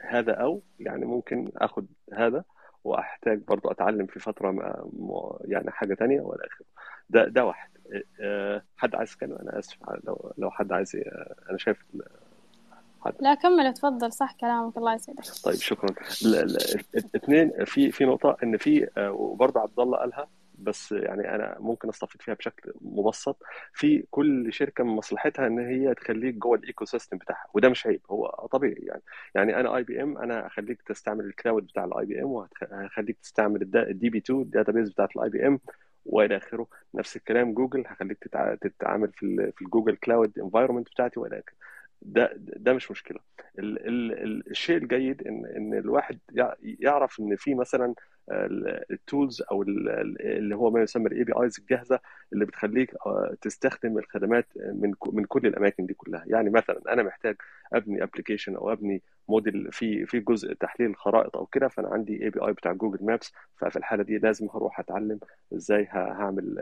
[0.00, 2.44] هذا أو يعني ممكن اخد هذا
[2.84, 6.66] وأحتاج برضو أتعلم في فترة ما يعني حاجة تانية ولا اخره
[7.10, 7.70] ده ده واحد.
[8.76, 9.76] حد عايز يتكلم أنا آسف.
[10.04, 10.96] لو لو حد عايز
[11.50, 11.84] أنا شايف
[13.00, 13.14] حد.
[13.20, 13.66] لا كمل.
[13.66, 14.12] اتفضل.
[14.12, 14.76] صح كلامك.
[14.76, 15.22] الله يسعدك.
[15.44, 15.94] طيب شكرا.
[17.16, 20.28] اثنين في في نقطة إن في وبرضه عبد الله قالها
[20.64, 23.42] بس يعني أنا ممكن أستفيد فيها بشكل مبسط
[23.72, 28.00] في كل شركة من مصلحتها إن هي تخليك جوه ال ecosystem بتاعها وده مش عيب
[28.10, 29.02] هو طبيعي يعني.
[29.34, 34.10] يعني أنا IBM أنا هخليك تستعمل ال cloud بتاع ال IBM وهخليك تستعمل ال DB2
[34.10, 35.60] ال database بتاعت ال IBM
[36.06, 36.66] وإلى آخره.
[36.94, 38.18] نفس الكلام جوجل هخليك
[38.60, 41.54] تتعامل في في ال Google Cloud environment بتاعتي وإلى آخره.
[42.04, 43.18] ده ده مش مشكلة.
[43.58, 46.18] ال ال الشيء الجيد إن إن الواحد
[46.62, 47.94] يعرف إن في مثلا
[48.90, 52.00] ال tools أو اللي هو ما يسمى ال APIs الجاهزة
[52.32, 52.94] اللي بتخليك
[53.40, 56.24] تستخدم الخدمات من من كل الأماكن دي كلها.
[56.26, 57.36] يعني مثلا أنا محتاج
[57.72, 62.52] أبني application أو أبني موديل في في جزء تحليل خرائط أو كده فأنا عندي API
[62.52, 65.18] بتاع Google Maps ففي الحالة دي لازم هروح أتعلم
[65.54, 66.58] إزاي هعمل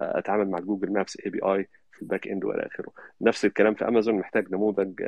[0.00, 4.52] اتعامل مع Google Maps API في ال backend والى اخره نفس الكلام في امازون محتاج
[4.52, 5.02] نموذج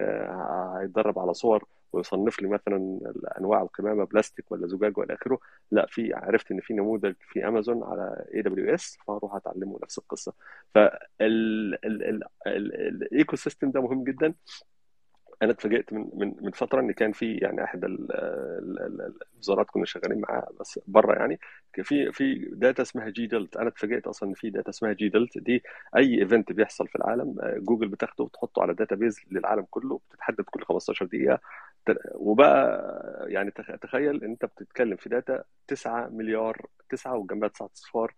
[0.81, 3.01] هيتدرب على صور ويصنف لي مثلا
[3.41, 5.39] انواع القمامه بلاستيك ولا زجاج والى اخره
[5.71, 10.33] لا في عرفت ان في نموذج في امازون على AWS فهروح اتعلمه نفس القصة
[11.21, 14.35] فال ecosystem ده مهم جدا
[15.43, 20.49] أنا اتفاجئت من من من فترة إن كان في يعني احد الوزارات كنا شغالين معاها
[20.61, 21.41] بس بره يعني
[21.83, 25.63] في في data اسمها GDELT أنا اتفاجئت أصلا إن في data اسمها GDELT دي
[25.97, 31.05] أي event بيحصل في العالم جوجل بتاخده وتحطه على database للعالم كله بتتحدث كل 15
[31.07, 31.41] دقيقة.
[32.15, 32.85] وبقى
[33.29, 33.51] يعني
[33.83, 38.15] تخيل ان أنت بتتكلم في data 9 مليار 9 وجنبها 9 أصفار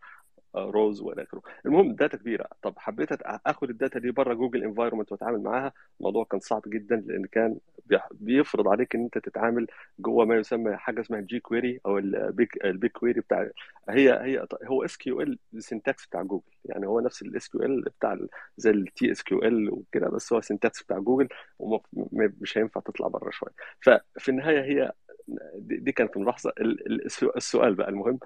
[0.57, 2.49] rows والى اخره المهم data كبيرة.
[2.63, 6.97] طب حبيت آخد ال data دي بره Google environment وأتعامل معاها؟ الموضوع كان صعب جدا
[6.97, 7.59] لأن كان
[8.11, 9.67] بيفرض عليك إن أنت تتعامل
[9.99, 13.49] جوه ما يسمى حاجة اسمها G query أو ال Big ال BigQuery بتاع
[13.89, 16.43] هي هي هو SQL ال syntax بتاع جوجل.
[16.65, 18.19] يعني هو نفس ال SQL بتاع
[18.57, 23.53] زي ال T-SQL وكده بس هو ال syntax بتاع جوجل ومش هينفع تطلع بره شوية.
[23.81, 24.93] ففي النهاية هي
[25.59, 26.53] دي كانت ملاحظة.
[27.37, 28.19] السؤال بقى المهم.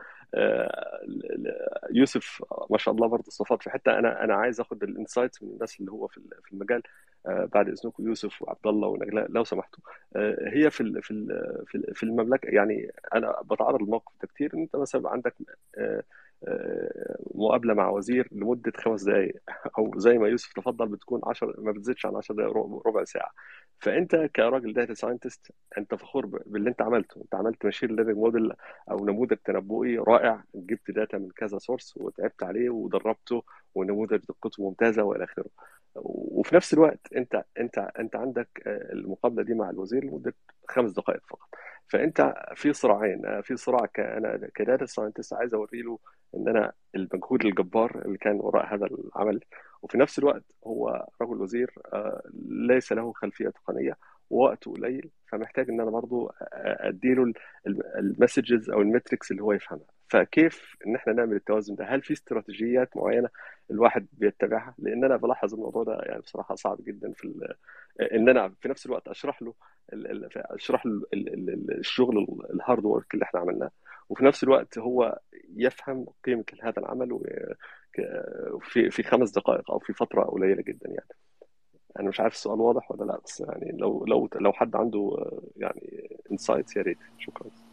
[1.90, 3.98] يوسف ما شاء الله برضه صفات في حتة.
[3.98, 6.82] أنا أنا عايز أخد ال insights من الناس اللي هو في المجال.
[7.26, 9.80] بعد إذنكم يوسف وعبد الله ونجلاء لو سمحتوا.
[10.52, 11.26] هي في في
[11.94, 15.34] في المملكة يعني أنا بتعرض للموقف ده كتير إن أنت مثلا عندك
[17.34, 19.36] مقابلة مع وزير لمدة خمس دقائق
[19.78, 22.56] أو زي ما يوسف تفضل بتكون 10 ما بتزيدش عن 10 دقائق
[22.86, 23.30] ربع ساعة.
[23.80, 27.20] فأنت كراجل data scientist أنت فخور باللي أنت عملته.
[27.22, 28.52] أنت عملت machine learning model
[28.90, 30.44] أو نموذج تنبؤي رائع.
[30.54, 33.42] جبت data من كذا source وتعبت عليه ودربته
[33.74, 35.46] ونموذج دقته ممتازة وإلى آخره.
[36.02, 40.34] وفي نفس الوقت انت انت انت عندك المقابلة دي مع الوزير لمدة
[40.68, 41.48] خمس دقائق فقط.
[41.88, 45.98] فانت في صراعين في صراع أنا ك data scientist عايز اوري له
[46.36, 49.40] ان أنا المجهود الجبار اللي كان وراء هذا العمل.
[49.82, 51.74] وفي نفس الوقت هو رجل وزير
[52.48, 53.96] ليس له خلفية تقنية
[54.30, 57.32] ووقته قليل فمحتاج ان أنا برضو أديله
[57.98, 59.95] ال messages أو ال metrics اللي هو يفهمها.
[60.08, 63.28] فكيف إن إحنا نعمل التوازن ده؟ هل في استراتيجيات معينة
[63.70, 67.54] الواحد بيتبعها؟ لأن أنا بلاحظ الموضوع ده يعني بصراحة صعب جدا في
[68.12, 69.54] إن أنا في نفس الوقت أشرح له
[70.36, 71.02] أشرح له
[71.78, 73.70] الشغل ال hard work اللي إحنا عملناه.
[74.08, 75.18] وفي نفس الوقت هو
[75.56, 77.20] يفهم قيمة هذا العمل
[78.60, 81.08] في في خمس دقائق أو في فترة قليلة جدا يعني.
[82.00, 85.16] أنا مش عارف السؤال واضح ولا لأ بس يعني لو لو لو حد عنده
[85.56, 86.98] يعني insights يا ريت.
[87.18, 87.65] شكرا.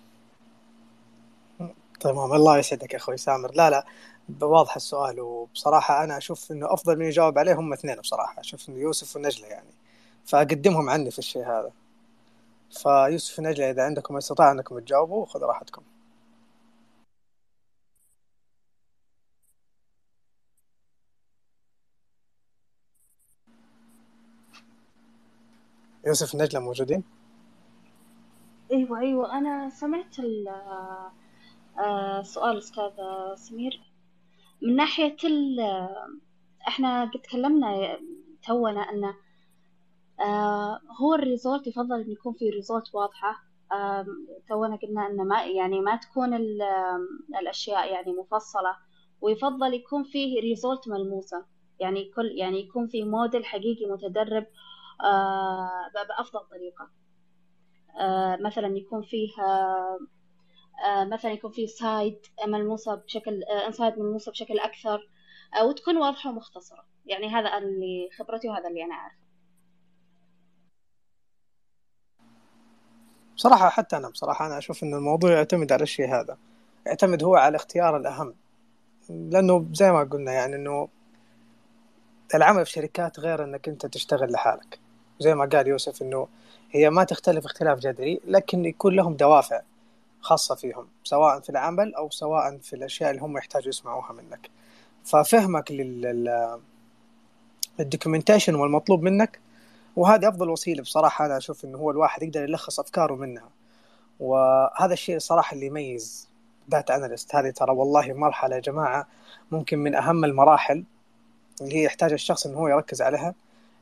[2.04, 2.34] تمام.
[2.34, 3.52] الله يسعدك يا أخوي سامر.
[3.56, 3.86] لا لا
[4.42, 8.40] واضح السؤال وبصراحة أنا أشوف إنه أفضل من يجاوب عليه هم اثنين بصراحة.
[8.40, 9.72] أشوف إنه يوسف ونجلة يعني.
[10.26, 11.72] فأقدمهم عني في الشيء هذا.
[12.72, 15.82] فيوسف ونجلة إذا عندكم استطاعة أنكم تجاوبوا خذوا راحتكم.
[26.08, 27.04] يوسف ونجلة موجودين؟
[28.72, 29.38] أيوه أيوه.
[29.38, 30.20] أنا سمعت
[32.22, 32.92] سؤال أستاذ
[33.36, 33.82] سمير.
[34.62, 35.60] من ناحية ال
[36.68, 38.00] إحنا قد تكلمنا
[38.48, 39.14] تونا أن
[41.02, 43.44] هو ال result يفضل إن يكون في result واضحة.
[44.50, 46.34] تونا قلنا أن ما يعني ما تكون
[47.40, 48.78] الأشياء يعني مفصلة
[49.22, 51.46] ويفضل يكون فيه result ملموسة.
[51.80, 54.46] يعني كل يعني يكون في موديل حقيقي متدرب
[56.10, 56.90] بأفضل طريقة.
[58.46, 59.30] مثلا يكون فيه
[61.12, 62.18] مثلا يكون في side
[62.48, 65.10] ملموسة بشكل انسايد ملموسة بشكل أكثر
[65.64, 66.86] وتكون واضحة ومختصرة.
[67.06, 69.24] يعني هذا اللي خبرتي وهذا اللي أنا أعرفه.
[73.36, 76.38] بصراحة حتى أنا بصراحة أنا أشوف إن الموضوع يعتمد على الشيء هذا.
[76.86, 78.36] يعتمد هو على اختيار الأهم.
[79.10, 80.90] لأنه زي ما قلنا يعني إنه
[82.36, 84.80] العمل في شركات غير إنك أنت تشتغل لحالك.
[85.20, 86.28] زي ما قال يوسف إنه
[86.72, 89.62] هي ما تختلف اختلاف جذري لكن يكون لهم دوافع.
[90.24, 94.50] خاصة فيهم سواء في العمل أو سواء في الأشياء اللي هم يحتاجوا يسمعوها منك.
[95.06, 96.60] ففهمك لل
[97.80, 99.40] لل documentation والمطلوب منك
[99.96, 103.50] وهذه أفضل وسيلة بصراحة أنا أشوف إنه هو الواحد يقدر يلخص أفكاره منها.
[104.20, 106.30] وهذا الشيء الصراحة اللي يميز
[106.68, 109.08] data analyst هذه ترى والله مرحلة يا جماعة
[109.52, 110.84] ممكن من أهم المراحل
[111.62, 113.36] اللي هي يحتاج الشخص إنه هو يركز عليها.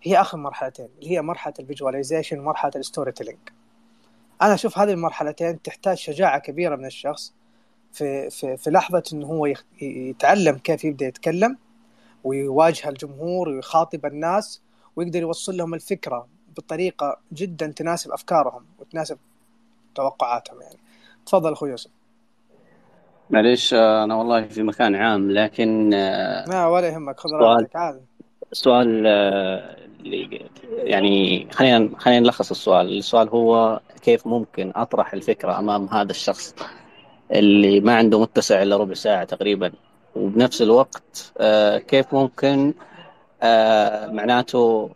[0.03, 3.39] هي آخر مرحلتين اللي هي مرحلة ال visualization ومرحلة ال storytelling
[4.41, 7.33] أنا أشوف هذه المرحلتين تحتاج شجاعة كبيرة من الشخص
[7.93, 11.57] في في في لحظة إنه هو يتعلم كيف يبدأ يتكلم
[12.23, 14.61] ويواجه الجمهور ويخاطب الناس
[14.95, 16.27] ويقدر يوصل لهم الفكرة
[16.57, 19.17] بطريقة جدا تناسب أفكارهم وتناسب
[19.95, 20.77] توقعاتهم يعني.
[21.25, 21.91] تفضل أخوي يوسف.
[23.29, 28.01] معليش آه، أنا والله في مكان عام لكن آه، لا ولا يهمك خذ راحتك عادي.
[28.53, 29.75] سؤال آه،
[30.83, 32.97] يعني خلينا خلينا نلخص السؤال.
[32.97, 36.55] السؤال هو كيف ممكن أطرح الفكرة أمام هذا الشخص
[37.31, 39.71] اللي ما عنده متسع إلا ربع ساعة تقريبا؟
[40.15, 42.73] وبنفس الوقت آه، كيف ممكن
[43.43, 44.89] آه، معناته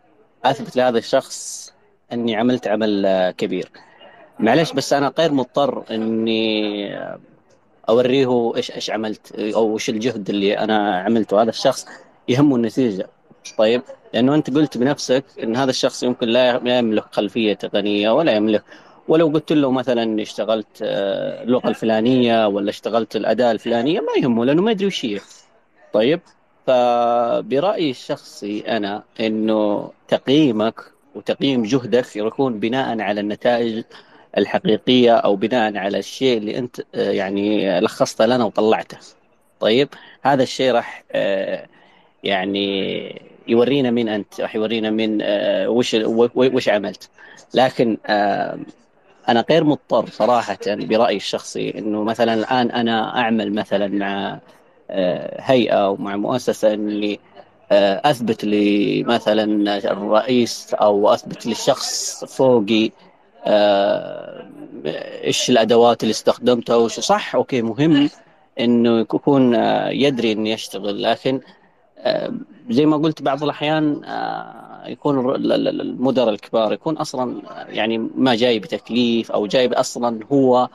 [0.46, 1.74] أثبت لهذا الشخص
[2.14, 3.72] أني عملت عمل كبير؟
[4.40, 6.96] معلش بس أنا غير مضطر إني
[7.90, 11.42] أوريه إيش إيش عملت أو إيش الجهد اللي أنا عملته.
[11.42, 11.86] هذا الشخص
[12.30, 13.08] يهمه النتيجة.
[13.58, 13.82] طيب؟
[14.14, 18.64] لأنه أنت قلت بنفسك إن هذا الشخص يمكن لا يملك خلفية تقنية ولا يملك
[19.08, 24.62] ولو قلت له مثلا اشتغلت آه، اللغة الفلانية ولا اشتغلت الأداة الفلانية ما يهمه لأنه
[24.62, 25.20] ما يدري وش هي.
[25.94, 26.20] طيب؟
[26.68, 30.76] فبرأيي الشخصي أنا إنه تقييمك
[31.16, 33.84] وتقييم جهدك يكون بناء على النتائج
[34.38, 38.98] الحقيقية أو بناء على الشيء اللي أنت آه، يعني لخصته لنا وطلعته.
[39.60, 39.90] طيب؟
[40.22, 41.68] هذا الشيء راح آه،
[42.24, 45.96] يعني يورينا مين أنت راح يورينا مين آه، وش
[46.36, 47.10] وش عملت.
[47.54, 48.60] لكن آه،
[49.30, 54.40] أنا غير مضطر صراحة برأيي الشخصي إنه مثلا الآن أنا أعمل مثلا مع
[54.90, 57.20] آه، هيئة ومع مؤسسة اللي
[57.72, 62.92] أثبت لي مثلا الرئيس أو أثبت للشخص فوقي
[65.24, 68.10] إيش الأدوات اللي استخدمتها وش صح أوكي مهم
[68.60, 69.56] إنه يكون
[69.90, 71.42] يدري انه يشتغل لكن
[72.70, 78.60] زي ما قلت بعض الأحيان آه، يكون المدراء الكبار يكون أصلا آه، يعني ما جاي
[78.60, 80.70] بتكليف أو جاي أصلا هو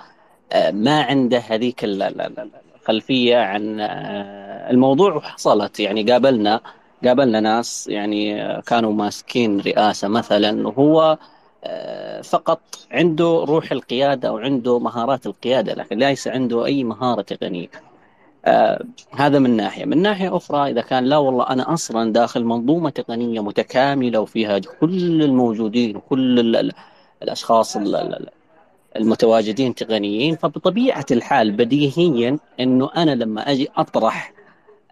[0.52, 2.50] آه، ما عنده هذيك ال- ال- ال-
[2.80, 6.60] الخلفية عن آه، الموضوع وحصلت يعني قابلنا
[7.04, 11.18] قابلنا ناس يعني آه، كانوا ماسكين رئاسة مثلا وهو
[11.64, 17.68] آه، فقط عنده روح القيادة أو عنده مهارات القيادة لكن ليس عنده أي مهارة تقنية.
[18.44, 18.84] آه
[19.14, 19.84] هذا من ناحية.
[19.84, 25.22] من ناحية أخرى إذا كان لا والله أنا أصلا داخل منظومة تقنية متكاملة وفيها كل
[25.22, 26.72] الموجودين وكل ال- ال-
[27.22, 28.28] الأشخاص ال- ال-
[28.96, 34.32] المتواجدين تقنيين فبطبيعة الحال بديهيا أنه أنا لما أجي أطرح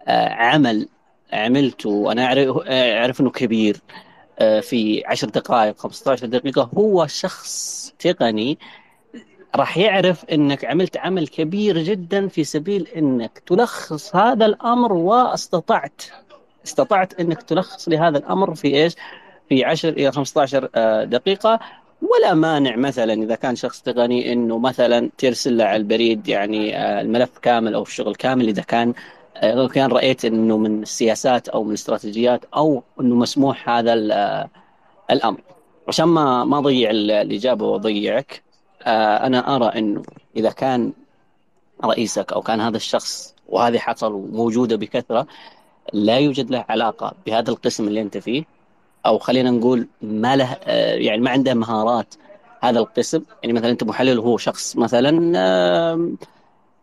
[0.07, 0.87] آه عمل
[1.33, 3.77] عملته وأنا أعرف, أعرف أنه كبير
[4.39, 8.57] آه في عشر دقائق 15 دقيقة هو شخص تقني
[9.55, 16.01] راح يعرف إنك عملت عمل كبير جدا في سبيل إنك تلخص هذا الأمر واستطعت.
[16.65, 18.95] استطعت إنك تلخص لهذا الأمر في إيش؟
[19.49, 21.59] في 10 إلى 15 آه، دقيقة.
[22.01, 27.01] ولا مانع مثلا إذا كان شخص تقني إنه مثلا ترسل له على البريد يعني آه،
[27.01, 28.93] الملف كامل أو الشغل كامل إذا كان
[29.37, 34.47] آه، كان رأيت إنه من السياسات أو من الاستراتيجيات أو إنه مسموح هذا ال-
[35.11, 35.41] الأمر.
[35.87, 38.41] عشان ما ما أضيع ال- الإجابة وأضيعك
[39.25, 40.03] أنا أرى انه
[40.35, 40.93] إذا كان
[41.85, 45.27] رئيسك أو كان هذا الشخص وهذه حصل وموجوده بكثرة
[45.93, 48.43] لا يوجد له علاقة بهذا القسم اللي أنت فيه.
[49.05, 52.15] أو خلينا نقول ما له آه، يعني ما عنده مهارات
[52.61, 53.23] هذا القسم.
[53.43, 55.11] يعني مثلا أنت محلل وهو شخص مثلا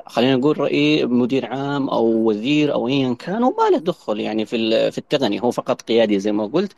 [0.07, 4.91] خلينا نقول رئيس مدير عام أو وزير أو ايا كان وما له دخل يعني في
[4.91, 5.43] في التقني.
[5.43, 6.73] هو فقط قيادي زي ما قلت.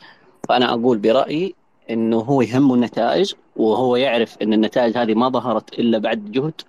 [0.49, 1.55] فأنا أقول برأيي
[1.89, 3.33] إنه هو يهمه النتائج.
[3.59, 6.61] وهو يعرف إن النتائج هذه ما ظهرت إلا بعد جهد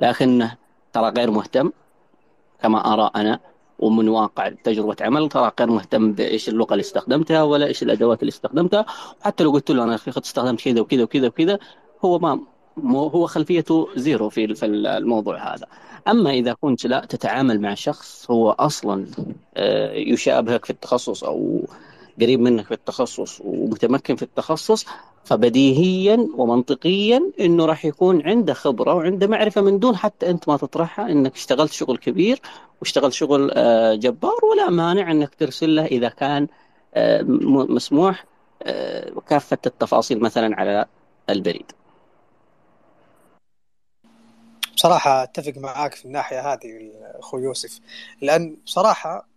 [0.00, 0.56] لكنه
[0.92, 1.72] ترى غير مهتم
[2.62, 3.40] كما أرى أنا
[3.78, 8.30] ومن واقع تجربة عمل ترى غير مهتم بإيش اللغة اللي استخدمتها ولا إيش الأدوات اللي
[8.30, 8.86] استخدمتها.
[9.20, 11.58] حتى لو قلت له أنا خط استخدمت كذا وكذا وكذا وكذا
[12.04, 15.66] هو ما هو خلفيته زيرو في في الموضوع هذا.
[16.08, 19.06] أما إذا كنت لا تتعامل مع شخص هو أصلا
[19.56, 21.64] آه، يشابهك في التخصص أو
[22.20, 24.86] قريب منك في التخصص ومتمكن في التخصص
[25.24, 31.10] فبديهيا ومنطقيا إنه راح يكون عنده خبرة وعنده معرفة من دون حتى أنت ما تطرحها
[31.10, 32.40] إنك اشتغلت شغل كبير
[32.80, 36.48] واشتغلت شغل آه، جبار ولا مانع إنك ترسل له إذا كان
[36.94, 38.24] آه، مسموح
[38.62, 40.86] آه، كافه التفاصيل مثلا على
[41.30, 41.72] البريد.
[44.76, 47.80] بصراحة أتفق معاك في الناحية هذه أخوي يوسف
[48.22, 49.28] لأن بصراحة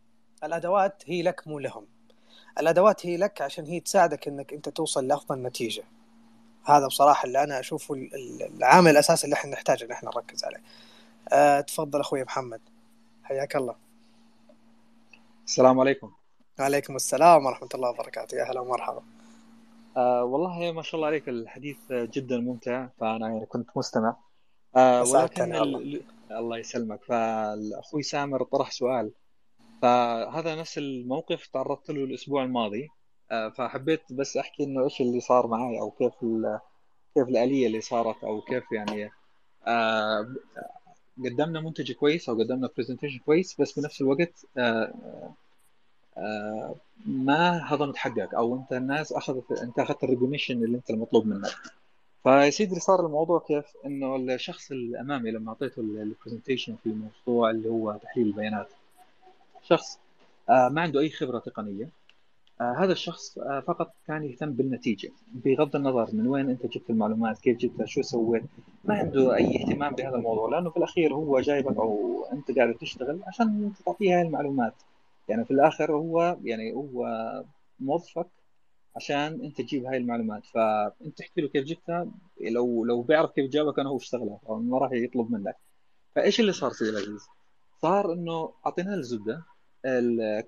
[0.43, 1.92] الأدوات هي لك مو لهم
[2.59, 5.83] الأدوات هي لك عشان هي تساعدك أنك أنت توصل لأفضل نتيجة.
[6.65, 7.39] هذا بصراحة اللي
[7.93, 10.61] ال- ال- العامل الأساسي اللي إحنا نحتاج أن إحنا نركز عليه.
[11.29, 12.61] أه تفضل أخوي محمد.
[13.23, 13.75] حياك الله.
[15.45, 16.11] السلام عليكم.
[16.59, 18.35] وعليكم السلام ورحمة الله وبركاته.
[18.35, 19.03] يا هلا ومرحبا.
[19.97, 24.15] آه والله ما شاء الله عليك الحديث جدا ممتع فأنا يعني كنت مستمع.
[24.75, 26.01] آه ولكن ال...
[26.31, 27.03] الله يسلمك.
[27.03, 29.11] فأخوي سامر طرح سؤال.
[29.83, 32.89] فهذا نفس الموقف تعرضت له الأسبوع الماضي
[33.31, 36.13] آه فحبيت بس أحكي إنه إيش اللي صار معي أو كيف.
[37.15, 39.11] كيف الآلية اللي صارت أو كيف يعني
[39.67, 40.35] آه
[41.25, 44.93] قدمنا منتج كويس أو قدمنا presentation كويس بس بنفس الوقت آه
[47.05, 51.51] ما هذا متحقق أو أنت الناس أخذت أنت أخذت ال recognition اللي أنت المطلوب منك
[52.23, 57.49] فيا سيدي صار الموضوع كيف إنه الشخص اللي امامي لما أعطيته ال presentation في الموضوع
[57.49, 58.69] اللي هو تحليل البيانات
[59.63, 59.99] شخص
[60.49, 61.89] آه ما عنده أي خبرة تقنية
[62.61, 67.39] آه هذا الشخص آه فقط كان يهتم بالنتيجة بغض النظر من وين أنت جبت المعلومات
[67.39, 68.43] كيف جبتها شو سويت
[68.83, 73.19] ما عنده أي اهتمام بهذا الموضوع لأنه في الأخير هو جايبك أو أنت قاعد تشتغل
[73.27, 74.73] عشان تعطيه هاي المعلومات.
[75.29, 77.05] يعني في الآخر هو يعني هو
[77.79, 78.27] موظفك
[78.95, 80.45] عشان أنت تجيب هاي المعلومات.
[80.45, 82.07] فأنت تحكي له كيف جبتها
[82.41, 85.55] لو لو بيعرف كيف جابك أنا هو اشتغلها ما راح يطلب منك.
[86.15, 87.27] فإيش اللي صار سيدي العزيز؟
[87.81, 89.43] صار إنه أعطيناه الزبدة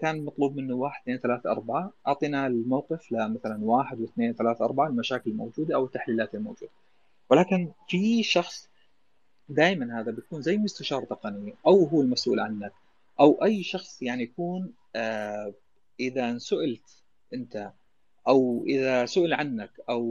[0.02, 1.94] كان مطلوب منه واحد اثنين ثلاثة أربعة.
[2.08, 6.72] أعطينا الموقف لمثلا واحد واثنين ثلاثة أربعة المشاكل الموجودة أو التحليلات الموجودة.
[7.30, 8.70] ولكن في شخص
[9.50, 12.74] دائما هذا بيكون زي مستشار تقني أو هو المسؤول عنك
[13.20, 15.54] أو أي شخص يعني يكون آه
[16.00, 17.04] إذا سئلت
[17.34, 17.72] أنت
[18.28, 20.02] أو إذا سئل عنك أو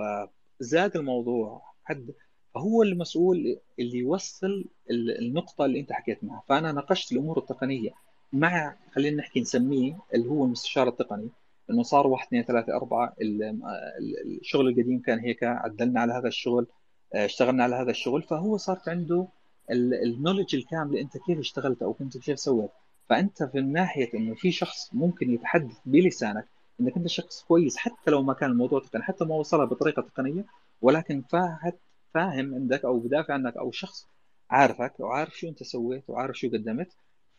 [0.00, 0.30] آه
[0.60, 2.10] زاد الموضوع حد
[2.54, 6.42] فهو المسؤول اللي يوصل النقطة اللي أنت حكيت معها.
[6.48, 7.90] فأنا ناقشت الأمور التقنية.
[8.34, 11.28] مع خلينا نحكي نسميه اللي هو المستشار التقني
[11.70, 13.14] إنه صار واحد اثنين ثلاثة أربعة
[14.40, 16.66] الشغل القديم كان هيك عدلنا على هذا الشغل
[17.14, 19.26] آه، اشتغلنا على هذا الشغل فهو صارت عنده
[19.70, 22.70] النولج الكامله أنت كيف اشتغلت أو كنت كيف سويت.
[23.08, 26.48] فأنت في ناحية إنه في شخص ممكن يتحدث بلسانك
[26.80, 30.44] إنك أنت شخص كويس حتى لو ما كان الموضوع تقني حتى ما وصلها بطريقة تقنية
[30.82, 31.22] ولكن
[32.14, 34.06] فاهم عندك أو بدافع عنك أو شخص
[34.50, 36.88] عارفك وعارف شو أنت سويت وعارف شو قدمت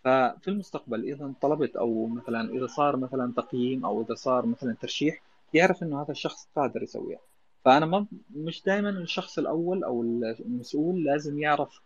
[0.06, 5.22] ففي المستقبل إذا طلبت أو مثلا إذا صار مثلا تقييم أو إذا صار مثلا ترشيح
[5.54, 7.20] يعرف إنه هذا الشخص قادر يسويها.
[7.66, 8.06] فأنا ما
[8.36, 10.02] مش دائما الشخص الأول أو
[10.40, 11.82] المسؤول لازم يعرف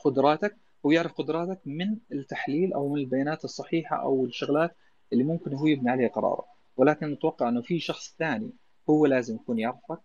[0.00, 4.76] قدراتك ويعرف قدراتك من التحليل أو من البيانات الصحيحة أو الشغلات
[5.12, 6.44] اللي ممكن هو يبني عليها قراره.
[6.76, 8.50] ولكن أتوقع إنه في شخص ثاني
[8.90, 10.00] هو لازم يكون يعرفك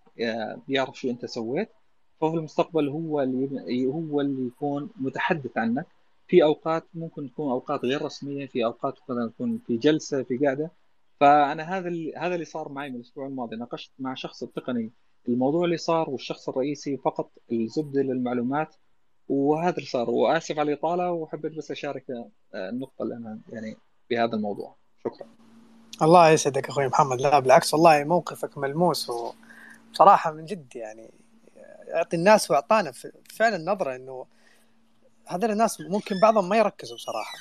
[0.69, 1.69] يعرف شو أنت سويت.
[2.21, 5.85] فهو في المستقبل هو اللي هو اللي يكون متحدث عنك.
[6.33, 10.71] في أوقات ممكن تكون أوقات غير رسمية في أوقات مثلا تكون في جلسة في قاعدة.
[11.19, 13.55] فأنا هذا اللي هذا اللي صار معي من الأسبوع الماضي.
[13.55, 14.91] ناقشت مع شخص التقني
[15.27, 18.75] الموضوع اللي صار والشخص الرئيسي فقط الزبدة للمعلومات
[19.29, 20.09] وهذا اللي صار.
[20.09, 22.05] وآسف على الإطالة وحبيت بس أشارك
[22.53, 23.77] آه، النقطة اللي أنا يعني
[24.09, 24.75] في هذا الموضوع.
[25.03, 25.27] شكرا.
[26.01, 27.21] الله يسعدك أخوي محمد.
[27.21, 31.11] لا بالعكس والله موقفك ملموس وبصراحه من جد يعني
[31.87, 32.91] يعطي الناس واعطانا
[33.29, 34.25] فعلا نظرة إنه
[35.27, 37.37] هذول الناس ممكن بعضهم ما يركزوا بصراحة.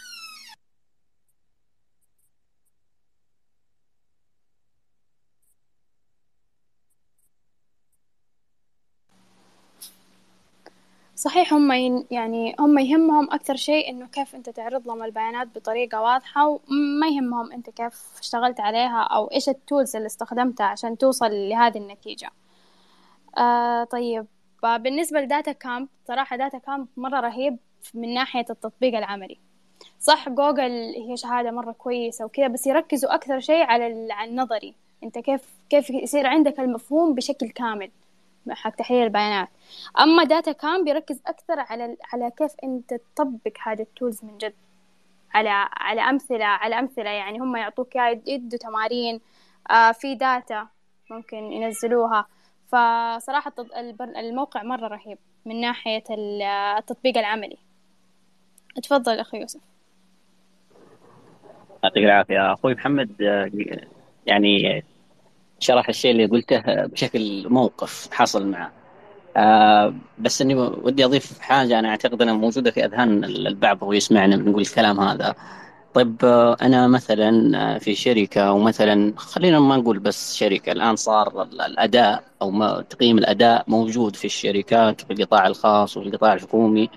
[11.17, 11.73] صحيح هم
[12.11, 17.53] يعني هم يهمهم أكثر شيء إنه كيف أنت تعرض لهم البيانات بطريقة واضحة وما يهمهم
[17.53, 22.31] أنت كيف اشتغلت عليها أو إيش ال tools اللي استخدمتها عشان توصل لهذه النتيجة.
[23.39, 24.27] آه طيب.
[24.63, 27.59] بالنسبة ل DataCamp صراحة DataCamp مرة رهيب.
[27.95, 29.39] من ناحية التطبيق العملي.
[30.01, 34.75] صح جوجل هي شهادة مرة كويسة وكذا بس يركزوا أكثر شيء على على النظري.
[35.05, 37.91] أنت كيف كيف يصير عندك المفهوم بشكل كامل
[38.51, 39.49] حق تحليل البيانات.
[40.01, 44.55] أما DataCamp بيركز أكثر على على كيف أنت تطبق هذه ال tools من جد.
[45.35, 47.97] على على أمثلة على أمثلة يعني هم يعطوك
[48.27, 49.21] يدوا تمارين
[49.71, 50.69] آه في data
[51.11, 52.27] ممكن ينزلوها.
[52.67, 53.53] فصراحة
[54.01, 57.59] الموقع مرة رهيب من ناحية التطبيق العملي.
[58.83, 59.61] تفضل أخي يوسف.
[61.85, 62.53] يعطيك العافية.
[62.53, 63.11] أخوي محمد
[64.27, 64.85] يعني
[65.59, 68.73] شرح الشيء اللي قلته بشكل موقف حصل معه.
[69.37, 74.37] آه بس إني ودي أضيف حاجة أنا أعتقد أنها موجودة في أذهان البعض وهو يسمعنا
[74.37, 75.35] بنقول الكلام هذا.
[75.95, 81.43] طيب آه أنا مثلا آه، في شركة ومثلا خلينا ما نقول بس شركة الآن صار
[81.43, 86.91] الأداء أو ما تقييم الأداء موجود في الشركات في القطاع الخاص وفي القطاع الحكومي.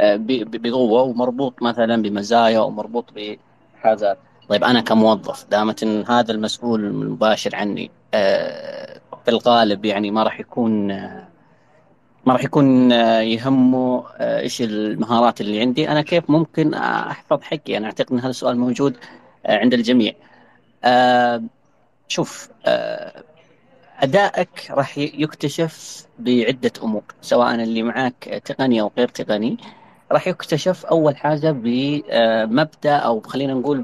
[0.00, 4.18] بقوة ومربوط مثلا بمزايا ومربوط بحاجات
[4.48, 10.40] طيب أنا كموظف دامت إن هذا المسؤول المباشر عني آه، في الغالب يعني ما راح
[10.40, 11.28] يكون آه،
[12.26, 15.88] ما راح يكون آه، يهمه إيش المهارات اللي عندي.
[15.88, 18.96] أنا كيف ممكن أحفظ حقي؟ أنا أعتقد إن هذا السؤال موجود
[19.46, 20.12] عند الجميع.
[22.08, 22.50] شوف
[23.98, 29.56] أدائك راح يكتشف بعدة أمور سواء اللي معاك تقني أو غير تقني.
[30.12, 33.80] راح يكتشف أول حاجة بمبدا أو خلينا نقول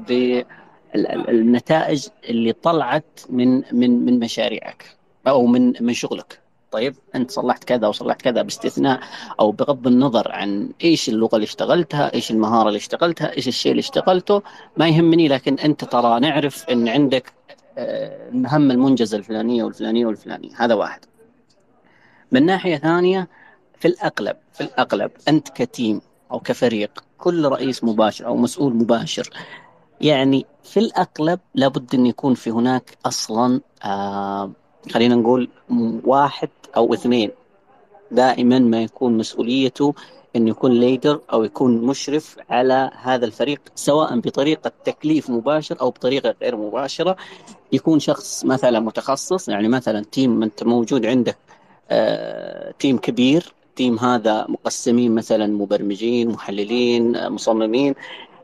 [0.95, 4.95] بالنتائج اللي طلعت من من من مشاريعك
[5.27, 6.39] أو من من شغلك
[6.71, 8.99] طيب أنت صلحت كذا وصلحت كذا باستثناء
[9.39, 13.79] أو بغض النظر عن إيش اللغة اللي اشتغلتها، إيش المهارة اللي اشتغلتها، إيش الشيء اللي
[13.79, 14.41] اشتغلته،
[14.77, 17.33] ما يهمني لكن أنت ترى نعرف إن عندك
[17.77, 20.99] المهمه المنجزه الفلانية والفلانية والفلانية، هذا واحد.
[22.31, 23.27] من ناحية ثانية
[23.79, 29.29] في الاغلب في الاغلب أنت كتيم أو كفريق كل رئيس مباشر أو مسؤول مباشر.
[30.01, 34.51] يعني في الأغلب لابد أن يكون في هناك أصلا آه
[34.91, 35.49] خلينا نقول
[36.03, 37.31] واحد أو اثنين.
[38.11, 39.93] دائما ما يكون مسؤوليته
[40.35, 46.35] انه يكون ليدر أو يكون مشرف على هذا الفريق سواء بطريقة تكليف مباشر أو بطريقة
[46.41, 47.15] غير مباشرة.
[47.71, 51.37] يكون شخص مثلا متخصص يعني مثلا team أنت موجود عندك
[51.89, 57.95] آه team كبير team هذا مقسمين مثلا مبرمجين محللين آه مصممين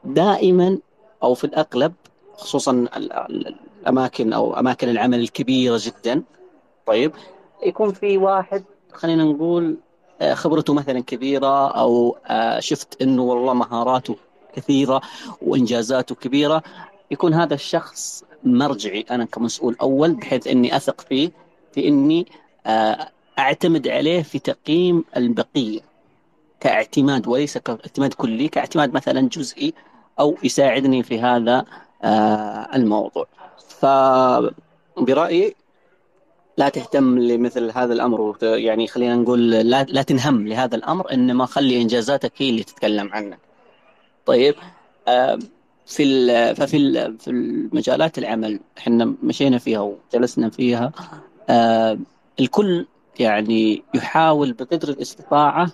[0.04, 0.78] دائما
[1.24, 1.94] أو في الأغلب
[2.34, 2.88] خصوصا
[3.82, 6.24] الأماكن أو أماكن العمل الكبيرة جدا.
[6.86, 7.12] طيب
[7.66, 8.64] يكون في واحد
[8.94, 9.78] خلينا نقول
[10.34, 12.18] خبرته مثلا كبيرة أو
[12.60, 14.16] شفت إنه والله مهاراته
[14.54, 15.02] كثيرة
[15.42, 16.64] وإنجازاته كبيرة
[17.12, 21.32] يكون هذا الشخص مرجعي أنا كمسؤول أول بحيث إني أثق فيه
[21.72, 22.26] في إني
[23.40, 25.80] أعتمد عليه في تقييم البقية
[26.60, 29.74] كاعتماد وليس كاعتماد كلي كاعتماد مثلا جزئي
[30.20, 31.66] أو يساعدني في هذا
[32.76, 33.28] الموضوع
[33.80, 35.56] فبرايي
[36.58, 41.82] لا تهتم لمثل هذا الأمر يعني خلينا نقول لا لا تنهم لهذا الأمر إنما خلي
[41.82, 43.40] إنجازاتك هي اللي تتكلم عنك.
[44.26, 44.56] طيب
[45.86, 46.26] في
[46.56, 49.80] ففي في المجالات العمل إحنا مشينا فيها
[50.14, 50.92] وجلسنا فيها
[52.40, 52.86] الكل
[53.20, 55.72] يعني يحاول بقدر الاستطاعة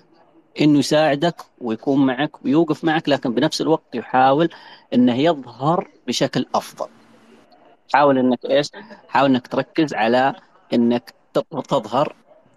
[0.62, 4.50] إنه يساعدك ويكون معك ويوقف معك لكن بنفس الوقت يحاول
[4.94, 6.88] إنه يظهر بشكل أفضل.
[7.94, 8.70] حاول إنك إيش؟
[9.08, 10.36] حاول إنك تركز على
[10.74, 11.14] إنك
[11.70, 12.16] تظهر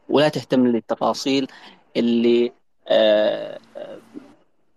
[0.09, 1.47] ولا تهتم للتفاصيل
[1.97, 2.52] اللي
[2.89, 3.59] آه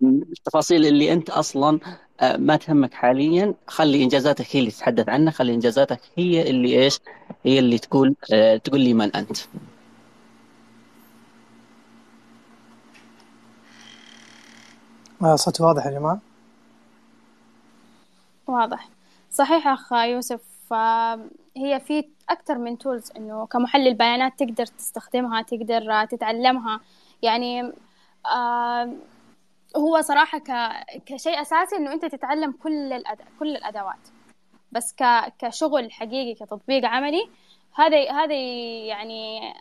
[0.04, 1.80] التفاصيل اللي أنت أصلا
[2.22, 7.00] آه ما تهمك حاليا خلي إنجازاتك هي اللي تتحدث عنها خلي إنجازاتك هي اللي إيش
[7.46, 9.38] هي اللي تقول آه تقول لي من أنت
[15.36, 16.20] صوتي واضح يا جماعة؟
[18.48, 18.90] واضح.
[19.32, 20.42] صحيح اخ يوسف
[21.58, 26.80] هي في أكثر من تولز إنه كمحلل بيانات تقدر تستخدمها تقدر تتعلمها.
[27.22, 27.72] يعني
[28.26, 28.90] آه
[29.78, 30.42] هو صراحة.
[31.06, 33.18] كشيء أساسي إنه أنت تتعلم كل الأد...
[33.40, 34.08] كل الأدوات.
[34.72, 35.34] بس ك...
[35.40, 37.30] كشغل حقيقي كتطبيق عملي
[37.76, 38.36] هذا هذا
[38.88, 39.54] يعني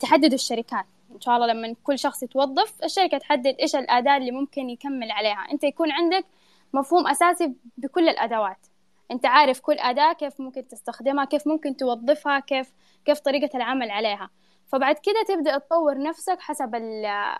[0.00, 0.86] تحدد الشركات.
[1.14, 5.46] إن شاء الله لما كل شخص يتوظف الشركة تحدد إيش الأداة اللي ممكن يكمل عليها.
[5.52, 6.24] أنت يكون عندك
[6.72, 8.66] مفهوم أساسي بكل الأدوات.
[9.10, 12.72] أنت عارف كل أداة كيف ممكن تستخدمها كيف ممكن توظفها كيف
[13.04, 14.30] كيف طريقة العمل عليها.
[14.72, 16.74] فبعد كده تبدأ تطور نفسك حسب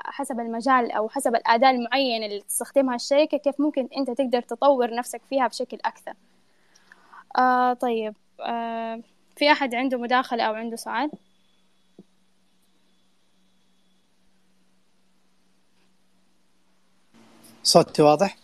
[0.05, 5.23] حسب المجال أو حسب الأداة المعينة اللي تستخدمها الشركة كيف ممكن أنت تقدر تطور نفسك
[5.29, 6.13] فيها بشكل أكثر.
[7.39, 8.15] آه طيب.
[8.41, 9.01] آه
[9.37, 11.11] في أحد عنده مداخلة أو عنده سؤال؟
[17.63, 18.37] صوتي واضح؟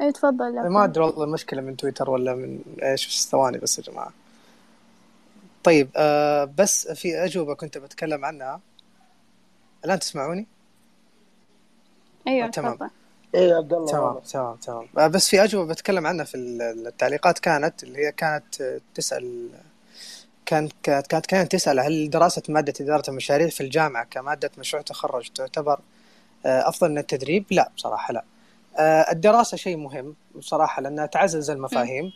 [0.00, 3.82] اي تفضل ما أدري والله المشكلة من تويتر ولا من إيش؟ بس ثواني بس يا
[3.84, 4.12] جماعة.
[5.64, 8.60] طيب آه بس في أجوبة كنت بتكلم عنها.
[9.84, 10.46] الآن تسمعوني؟
[12.28, 12.74] أيوه تمام.
[12.74, 12.90] تفضل.
[13.34, 13.86] إيه عبد الله.
[13.92, 14.86] تمام تمام تمام.
[14.98, 19.48] آه بس في أجوبة بتكلم عنها في التعليقات كانت اللي هي كانت تسأل
[20.52, 25.80] كانت كانت كانت تسأل هل دراسة مادة إدارة المشاريع في الجامعة كمادة مشروع تخرج تعتبر
[26.46, 28.24] آه أفضل من التدريب؟ لا بصراحة لا.
[29.12, 32.12] الدراسة شيء مهم بصراحة لأنها تعزز المفاهيم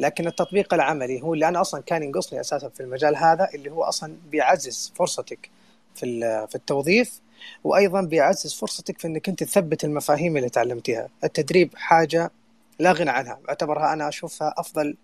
[0.00, 3.84] لكن التطبيق العملي هو اللي أنا أصلا كان ينقصني أساسا في المجال هذا اللي هو
[3.84, 5.50] أصلا بيعزز فرصتك
[5.94, 7.20] في في التوظيف
[7.64, 12.30] وأيضا بيعزز فرصتك في أنك أنت تثبت المفاهيم اللي تعلمتها التدريب حاجة
[12.78, 14.96] لا غنى عنها أعتبرها أنا أشوفها أفضل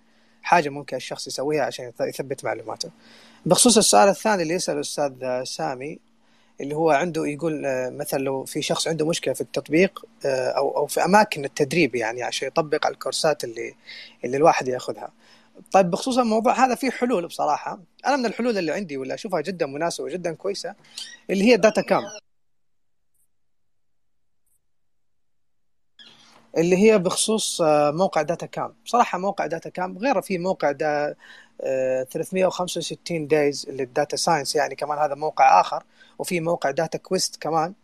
[0.44, 2.90] حاجة ممكن الشخص يسويها عشان يثبت معلوماته
[3.46, 5.98] بخصوص السؤال الثاني اللي يسأله الأستاذ سامي
[6.60, 7.62] اللي هو عنده يقول
[7.92, 12.48] مثلا لو في شخص عنده مشكلة في التطبيق أو أو في أماكن التدريب يعني عشان
[12.48, 13.74] يطبق على الكورسات اللي
[14.24, 15.12] اللي الواحد يأخذها.
[15.72, 19.66] طيب بخصوص الموضوع هذا في حلول بصراحة أنا من الحلول اللي عندي واللي أشوفها جدا
[19.66, 20.74] مناسبة وجدا كويسة
[21.30, 22.02] اللي هي ال DataCamp.
[26.56, 31.14] اللي هي بخصوص آه، موقع DataCamp بصراحه موقع DataCamp غير في موقع دا
[31.60, 35.84] 365 days اللي ال data science يعني كمان هذا موقع آخر
[36.18, 37.74] وفي موقع Dataquest كمان.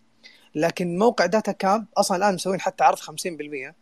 [0.54, 3.74] لكن موقع DataCamp أصلا الآن مسوين حتى عرض 50%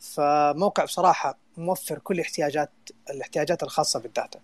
[0.00, 2.70] فموقع بصراحة موفر كل احتياجات
[3.10, 4.40] الاحتياجات الخاصة بال data.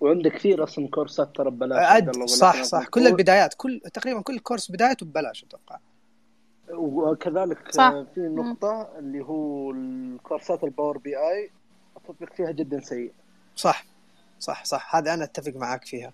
[0.00, 2.84] وعندك كثير أصلا كورسات ترى ببلاش صح صح.
[2.88, 5.78] كل البدايات كل تقريبا كل كورس بدايته ببلاش أتوقع.
[6.72, 7.90] وكذلك صح.
[8.14, 11.50] في نقطة اللي هو الكورسات ال Power BI
[11.96, 13.12] التطبيق فيها جدا سيء
[13.56, 13.84] صح
[14.40, 16.12] صح صح هذا أنا أتفق معك فيها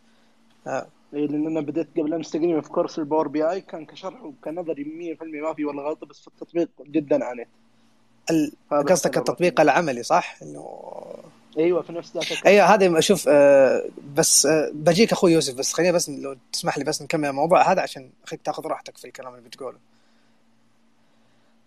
[0.67, 0.87] آه.
[1.15, 5.17] إيه لأن أنا بديت قبل أمس تقريبا في كورس ال Power BI كان كشرح وكنظري
[5.21, 7.49] 100% ما في ولا غلطة بس في التطبيق جدا عانيت
[8.71, 10.95] قصدك التطبيق العملي صح؟ انه
[11.59, 15.93] أيوه في نفس ذاك أيوه هذا أشوف آه بس آه بجيك أخوي يوسف بس خليني
[15.93, 19.49] بس لو تسمح لي بس نكمل الموضوع هذا عشان اخيك تاخذ راحتك في الكلام اللي
[19.49, 19.79] بتقوله.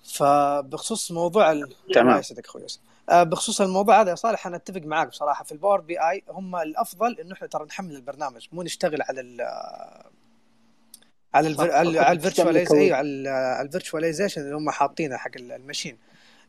[0.04, 1.74] فبخصوص موضوع ال...
[1.94, 2.20] تمام.
[2.20, 2.66] يسعدك أخوي.
[3.10, 5.44] آه بخصوص الموضوع هذا يا صالح أنا أتفق معاك بصراحة.
[5.44, 9.42] في ال Power BI هم الأفضل إنه إحنا ترى نحمل البرنامج مو نشتغل على ال
[11.34, 11.72] على الفر...
[11.72, 15.98] على ال virtualiz أيوه على ال virtualization اللي هم حاطينه حق ال machine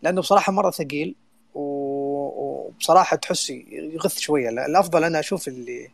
[0.03, 1.15] لأنه بصراحة مرة ثقيل
[1.55, 4.49] وبصراحة تحس يغث شوية.
[4.49, 5.91] الأفضل أنا أشوف اللي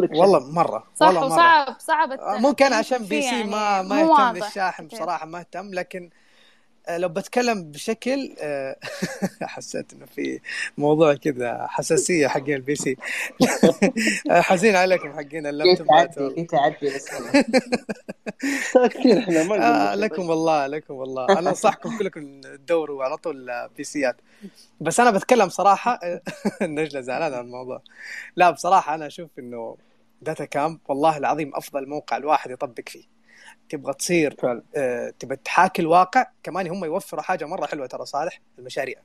[0.00, 1.32] والله مرة صح والله مرة.
[1.34, 6.31] وصعب صعب ممكن عشان PC يعني ما ما يهتم بالشاحن بصراحة ما اهتم لكن آه،
[6.90, 8.76] لو بتكلم بشكل آه،
[9.42, 10.40] حسيت إنه في
[10.78, 12.96] موضوع كذا حساسية حقين البي سي
[14.28, 15.86] حزين عليكم حقين اللابتوب
[16.36, 17.08] في تعدي؟ بس
[18.94, 21.38] كثير إحنا ما آه لكم والله لكم والله.
[21.38, 24.16] أنا أنصحكم كلكم تدوروا على طول بي سيات
[24.80, 26.00] بس أنا بتكلم صراحة
[26.62, 27.82] النجلة زعلان على الموضوع.
[28.36, 29.76] لا بصراحة أنا أشوف إنه
[30.22, 33.11] داتا كامب والله العظيم أفضل موقع الواحد يطبق فيه.
[33.72, 34.36] تبغى تصير
[34.76, 38.96] آه تبغى تحاكي الواقع كمان هم يوفروا حاجة مرة حلوة ترى صالح المشاريع.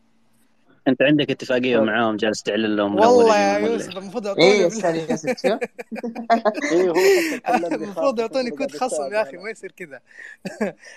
[0.88, 4.68] أنت عندك اتفاقية معاهم جالس تعلن لهم والله يا يوسف المفروض يعطوني إيه
[7.73, 10.02] المفروض يعطوني كود خصم يا أخي ما يصير كذا.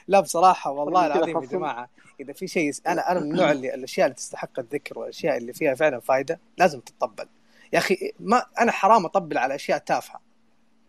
[0.09, 1.89] لا بصراحة والله العظيم يا جماعة
[2.21, 5.75] إذا في شيء أنا أنا من النوع اللي الأشياء اللي تستحق الذكر والأشياء اللي فيها
[5.75, 7.27] فعلا فائده لازم تطبل
[7.73, 10.30] يا أخي ما أنا حرام أطبل على أشياء تافهة.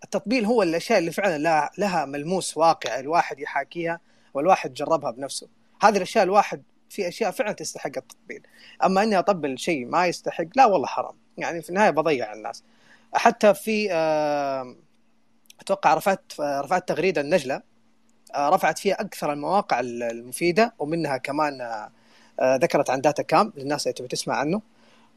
[0.04, 4.00] التطبيل هو الأشياء اللي فعلا لها, ملموس واقع الواحد يحاكيها
[4.34, 5.48] والواحد جربها بنفسه.
[5.82, 8.48] هذه الأشياء الواحد في أشياء فعلا تستحق التطبيل.
[8.84, 11.16] أما إني أطبل شيء ما يستحق لا والله حرام.
[11.38, 12.64] يعني في النهاية بضيع الناس.
[13.14, 13.94] حتى في
[15.62, 17.62] أتوقع رفعت رفعت تغريدة النجلة
[18.38, 21.88] رفعت فيها أكثر المواقع المفيدة ومنها كمان
[22.44, 24.62] ذكرت عن داتا كام للناس اللي تبي تسمع عنه.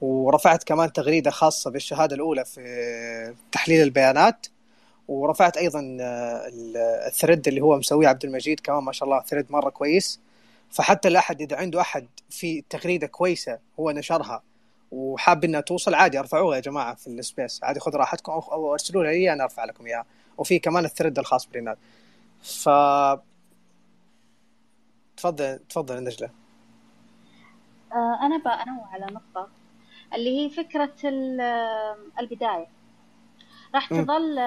[0.01, 4.47] ورفعت كمان تغريدة خاصة بالشهادة الأولى في تحليل البيانات.
[5.09, 5.97] ورفعت أيضا
[7.07, 10.21] ال thread اللي هو مسويه عبد المجيد كمان ما شاء الله thread مرة كويس.
[10.71, 14.43] فحتى الأحد إذا عنده أحد في تغريدة كويسة هو نشرها
[14.93, 17.65] وحاب إنها توصل عادي أرفعوها يا جماعة في ال space.
[17.65, 20.05] عادي خذ راحتكم أو أرسلوا لي أنا أرفع لكم إياها.
[20.39, 21.79] وفي كمان ال thread الخاص بريناد
[22.43, 22.69] ف
[25.17, 26.31] تفضل تفضل نجلة.
[27.93, 29.49] آه أنا بانوه على نقطة
[30.15, 30.95] اللي هي فكرة
[32.21, 32.67] البداية.
[33.75, 34.39] راح تظل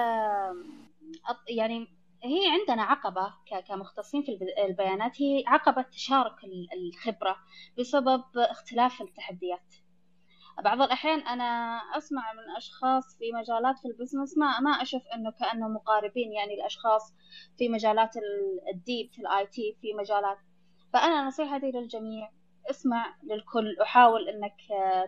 [1.48, 1.88] يعني
[2.24, 3.34] هي عندنا عقبة
[3.68, 4.38] كمختصين في
[4.68, 6.36] البيانات هي عقبة تشارك
[6.74, 7.36] الخبرة
[7.78, 9.74] بسبب اختلاف التحديات.
[10.64, 15.68] بعض الأحيان أنا أسمع من أشخاص في مجالات في البزنس ما ما أشوف إنه كأنه
[15.68, 17.14] مقاربين يعني الأشخاص
[17.58, 18.10] في مجالات
[18.74, 20.38] الديب في ال IT في مجالات.
[20.92, 22.30] فأنا نصيحتي للجميع
[22.70, 24.56] اسمع للكل وحاول إنك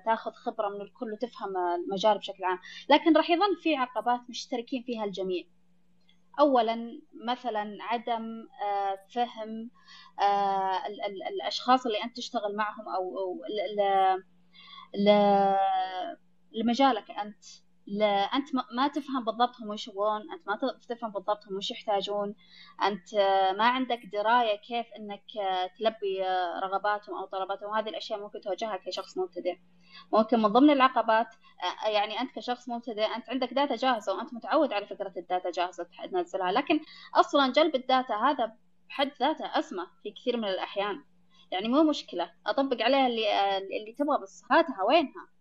[0.04, 2.58] تاخذ خبرة من الكل وتفهم المجال بشكل عام.
[2.90, 5.44] لكن راح يظل في عقبات مشتركين فيها الجميع.
[6.40, 8.48] اولا مثلا عدم
[9.14, 9.70] فهم
[11.28, 13.44] الأشخاص اللي أنت تشتغل معهم أو
[16.52, 17.44] لمجالك أنت.
[17.90, 20.58] لا أنت ما تفهم بالضبط هم وش يبغون أنت ما
[20.88, 22.34] تفهم بالضبط هم وش يحتاجون.
[22.82, 23.14] أنت
[23.58, 25.24] ما عندك دراية كيف إنك
[25.78, 26.22] تلبي
[26.62, 27.70] رغباتهم أو طلباتهم.
[27.70, 29.56] وهذه الأشياء ممكن تواجهها كشخص مبتدئ.
[30.12, 31.26] ممكن من ضمن العقبات
[31.86, 35.86] يعني أنت كشخص مبتدئ أنت عندك data جاهزة وأنت متعود على فكرة ال data جاهزة
[36.12, 36.52] تنزلها.
[36.52, 36.80] لكن
[37.14, 38.52] أصلا جلب ال data هذا
[38.88, 41.04] بحد ذاته أزمة في كثير من الأحيان.
[41.52, 42.32] يعني مو مشكلة.
[42.46, 45.39] أطبق عليها اللي اللي تبغى بس هاتها وينها.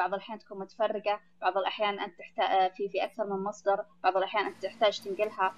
[0.00, 4.46] بعض الأحيان تكون متفرقة بعض الأحيان أنت تحتاج في في أكثر من مصدر بعض الأحيان
[4.46, 5.54] أنت تحتاج تنقلها.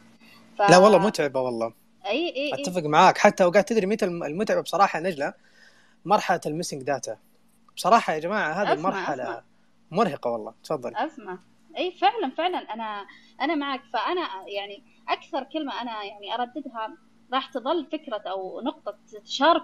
[0.58, 0.62] ف...
[0.62, 1.72] لا والله متعبة والله.
[2.06, 3.18] أي أي أتفق معاك.
[3.18, 5.34] حتى أوقات تدري متى المتعبة بصراحة نجلة؟
[6.04, 7.18] مرحلة ال missing data.
[7.76, 9.42] بصراحة يا جماعة هذه المرحلة أسمع.
[9.90, 10.54] مرهقة والله.
[10.64, 10.96] تفضل.
[10.96, 11.38] أسمع.
[11.76, 12.58] أي فعلا فعلا.
[12.58, 13.06] أنا
[13.40, 13.80] أنا معك.
[13.92, 16.96] فأنا يعني أكثر كلمة أنا يعني أرددها
[17.32, 19.62] راح تظل فكرة أو نقطة تشارك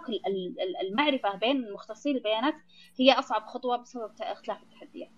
[0.82, 2.54] المعرفة بين مختصي البيانات
[2.96, 5.10] هي أصعب خطوة بسبب اختلاف التحديات.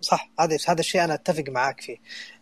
[0.00, 1.96] صح هذا هذا الشيء أنا أتفق معاك فيه.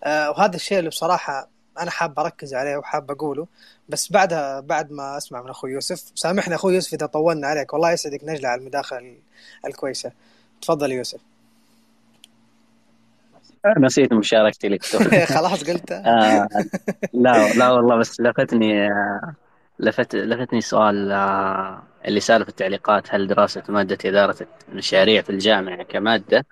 [0.05, 1.49] آه وهذا الشيء اللي بصراحة
[1.81, 3.47] أنا حاب أركز عليه وحاب أقوله.
[3.89, 7.73] بس بعدها بعد ما أسمع من أخوي يوسف سامحني أخوي يوسف إذا طولنا عليك.
[7.73, 9.17] والله يسعدك نجلة على المداخلة
[9.67, 10.13] الكويسة.
[10.63, 11.21] تفضل يوسف.
[13.79, 14.83] نسيت مشاركتي لك.
[15.35, 15.93] خلاص قلت.
[15.93, 16.49] آه
[17.13, 19.35] لا لا والله بس لفتني آه،
[19.79, 24.37] لفت لفتني سؤال آه، اللي سال في التعليقات هل دراسة مادة إدارة
[24.69, 26.47] المشاريع في الجامعة كمادة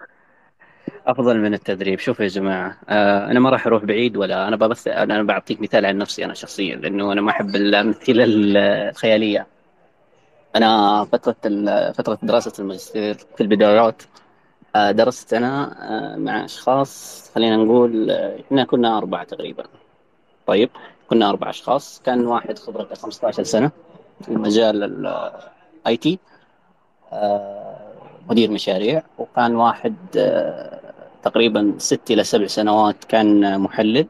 [1.07, 4.89] أفضل من التدريب؟ شوفوا يا جماعة آه أنا ما راح أروح بعيد ولا أنا بس
[4.89, 9.47] أنا بعطيك مثال عن نفسي أنا شخصيا لأنه أنا ما أحب الأمثلة الخيالية.
[10.57, 11.37] أنا فترة
[11.93, 14.03] فترة دراسة الماجستير في البدايات
[14.77, 19.65] درست أنا آه مع أشخاص خلينا نقول آه، إحنا كنا أربعة تقريبا.
[20.47, 20.71] طيب
[21.09, 22.03] كنا أربع أشخاص.
[22.05, 23.71] كان واحد خبرته 15 سنة
[24.25, 25.07] في مجال
[25.87, 26.19] ال IT
[28.29, 29.03] مدير مشاريع.
[29.19, 30.81] وكان واحد آه،
[31.23, 34.07] تقريبا ست إلى سبع سنوات كان محلل.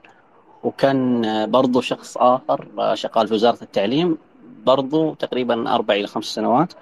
[0.64, 4.18] وكان برضو شخص آه، شغال في وزارة التعليم
[4.66, 6.72] برضو تقريبا أربع إلى خمس سنوات.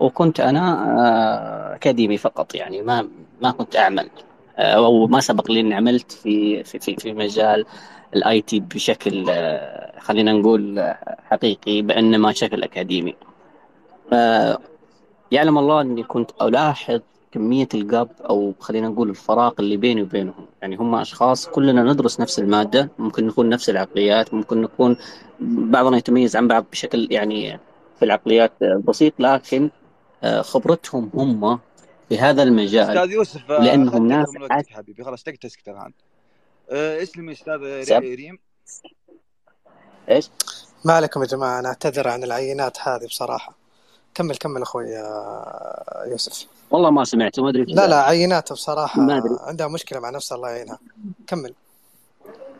[0.00, 3.08] وكنت أنا آه، أكاديمي فقط يعني ما
[3.42, 4.10] ما كنت أعمل.
[4.58, 7.66] أو ما سبق لي إني عملت في في في, في مجال
[8.16, 9.30] ال IT بشكل
[9.98, 10.94] خلينا نقول
[11.30, 13.14] حقيقي بأنما شكل أكاديمي.
[15.32, 17.00] يعلم الله إني كنت ألاحظ
[17.32, 20.46] كمية ال gap أو خلينا نقول الفراغ اللي بيني وبينهم.
[20.62, 24.96] يعني هم أشخاص كلنا ندرس نفس المادة ممكن نكون نفس العقليات ممكن نكون
[25.40, 27.58] بعضنا يتميز عن بعض بشكل يعني
[27.98, 29.83] في العقليات بسيط لكن آه،
[30.42, 31.58] خبرتهم هم
[32.08, 34.28] في هذا المجال أستاذ يوسف آه، لأنهم ناس
[34.70, 35.04] حبيبي.
[35.04, 35.92] خلاص تقدر تسكت الآن.
[36.70, 37.58] آه، اسلم أستاذ
[37.98, 38.38] ريم.
[40.08, 40.30] إيش؟
[40.84, 43.54] ما عليكم يا جماعة أنا أعتذر عن العينات هذه بصراحة.
[44.14, 44.86] كمل كمل أخوي
[46.06, 46.46] يوسف.
[46.70, 49.36] والله ما سمعت ما أدري لا لا عينات بصراحة ما أدري.
[49.40, 50.78] عندها مشكلة مع نفسها الله يعينها.
[51.26, 51.54] كمل.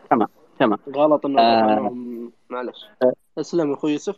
[0.09, 0.27] تمام
[0.59, 0.79] تمام.
[0.95, 1.95] غلط إنه آه
[2.49, 2.77] معلش.
[3.03, 3.13] آه.
[3.37, 4.15] أسلم أخوي يوسف.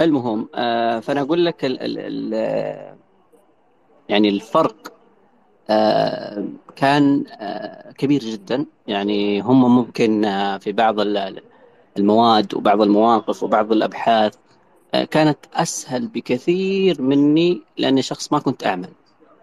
[0.00, 2.34] المهم آه فأنا أقول لك ال ال ال
[4.08, 4.92] يعني الفرق
[5.70, 6.44] آه
[6.76, 8.66] كان آه كبير جدا.
[8.86, 10.22] يعني هم ممكن
[10.60, 10.96] في بعض
[11.98, 14.34] المواد وبعض المواقف وبعض الأبحاث
[15.10, 18.88] كانت أسهل بكثير مني لأني شخص ما كنت اعمل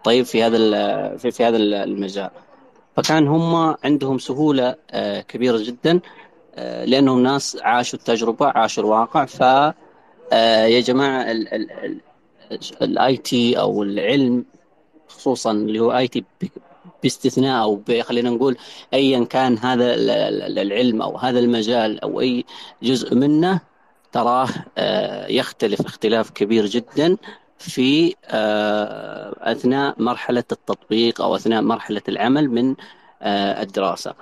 [0.04, 0.58] طيب في هذا
[1.18, 2.30] في, في هذا المجال.
[2.98, 4.76] فكان هم عندهم سهولة
[5.28, 6.00] كبيرة جدا
[6.58, 9.44] لأنهم ناس عاشوا التجربة عاشوا الواقع ف
[10.34, 11.32] يا جماعة
[12.82, 14.46] ال IT أو العلم
[15.08, 16.26] خصوصا اللي هو IT
[17.04, 18.58] باستثناء أو خلينا نقول
[18.94, 19.94] ايا كان هذا
[20.62, 22.46] العلم أو هذا المجال أو أي
[22.84, 23.62] جزء منه
[24.12, 27.18] تراه آه، يختلف اختلاف كبير جدا
[27.58, 32.76] في آه، أثناء مرحلة التطبيق أو أثناء مرحلة العمل من
[33.22, 34.16] آه، الدراسة.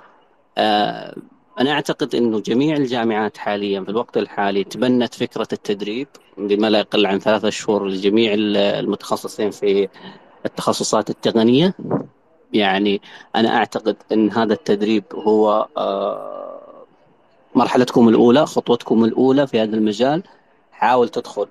[1.60, 6.08] أنا أعتقد إنه جميع الجامعات حاليا في الوقت الحالي تبنت فكرة التدريب
[6.38, 9.88] بما لا يقل عن ثلاثة شهور لجميع المتخصصين في
[10.46, 11.74] التخصصات التقنية.
[12.52, 13.00] يعني
[13.36, 15.68] أنا أعتقد إن هذا التدريب هو
[17.54, 20.22] مرحلتكم الأولى خطوتكم الأولى في هذا المجال
[20.72, 21.48] حاول تدخل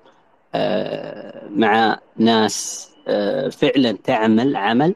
[0.54, 4.94] آه، مع ناس آه، فعلا تعمل عمل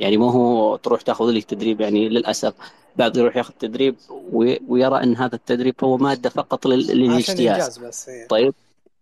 [0.00, 2.54] يعني مو هو تروح تاخذ لك تدريب يعني للأسف
[2.96, 3.96] بعض يروح ياخذ تدريب
[4.68, 8.26] ويرى ان هذا التدريب هو مادة فقط للاجتياز بس هي.
[8.26, 8.54] طيب.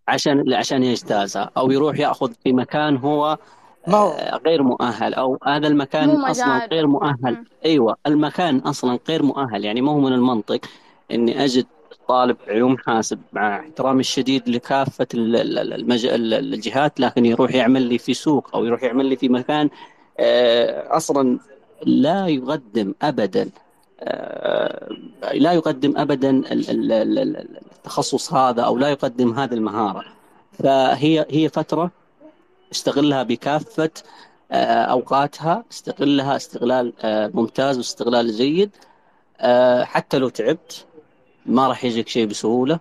[0.09, 1.51] عشان عشان يجتازها.
[1.57, 3.39] أو يروح يأخذ في مكان هو
[3.89, 5.15] آه، غير مؤهل.
[5.15, 7.45] أو هذا المكان أصلا غير مؤهل.
[7.65, 7.97] أيوه.
[8.07, 9.65] المكان أصلا غير مؤهل.
[9.65, 10.61] يعني ما هو من المنطق
[11.11, 11.67] إني أجد
[12.09, 16.07] طالب علوم حاسب مع احترامي الشديد لكافة المج...
[16.07, 19.71] الجهات لكن يروح يعمل لي في سوق أو يروح يعمل لي في مكان
[20.21, 21.39] آه، أصلا
[21.87, 23.51] لا يقدم ابدا.
[25.35, 30.05] لا يقدم ابدا التخصص هذا أو لا يقدم هذه المهارة.
[30.53, 31.91] فهي هي فترة
[32.73, 33.91] استغلها بكافة
[34.53, 36.93] آه، أوقاتها استغلها استغلال
[37.35, 38.71] ممتاز واستغلال جيد.
[39.83, 40.87] حتى لو تعبت
[41.47, 42.79] ما راح يجيك شيء بسهولة.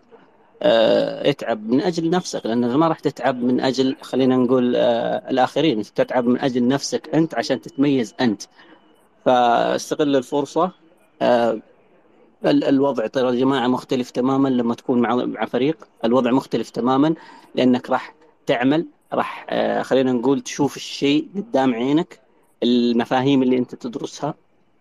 [0.64, 5.82] آه، اتعب من أجل نفسك لأن ما راح تتعب من أجل خلينا نقول آه، الآخرين.
[5.84, 8.44] تتعب من أجل نفسك أنت عشان تتميز أنت.
[9.26, 10.72] فاستغل الفرصة آه،
[12.46, 15.88] الوضع ترى يا جماعة مختلف تماما لما تكون مع مع فريق.
[16.06, 17.16] الوضع مختلف تماما
[17.56, 18.16] لأنك راح
[18.46, 19.48] تعمل راح
[19.82, 22.20] خلينا نقول تشوف الشيء قدام عينك
[22.64, 24.34] المفاهيم اللي أنت تدرسها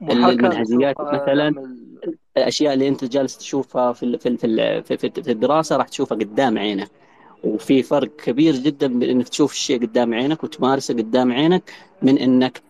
[0.02, 1.76] المنهجيات مثلا
[2.36, 6.90] الأشياء اللي أنت جالس تشوفها في في في, في, في الدراسة راح تشوفها قدام عينك.
[7.44, 11.72] وفي فرق كبير جدا بين انك تشوف الشيء قدام عينك وتمارسه قدام عينك
[12.02, 12.62] من إنك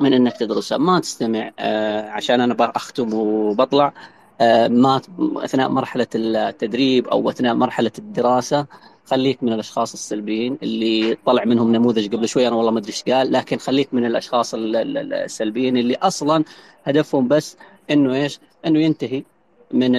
[0.00, 0.78] من إنك تدرسه.
[0.78, 3.92] ما تستمع آه عشان أنا بختم وبطلع.
[4.40, 5.00] آه ما
[5.36, 8.66] أثناء مرحلة التدريب أو أثناء مرحلة الدراسة
[9.04, 13.02] خليك من الأشخاص السلبيين اللي طلع منهم نموذج قبل شوي أنا والله ما أدري إيش
[13.02, 16.44] قال لكن خليك من الأشخاص السلبيين اللي أصلا
[16.84, 17.56] هدفهم بس
[17.90, 19.22] إنه إيش؟ إنه ينتهي
[19.70, 19.92] من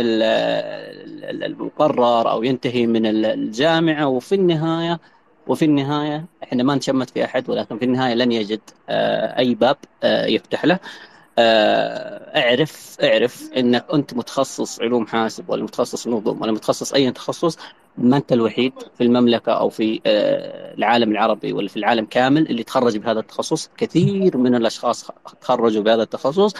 [1.45, 4.07] المقرر أو ينتهي من الجامعة.
[4.07, 4.99] وفي النهاية
[5.49, 9.77] وفي النهاية إحنا ما نشمت في أحد ولكن في النهاية لن يجد آه، أي باب
[10.03, 10.79] آه، يفتح له.
[11.39, 17.57] آه، اعرف اعرف إنك أنت متخصص علوم حاسب ولا متخصص نظم ولا متخصص أي تخصص
[17.97, 20.01] ما أنت الوحيد في المملكة أو في
[20.77, 23.69] العالم العربي ولا في العالم كامل اللي تخرج بهذا التخصص.
[23.77, 25.11] كثير من الأشخاص
[25.41, 26.53] تخرجوا بهذا التخصص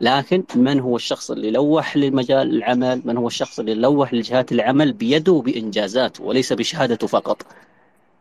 [0.00, 4.92] لكن من هو الشخص اللي لوح لمجال العمل؟ من هو الشخص اللي لوح لجهات العمل؟
[4.92, 7.46] بيده وبإنجازاته وليس بشهادته فقط.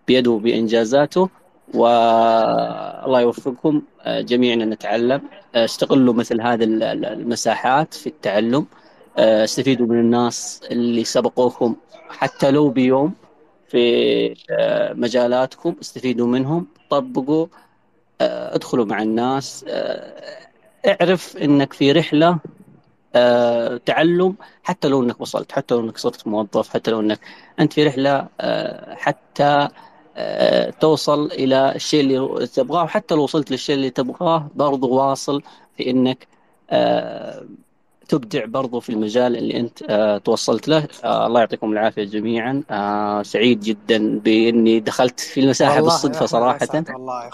[0.08, 1.30] بيده وبإنجازاته
[1.74, 5.22] والله يوفقكم آه، جميعا نتعلم
[5.56, 8.66] آه، استغلوا مثل هذه المساحات في التعلم
[9.18, 11.76] آه، استفيدوا من الناس اللي سبقوكم.
[12.10, 13.14] حتى لو بيوم
[13.68, 14.36] في
[14.96, 17.48] مجالاتكم استفيدوا منهم طبقوا
[18.22, 19.66] ادخلوا مع الناس
[20.88, 22.40] اعرف إنك في رحلة
[23.86, 27.20] تعلم حتى لو إنك وصلت حتى لو إنك صرت موظف حتى لو إنك
[27.60, 28.28] أنت في رحلة
[28.96, 29.68] حتى
[30.80, 32.84] توصل إلى الشيء اللي تبغاه.
[32.84, 35.42] وحتى لو وصلت للشيء اللي تبغاه برضو واصل
[35.78, 36.28] في إنك
[36.70, 37.44] أه
[38.10, 40.88] تبدع برضو في المجال اللي أنت آه توصلت له.
[41.04, 42.64] آه الله يعطيكم العافية جميعا.
[42.72, 46.68] آه سعيد جدا بإني دخلت في المساحة بالصدفة صراحة.
[46.74, 47.30] والله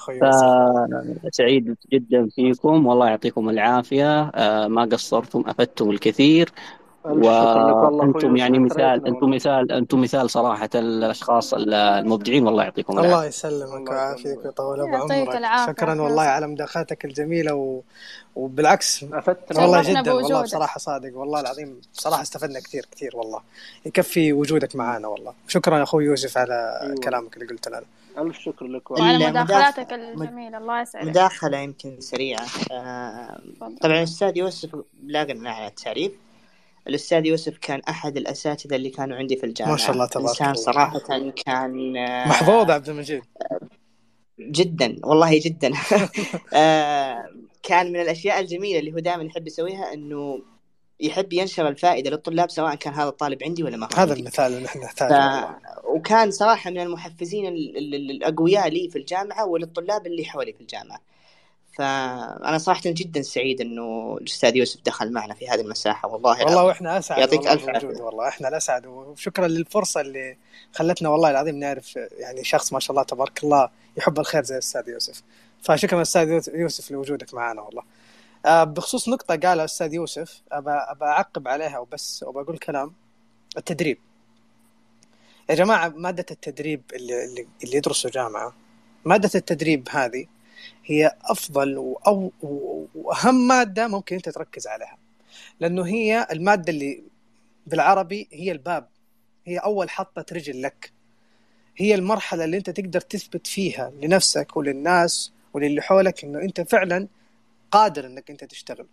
[1.32, 2.86] سعيد جدا فيكم.
[2.86, 4.22] والله يعطيكم العافية.
[4.22, 6.50] آه ما قصرتم أفدتم الكثير.
[7.04, 13.14] وأنتم يعني مثال أنتم مثال أنتم مثال صراحة الأشخاص المبدعين والله يعطيكم العافية.
[13.14, 15.68] الله يسلمك ويعافيك ويطول بعمرك.
[15.68, 17.82] شكرا والله على مداخلتك الجميلة و...
[18.36, 19.04] وبالعكس
[19.56, 23.42] والله جدا والله بصراحة صادق والله العظيم بصراحة استفدنا كثير كثير والله.
[23.86, 25.34] يكفي وجودك معنا والله.
[25.48, 26.96] شكرا أخوي يوسف على أيوة.
[26.96, 27.82] كلامك اللي قلت لنا
[28.18, 31.08] ألف شكر لك وعلى مداخلاتك الجميلة الله يسعدك.
[31.08, 32.46] مداخلة يمكن سريعة.
[32.72, 33.40] آه
[33.82, 36.12] طبعا الاستاذ يوسف لا غنى عن التعريف.
[36.90, 39.72] الأستاذ يوسف كان أحد الأساتذة اللي كانوا عندي في الجامعة.
[39.72, 41.00] ما شاء الله تبارك انسان صراحة
[41.46, 43.22] كان آه، محظوظ عبد المجيد.
[44.40, 45.72] جدا والله جدا.
[46.54, 47.26] آه،
[47.64, 50.42] كان من الأشياء الجميلة اللي هو دائما يحب يسويها إنه
[51.00, 54.64] يحب ينشر الفائدة للطلاب سواء كان هذا الطالب عندي ولا ما هو هذا المثال اللي
[54.64, 55.42] نحن نحتاجه.
[55.42, 55.56] ف...
[55.86, 61.00] وكان صراحة من المحفزين الأقوياء لي في الجامعة وللطلاب اللي حولي في الجامعة.
[61.80, 66.98] فأنا صراحة جدا سعيد إنه الأستاذ يوسف دخل معنا في هذه المساحة والله والله وإحنا
[66.98, 67.88] أسعد يعطيك ألف عافية.
[67.88, 68.86] والله إحنا الأسعد.
[68.86, 70.38] وشكرا للفرصة اللي
[70.76, 74.90] خلتنا والله العظيم نعرف يعني شخص ما شاء الله تبارك الله يحب الخير زي الأستاذ
[74.90, 75.24] يوسف.
[75.62, 77.84] فشكرا أستاذ يوسف لوجودك معنا والله.
[78.46, 82.94] آه، بخصوص نقطة قالها الأستاذ يوسف أبى أبى أعقب عليها وبس وبقول كلام.
[83.58, 83.98] التدريب.
[85.50, 87.24] يا جماعة مادة التدريب اللي
[87.64, 88.54] اللي يدرسوا جامعة
[89.06, 90.26] مادة التدريب هذه
[90.86, 92.32] هي أفضل وأو
[92.96, 94.98] وأهم مادة ممكن أنت تركز عليها.
[95.60, 97.04] لأنه هي المادة اللي
[97.68, 98.88] بالعربي هي الباب.
[99.46, 100.92] هي أول حطة رجل لك.
[101.78, 107.08] هي المرحلة اللي أنت تقدر تثبت فيها لنفسك وللناس وللي حولك إنه أنت فعلا
[107.72, 108.88] قادر إنك أنت تشتغل.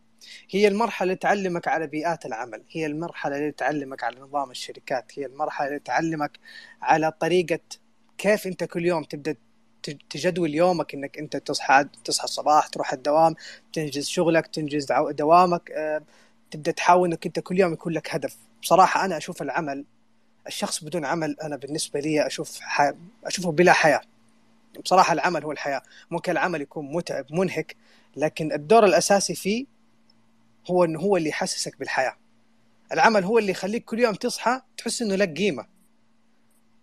[0.50, 2.62] هي المرحلة اللي تعلمك على بيئات العمل.
[2.70, 5.18] هي المرحلة اللي تعلمك على نظام الشركات.
[5.18, 6.38] هي المرحلة اللي تعلمك
[6.82, 7.60] على طريقة
[8.18, 9.36] كيف أنت كل يوم تبدأ
[10.10, 13.34] تجدول يومك إنك أنت تصحى تصحى الصباح تروح الدوام
[13.72, 16.02] تنجز شغلك تنجز دوامك آه،
[16.50, 18.36] تبدأ تحاول إنك أنت كل يوم يكون لك هدف.
[18.62, 19.84] بصراحة أنا أشوف العمل
[20.46, 22.92] الشخص بدون عمل أنا بالنسبة لي أشوف حي...
[23.24, 24.00] أشوفه بلا حياة.
[24.84, 25.82] بصراحة العمل هو الحياة.
[26.10, 27.76] ممكن العمل يكون متعب منهك
[28.16, 29.66] لكن الدور الأساسي فيه
[30.70, 32.16] هو إنه هو اللي يحسسك بالحياة.
[32.92, 35.66] العمل هو اللي يخليك كل يوم تصحى تحس إنه لك قيمة.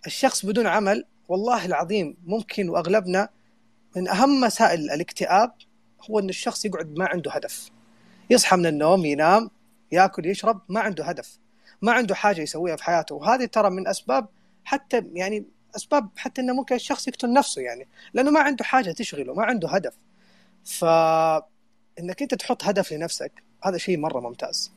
[0.08, 3.30] الشخص بدون عمل والله العظيم ممكن وأغلبنا
[3.96, 5.52] من أهم مسائل الاكتئاب
[6.10, 7.70] هو إن الشخص يقعد ما عنده هدف.
[8.30, 9.50] يصحى من النوم ينام
[9.92, 11.40] يأكل يشرب ما عنده هدف.
[11.82, 13.16] ما عنده حاجة يسويها في حياته.
[13.16, 14.28] وهذه ترى من أسباب
[14.64, 15.46] حتى يعني
[15.76, 17.88] أسباب حتى إنه ممكن الشخص يقتل نفسه يعني.
[18.14, 19.94] لأنه ما عنده حاجة تشغله ما عنده هدف.
[20.66, 20.86] ف
[22.00, 23.32] انك أنت تحط هدف لنفسك
[23.64, 24.73] هذا شيء مرة ممتاز.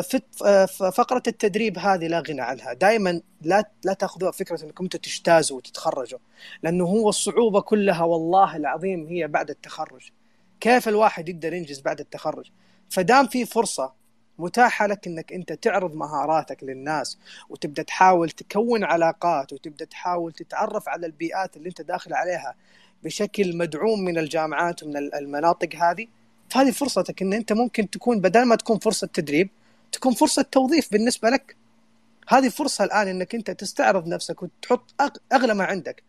[0.00, 2.72] في آه، فقرة التدريب هذه لا غنى عنها.
[2.72, 6.18] دائما لا لا تأخذوها فكرة إنكم تجتازوا وتتخرجوا
[6.62, 10.10] لأنه هو الصعوبة كلها والله العظيم هي بعد التخرج.
[10.60, 12.50] كيف الواحد يقدر ينجز بعد التخرج؟
[12.90, 13.92] فدام في فرصة
[14.38, 17.18] متاحة لك إنك أنت تعرض مهاراتك للناس
[17.48, 22.54] وتبدأ تحاول تكون علاقات وتبدأ تحاول تتعرف على البيئات اللي أنت داخل عليها
[23.02, 26.06] بشكل مدعوم من الجامعات ومن المناطق هذه
[26.50, 29.48] فهذه فرصتك إن أنت ممكن تكون بدل ما تكون فرصة تدريب
[29.92, 31.56] تكون فرصة توظيف بالنسبة لك.
[32.28, 36.02] هذه فرصة الآن إنك أنت تستعرض نفسك وتحط أغلى ما عندك.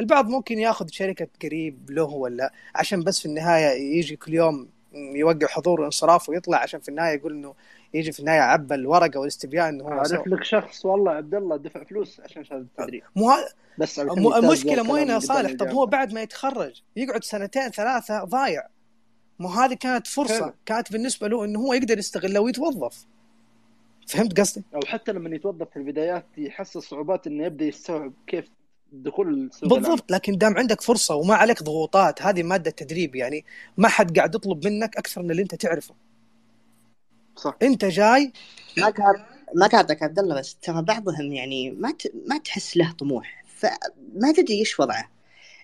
[0.00, 5.46] البعض ممكن ياخذ شركة قريب له ولا عشان بس في النهاية يجي كل يوم يوقع
[5.46, 7.54] حضور وانصراف ويطلع عشان في النهاية يقول إنه
[7.94, 11.84] يجي في النهاية عبى الورقة والاستبيان إنه هو عارف لك شخص والله عبد الله دفع
[11.84, 13.02] فلوس عشان شهادة التدريب.
[13.16, 13.30] مو
[13.78, 15.52] بس المشكلة مو هنا صالح.
[15.58, 18.66] طب هو بعد ما يتخرج يقعد سنتين ثلاثة ضايع.
[19.40, 20.44] مو هذه كانت فرصة.
[20.44, 20.54] حلو.
[20.66, 23.06] كانت بالنسبة له إنه هو يقدر يستغلها ويتوظف.
[24.06, 28.44] فهمت قصدي؟ أو حتى لما يتوظف في البدايات يحس صعوبات إنه يبدأ يستوعب كيف
[28.92, 33.44] دخول السوق بالضبط لكن دام عندك فرصة وما عليك ضغوطات هذه مادة تدريب يعني
[33.76, 35.94] ما حد قاعد يطلب منك أكثر من اللي أنت تعرفه.
[37.36, 37.56] صح.
[37.62, 38.32] أنت جاي؟
[38.78, 42.12] ما قاعد ما قاعدك عبد الله بس ترى بعضهم يعني ما ت...
[42.28, 45.10] ما تحس له طموح فما تدري إيش وضعه.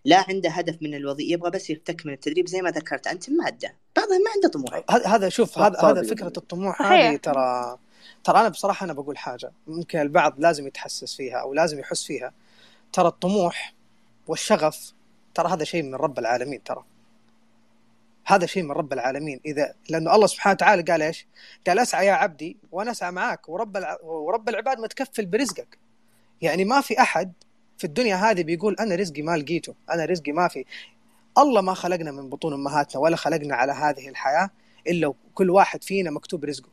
[0.07, 3.75] لا عنده هدف من الوظيفة يبغى بس يستكمل التدريب زي ما ذكرت أنت مادة.
[3.97, 5.07] بعضهم ما عنده طموح.
[5.07, 7.79] هذا شوف هذا هذا فكرة الطموح هذه ترى
[8.25, 12.33] ترى أنا بصراحة أنا بقول حاجة ممكن البعض لازم يتحسس فيها أو لازم يحس فيها.
[12.93, 13.75] ترى الطموح
[14.27, 14.93] والشغف
[15.35, 16.85] ترى هذا شيء من رب العالمين ترى.
[18.27, 19.41] هذا شيء من رب العالمين.
[19.47, 21.27] إذا لأنه الله سبحانه وتعالى قال إيش؟
[21.67, 23.99] قال أسعى يا عبدي وأنا أسعى معاك ورب الع...
[24.03, 25.79] ورب العباد متكفل برزقك.
[26.43, 27.33] يعني ما في أحد
[27.79, 30.65] في الدنيا هذه بيقول أنا رزقي ما لقيته أنا رزقي ما في.
[31.39, 34.51] الله ما خلقنا من بطون أمهاتنا ولا خلقنا على هذه الحياة
[34.87, 36.69] إلا كل واحد فينا مكتوب رزقه.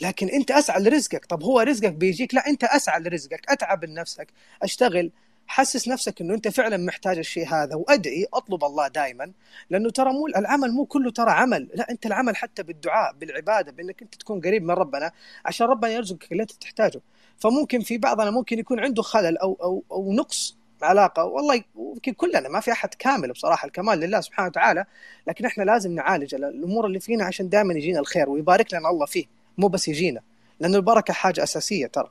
[0.00, 1.26] لكن أنت اسعى لرزقك.
[1.26, 3.50] طب هو رزقك بيجيك؟ لا أنت اسعى لرزقك.
[3.50, 4.28] أتعب لنفسك
[4.62, 5.10] أشتغل.
[5.52, 9.32] حسس نفسك إنه أنت فعلا محتاج الشيء هذا وأدعي أطلب الله دائما
[9.70, 11.68] لأنه ترى مو العمل مو كله ترى عمل.
[11.74, 15.12] لا أنت العمل حتى بالدعاء بالعبادة بإنك أنت تكون قريب من ربنا
[15.44, 17.00] عشان ربنا يرزقك اللي أنت تحتاجه.
[17.38, 21.24] فممكن في بعضنا ممكن يكون عنده خلل أو أو أو نقص علاقة.
[21.24, 24.84] والله يمكن كلنا ما في أحد كامل بصراحة الكمال لله سبحانه وتعالى.
[25.26, 29.24] لكن إحنا لازم نعالج الأمور اللي فينا عشان دائما يجينا الخير ويبارك لنا الله فيه.
[29.58, 30.20] مو بس يجينا
[30.60, 32.10] لأنه البركة حاجة أساسية ترى.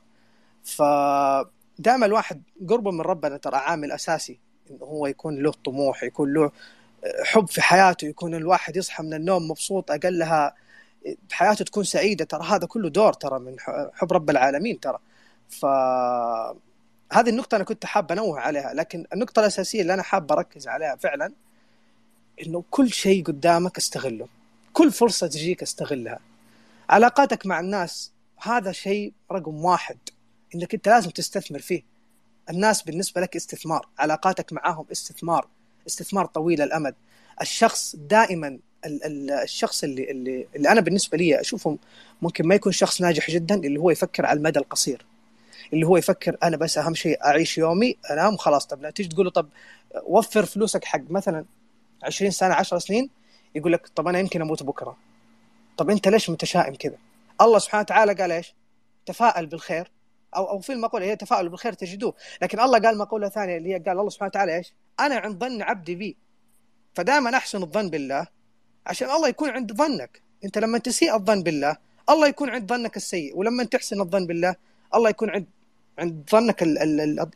[0.64, 0.82] ف
[1.78, 4.38] دائما الواحد قربه من ربنا ترى عامل أساسي
[4.70, 6.50] انه هو يكون له طموح يكون له
[7.24, 10.54] حب في حياته يكون الواحد يصحى من النوم مبسوط أقلها
[11.32, 13.56] حياته تكون سعيدة ترى هذا كله دور ترى من
[13.94, 14.98] حب رب العالمين ترى.
[15.48, 15.66] ف
[17.12, 20.96] هذه النقطة أنا كنت حاب أنوه عليها لكن النقطة الأساسية اللي أنا حاب أركز عليها
[20.96, 21.32] فعلا
[22.46, 24.28] إنه كل شيء قدامك استغله
[24.72, 26.18] كل فرصة تجيك استغلها.
[26.90, 28.12] علاقاتك مع الناس
[28.42, 29.98] هذا شيء رقم واحد.
[30.54, 31.82] إنك أنت لازم تستثمر فيه.
[32.50, 35.46] الناس بالنسبة لك استثمار علاقاتك معهم استثمار
[35.86, 36.94] استثمار طويل الأمد.
[37.40, 38.58] الشخص دائما
[39.42, 41.78] الشخص اللي اللي اللي أنا بالنسبة لي اشوفه
[42.22, 45.06] ممكن ما يكون شخص ناجح جدا اللي هو يفكر على المدى القصير.
[45.72, 49.24] اللي هو يفكر أنا بس أهم شيء أعيش يومي أنام خلاص طب لا تيجي تقول
[49.24, 49.48] له طب
[50.04, 51.44] وفر فلوسك حق مثلا
[52.02, 53.10] 20 سنة 10 سنين
[53.54, 54.96] يقول لك طب أنا يمكن أموت بكرة.
[55.78, 56.96] طب أنت ليش متشائم كذا
[57.40, 58.54] الله سبحانه وتعالى قال إيش؟
[59.06, 59.90] تفاءل بالخير.
[60.36, 62.14] أو أو في المقوله هي تفاؤلوا بالخير تجدوه.
[62.42, 65.62] لكن الله قال مقولة ثانية اللي هي قال الله سبحانه وتعالى إيش؟ أنا عند ظن
[65.62, 66.16] عبدي بي.
[66.94, 68.26] فدائما أحسن الظن بالله.
[68.86, 70.22] عشان الله يكون عند ظنك.
[70.44, 71.76] أنت لما تسيء الظن بالله
[72.10, 73.36] الله يكون عند ظنك السيء.
[73.36, 74.54] ولما تحسن الظن بالله
[74.94, 75.46] الله يكون عند
[75.98, 76.62] عند ظنك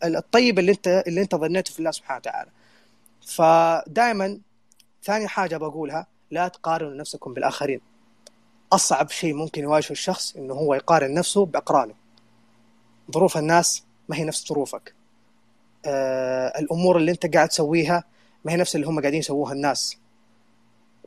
[0.05, 2.51] الطيب اللي انت اللي أنت ظنيته في الله سبحانه وتعالى.
[3.27, 4.39] فدائما
[5.05, 7.81] ثاني حاجة بقولها لا تقارنوا نفسكم بالآخرين.
[8.73, 11.95] أصعب شيء ممكن يواجهه الشخص إنه هو يقارن نفسه بأقرانه.
[13.13, 14.95] ظروف الناس ما هي نفس ظروفك.
[15.85, 18.05] آه الأمور اللي أنت قاعد تسويها
[18.45, 19.97] ما هي نفس اللي هم قاعدين يسووها الناس.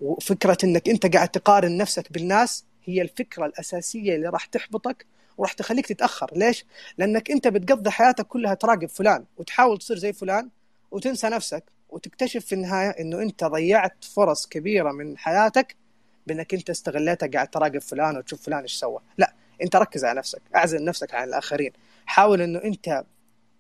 [0.02, 5.06] وفكرة إنك أنت قاعد تقارن نفسك بالناس هي الفكرة الأساسية اللي راح تحبطك
[5.38, 6.32] وراح تخليك تتأخر.
[6.36, 6.66] ليش؟
[6.98, 10.50] لأنك أنت بتقضي حياتك كلها تراقب فلان وتحاول تصير زي فلان
[10.92, 15.76] وتنسى نفسك وتكتشف في النهاية إنه أنت ضيعت فرص كبيرة من حياتك
[16.28, 19.00] بإنك أنت استغليتها قاعد تراقب فلان وتشوف فلان إيش سوى.
[19.18, 21.72] لا أنت ركز على نفسك أعزل نفسك عن الآخرين.
[22.10, 23.06] حاول إنه أنت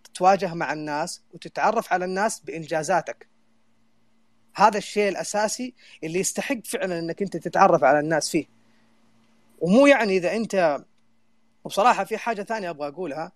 [0.03, 3.27] تتواجه مع الناس وتتعرف على الناس بإنجازاتك.
[4.55, 5.73] هذا الشيء الأساسي
[6.03, 8.45] اللي يستحق فعلا إنك أنت تتعرف على الناس فيه.
[9.59, 10.83] ومو يعني إذا أنت
[11.63, 13.31] وبصراحة في حاجة ثانية أبغى أقولها.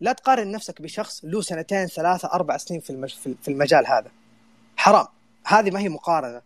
[0.00, 3.08] لا تقارن نفسك بشخص له سنتين ثلاثة أربع سنين في
[3.42, 4.10] في المجال هذا.
[4.76, 5.06] حرام.
[5.46, 6.42] هذه ما هي مقارنة.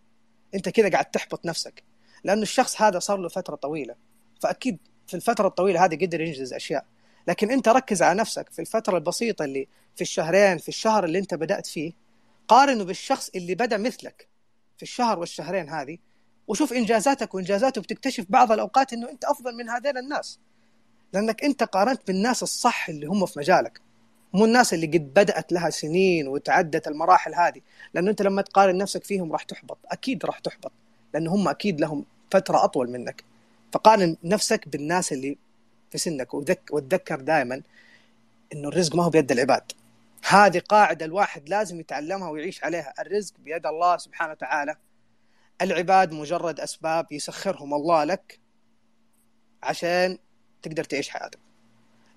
[0.55, 1.83] أنت كذا قاعد تحبط نفسك.
[2.23, 3.95] لأنه الشخص هذا صار له فترة طويلة.
[4.41, 4.77] فأكيد
[5.07, 6.85] في الفترة الطويلة هذه قدر ينجز أشياء.
[7.27, 11.33] لكن انت ركز على نفسك في الفترة البسيطة اللي في الشهرين في الشهر اللي انت
[11.33, 11.93] بدأت فيه
[12.47, 14.27] قارنه بالشخص اللي بدأ مثلك
[14.77, 15.97] في الشهر والشهرين هذه
[16.47, 20.39] وشوف إنجازاتك وإنجازاته بتكتشف بعض الأوقات إنه أنت أفضل من هذين الناس.
[21.13, 23.81] لأنك أنت قارنت بالناس الصح اللي هم في مجالك
[24.33, 27.61] مو الناس اللي قد بدأت لها سنين وتعدت المراحل هذه.
[27.93, 30.71] لأنه أنت لما تقارن نفسك فيهم راح تحبط أكيد راح تحبط
[31.13, 33.23] لأنه هم أكيد لهم فترة أطول منك.
[33.71, 35.37] فقارن نفسك بالناس اللي
[35.91, 36.33] في سنك
[36.71, 37.61] وتذكر دائما
[38.53, 39.71] إنه الرزق ما هو بيد العباد.
[40.27, 42.93] هذه قاعدة الواحد لازم يتعلمها ويعيش عليها.
[42.99, 44.75] الرزق بيد الله سبحانه وتعالى.
[45.61, 48.39] العباد مجرد أسباب يسخرهم الله لك
[49.63, 50.17] عشان
[50.61, 51.39] تقدر تعيش حياتك.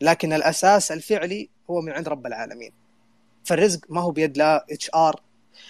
[0.00, 2.72] لكن الأساس الفعلي هو من عند رب العالمين.
[3.44, 5.22] فالرزق ما هو بيد لا HR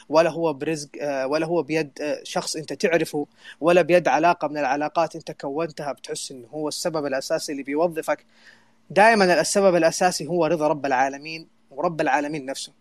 [0.09, 3.27] ولا هو برزق آه، ولا هو بيد آه، شخص انت تعرفه
[3.61, 8.25] ولا بيد علاقة من العلاقات انت كونتها بتحس إنه هو السبب الأساسي اللي بيوظفك.
[8.91, 12.73] دائما السبب الأساسي هو رضا رب العالمين ورب العالمين نفسه.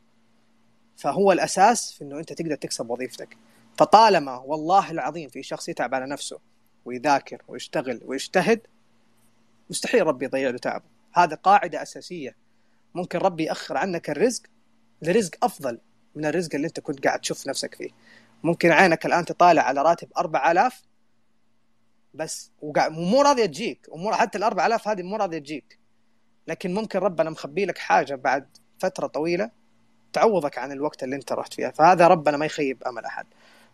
[0.98, 3.38] فهو الأساس في إنه انت تقدر تكسب وظيفتك.
[3.78, 6.40] فطالما والله العظيم في شخص يتعب على نفسه
[6.86, 8.62] ويذاكر ويشتغل ويجتهد
[9.70, 10.86] مستحيل ربي يضيع له تعبه.
[11.14, 12.36] هذا قاعدة أساسية.
[12.96, 14.44] ممكن ربي يأخر عنك الرزق
[15.02, 15.78] لرزق أفضل.
[16.16, 17.90] من الرزق اللي انت كنت قاعد تشوف نفسك فيه.
[18.44, 20.82] ممكن عينك الآن تطالع على راتب 4000
[22.14, 23.88] بس ومو راضية تجيك.
[23.90, 25.80] ومو حتى ال 4000 هذه مو راضية تجيك.
[26.48, 29.52] لكن ممكن ربنا مخبي لك حاجة بعد فترة طويلة
[30.14, 31.72] تعوضك عن الوقت اللي انت رحت فيها.
[31.72, 33.26] فهذا ربنا ما يخيب أمل أحد.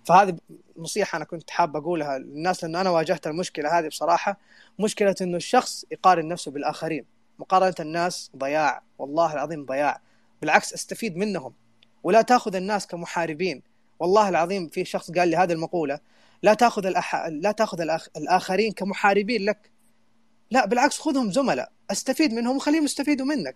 [0.05, 0.37] فهذه
[0.77, 4.37] نصيحة أنا كنت حاب أقولها للناس لأنه أنا واجهت المشكلة هذه بصراحة.
[4.79, 7.05] مشكلة إنه الشخص يقارن نفسه بالآخرين.
[7.39, 10.01] مقارنة الناس ضياع والله العظيم ضياع.
[10.41, 11.53] بالعكس أستفيد منهم.
[12.03, 13.61] ولا تاخذ الناس كمحاربين.
[13.99, 15.99] والله العظيم في شخص قال لي هذه المقولة
[16.43, 17.15] لا تاخذ الأح...
[17.15, 18.07] لا تاخذ الأخ...
[18.17, 19.71] الآخرين كمحاربين لك.
[20.51, 23.55] لا بالعكس خذهم زملاء استفيد منهم وخليهم يستفيدوا منك.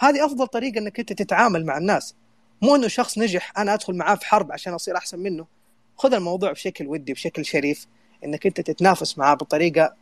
[0.00, 2.14] هذه أفضل طريقة إنك أنت تتعامل مع الناس.
[2.62, 5.46] مو إنه شخص نجح أنا أدخل معاه في حرب عشان أصير أحسن منه.
[5.96, 7.86] خذ الموضوع بشكل ودي بشكل شريف
[8.24, 9.94] إنك أنت تتنافس معاه بطريقة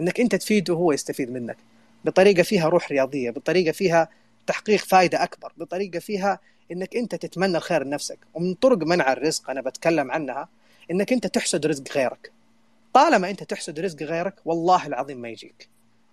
[0.00, 1.56] إنك أنت تفيده وهو يستفيد منك.
[2.04, 4.08] بطريقة فيها روح رياضية بطريقة فيها
[4.46, 6.38] تحقيق فائده أكبر بطريقة فيها
[6.72, 10.48] إنك أنت تتمنى الخير لنفسك ومن طرق منع الرزق أنا بتكلم عنها
[10.90, 12.32] إنك أنت تحسد رزق غيرك.
[12.94, 15.68] طالما أنت تحسد رزق غيرك والله العظيم ما يجيك.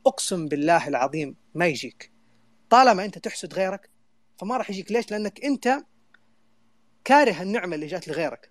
[0.08, 2.12] أقسم بالله العظيم ما يجيك.
[2.70, 3.90] طالما أنت تحسد غيرك
[4.38, 4.92] فما راح يجيك.
[4.92, 5.84] ليش؟ لأنك أنت
[7.04, 8.50] كاره النعمة اللي جات لغيرك.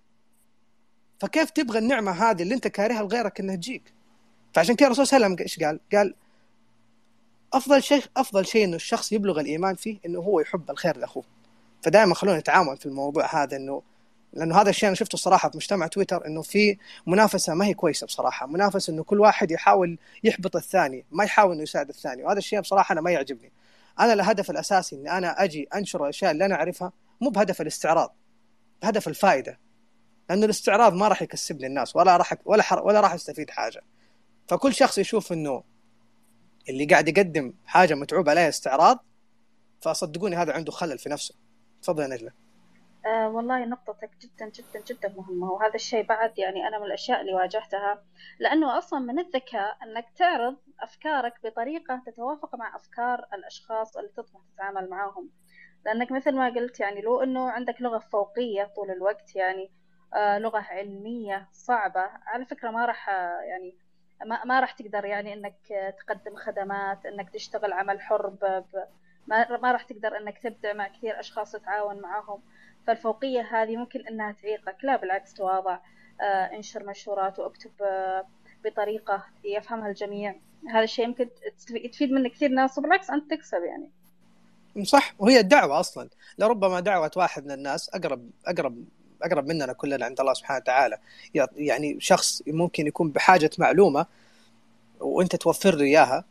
[1.19, 3.93] فكيف تبغى النعمة هذه اللي أنت كارهها لغيرك إنها تجيك؟
[4.53, 6.15] فعشان كذا الرسول صلى الله عليه وسلم إيش قال؟ قال
[7.53, 11.23] أفضل شيء أفضل شيء انه الشخص يبلغ الإيمان فيه إنه هو يحب الخير لأخوه.
[11.81, 13.81] فدائما خلونا نتعامل في الموضوع هذا إنه
[14.33, 16.77] لأنه هذا الشيء أنا شفته الصراحه في مجتمع تويتر إنه في
[17.07, 21.63] منافسة ما هي كويسة بصراحة منافسة إنه كل واحد يحاول يحبط الثاني ما يحاول إنه
[21.63, 23.51] يساعد الثاني وهذا الشيء بصراحة أنا ما يعجبني.
[23.99, 26.91] أنا الهدف الأساسي إني أنا أجي أنشر الاشياء اللي أنا أعرفها
[27.21, 28.15] مو بهدف الاستعراض
[28.81, 29.59] بهدف الفائدة
[30.29, 33.81] لأنه الاستعراض ما راح يكسبني الناس ولا راح ولا حر ولا راح أستفيد حاجة.
[34.47, 35.63] فكل شخص يشوف إنه
[36.69, 39.05] اللي قاعد يقدم حاجة متعوب عليها استعراض
[39.81, 41.35] فصدقوني هذا عنده خلل في نفسه.
[41.81, 42.31] تفضل يا نجلة
[43.05, 47.33] آه والله نقطتك جدا جدا جدا مهمة وهذا الشيء بعد يعني أنا من الأشياء اللي
[47.33, 48.05] واجهتها
[48.39, 54.89] لأنه أصلا من الذكاء أنك تعرض أفكارك بطريقة تتوافق مع أفكار الأشخاص اللي تطمح تتعامل
[54.89, 55.29] معاهم
[55.85, 59.71] لأنك مثل ما قلت يعني لو أنه عندك لغة فوقية طول الوقت يعني
[60.15, 63.09] آه لغة علمية صعبة على فكرة ما راح
[63.49, 63.77] يعني
[64.25, 65.55] ما, ما راح تقدر يعني إنك
[65.99, 68.33] تقدم خدمات إنك تشتغل عمل حر.
[69.29, 72.39] ما, ما راح تقدر إنك تبدع مع كثير أشخاص تتعاون معهم
[72.87, 74.77] فالفوقية هذه ممكن إنها تعيقك.
[74.83, 75.79] لا بالعكس تواضع
[76.21, 78.25] آه انشر منشورات واكتب آه
[78.65, 80.35] بطريقة يفهمها الجميع.
[80.69, 81.29] هذا الشيء يمكن
[81.91, 83.89] تفيد منه كثير ناس وبالعكس أنت تكسب يعني.
[84.85, 86.09] صح وهي الدعوة أصلا.
[86.39, 88.85] لربما دعوة واحد من الناس أقرب أقرب
[89.21, 90.97] أقرب مننا كلنا عند الله سبحانه وتعالى
[91.55, 94.05] يعني شخص ممكن يكون بحاجة معلومة
[94.99, 96.25] وأنت توفر له إياها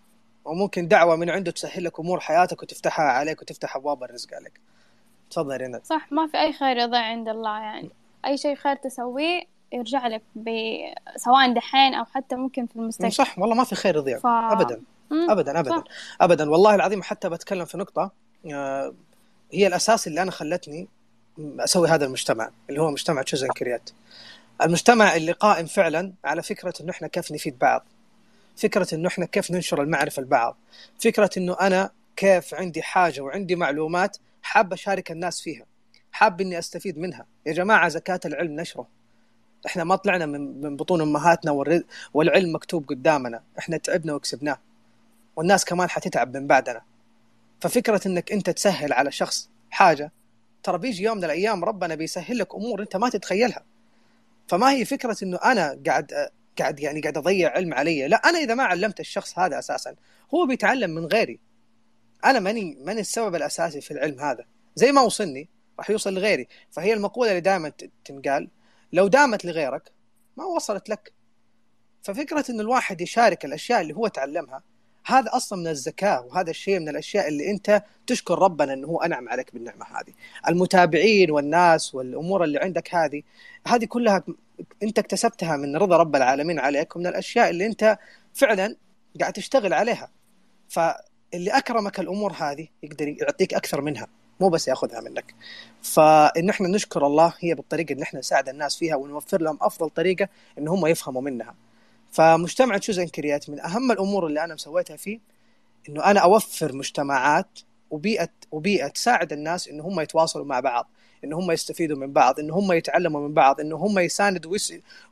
[0.48, 4.60] وممكن دعوة من عنده تسهل لك أمور حياتك وتفتحها عليك وتفتح أبواب الرزق عليك.
[5.30, 7.90] تفضل ريناد صح ما في أي خير يضيع عند الله يعني.
[8.26, 9.42] أي شيء خير تسويه
[9.72, 10.50] يرجع لك ب...
[11.16, 13.12] سواء دحين أو حتى ممكن في المستقبل.
[13.12, 14.18] صح والله ما في خير يضيع.
[14.18, 14.26] ف...
[14.26, 14.82] ابدا.
[15.12, 15.70] ابدا ابدا.
[15.70, 15.84] صح.
[16.20, 16.50] ابدا.
[16.50, 18.10] والله العظيم حتى بتكلم في نقطة
[18.52, 18.94] آه،
[19.52, 20.88] هي الأساس اللي أنا خلتني
[21.38, 23.90] أسوي هذا المجتمع اللي هو مجتمع تشوزن كريات
[24.62, 27.84] المجتمع اللي قائم فعلا على فكرة إنه إحنا كيف نفيد بعض.
[28.58, 30.56] فكرة إنه إحنا كيف ننشر المعرفة لبعض.
[30.98, 35.66] فكرة إنه أنا كيف عندي حاجة وعندي معلومات حاب أشارك الناس فيها.
[36.12, 37.26] حاب إني أستفيد منها.
[37.46, 38.86] يا جماعة زكاة العلم نشره.
[39.66, 41.50] إحنا ما طلعنا من من بطون أمهاتنا
[42.14, 43.42] والعلم مكتوب قدامنا.
[43.58, 44.58] إحنا تعبنا وكسبناه.
[45.36, 46.82] والناس كمان حتتعب من بعدنا.
[47.60, 50.12] ففكرة إنك أنت تسهل على شخص حاجة
[50.62, 53.64] ترى بيجي يوم من الأيام ربنا بيسهل لك أمور أنت ما تتخيلها.
[54.48, 56.28] فما هي فكرة إنه أنا قاعد
[56.58, 58.08] قاعد يعني قاعد أضيع علم علي.
[58.08, 59.94] لا أنا إذا ما علمت الشخص هذا أساسا
[60.34, 61.40] هو بيتعلم من غيري.
[62.24, 64.44] أنا ماني ماني السبب الأساسي في العلم هذا.
[64.74, 65.48] زي ما وصلني
[65.78, 66.48] راح يوصل لغيري.
[66.70, 67.72] فهي المقولة اللي دائما
[68.04, 68.48] تنقال
[68.92, 69.92] لو دامت لغيرك
[70.36, 71.12] ما وصلت لك.
[72.02, 74.62] ففكرة انه الواحد يشارك الأشياء اللي هو تعلمها
[75.06, 79.28] هذا أصلا من الذكاء وهذا الشيء من الأشياء اللي أنت تشكر ربنا إنه هو أنعم
[79.28, 80.12] عليك بالنعمة هذه.
[80.48, 83.22] المتابعين والناس والأمور اللي عندك هذه
[83.66, 84.24] هذه كلها
[84.82, 87.98] انت اكتسبتها من رضا رب العالمين عليك ومن الأشياء اللي انت
[88.34, 88.76] فعلا
[89.20, 90.10] قاعد تشتغل عليها.
[90.68, 94.06] فاللي أكرمك الأمور هذه يقدر يعطيك أكثر منها
[94.40, 95.34] مو بس يأخذها منك.
[95.82, 100.28] فإن إحنا نشكر الله هي بالطريقة ان إحنا نساعد الناس فيها ونوفر لهم أفضل طريقة
[100.58, 101.54] إن هم يفهموا منها.
[102.12, 105.18] فمجتمع تشوز كريات من أهم الأمور اللي أنا مسويتها فيه
[105.88, 107.58] إنه أنا أوفر مجتمعات
[107.90, 110.90] وبيئه وبيئة تساعد الناس إن هم يتواصلوا مع بعض.
[111.24, 114.56] إن هم يستفيدوا من بعض إن هم يتعلموا من بعض إن هم يساندوا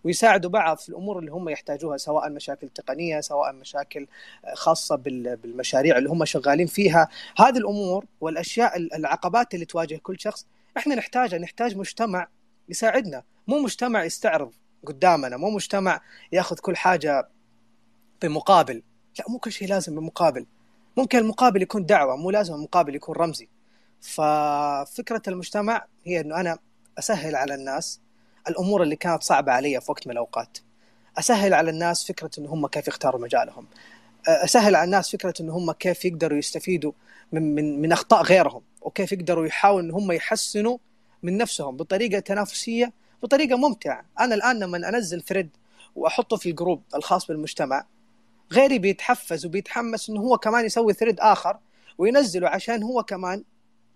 [0.05, 4.07] ويساعدوا بعض في الأمور اللي هم يحتاجوها سواء مشاكل تقنية سواء مشاكل
[4.55, 7.09] خاصة بالمشاريع اللي هم شغالين فيها.
[7.39, 10.47] هذه الأمور والأشياء العقبات اللي تواجه كل شخص
[10.77, 12.29] إحنا نحتاجها نحتاج مجتمع
[12.69, 13.23] يساعدنا.
[13.49, 14.53] مو مجتمع يستعرض
[14.87, 16.01] قدامنا مو مجتمع
[16.33, 17.29] ياخذ كل حاجة
[18.23, 18.83] بمقابل.
[19.19, 20.47] لا مو كل شيء لازم بمقابل.
[20.97, 23.49] ممكن المقابل يكون دعوة مو لازم المقابل يكون رمزي.
[24.01, 26.59] ففكرة المجتمع هي إنه أنا
[26.99, 28.01] أسهل على الناس
[28.49, 30.59] الأمور اللي كانت صعبة علي في وقت من الأوقات.
[31.19, 33.67] أسهل على الناس فكرة إنه هم كيف يختاروا مجالهم.
[34.29, 36.93] أسهل على الناس فكرة إنه هم كيف يقدروا يستفيدوا
[37.33, 40.79] من من من أخطاء غيرهم وكيف يقدروا يحاولوا ان هم يحسنوا
[41.23, 42.93] من نفسهم بطريقة تنافسية
[43.23, 44.05] بطريقة ممتعة.
[44.21, 45.51] أنا الآن لما أنزل thread
[45.97, 47.87] وأحطه في ال group الخاص بالمجتمع
[48.53, 51.57] غيري بيتحفز وبيتحمس إنه هو كمان يسوي thread آخر
[51.99, 53.45] وينزله عشان هو كمان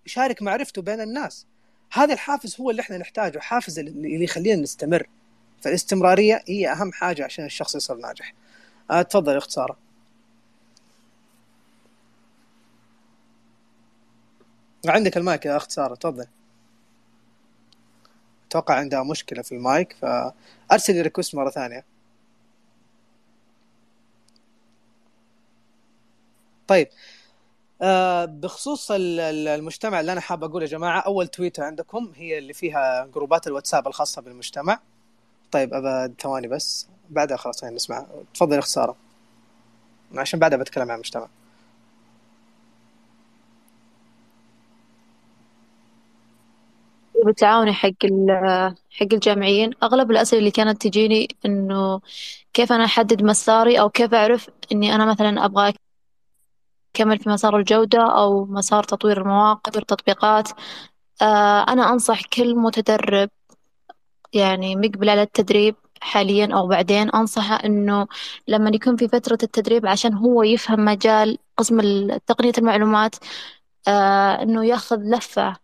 [0.07, 1.47] يشارك معرفته بين الناس.
[1.93, 5.07] هذا الحافز هو اللي إحنا نحتاجه حافز اللي يخلينا نستمر.
[5.63, 8.35] فالاستمرارية هي أهم حاجة عشان الشخص يصير ناجح.
[8.91, 9.77] آه تفضل أخت سارة.
[14.87, 16.27] عندك المايك يا أخت سارة تفضل.
[18.49, 19.97] أتوقع عندها مشكلة في المايك
[20.71, 21.85] فارسلي request مرة ثانية.
[26.67, 26.89] طيب
[28.27, 33.47] بخصوص المجتمع اللي أنا حاب أقول يا جماعة أول تويتر عندكم هي اللي فيها جروبات
[33.47, 34.81] الواتساب الخاصة بالمجتمع.
[35.53, 38.07] طيب ابى ثواني بس بعدها خلاص نسمع.
[38.35, 38.97] تفضل يا سارة.
[40.17, 41.29] عشان بعدها بتكلم عن المجتمع.
[47.25, 47.89] بالتعاون حق
[48.91, 49.71] حق الجامعيين.
[49.83, 52.01] أغلب الأسئلة اللي كانت تجيني إنه
[52.55, 55.75] كيف أنا أحدد مساري أو كيف أعرف إني أنا مثلا أبغى
[56.97, 60.49] أكمل في مسار الجودة أو مسار تطوير المواقع التطبيقات
[61.23, 63.31] آه أنا أنصح كل متدرب
[64.33, 68.07] يعني مقبل على التدريب حاليا أو بعدين أنصحه إنه
[68.49, 71.81] لما يكون في فترة التدريب عشان هو يفهم مجال قسم
[72.27, 73.17] تقنية المعلومات
[73.89, 75.57] آه إنه ياخذ لفة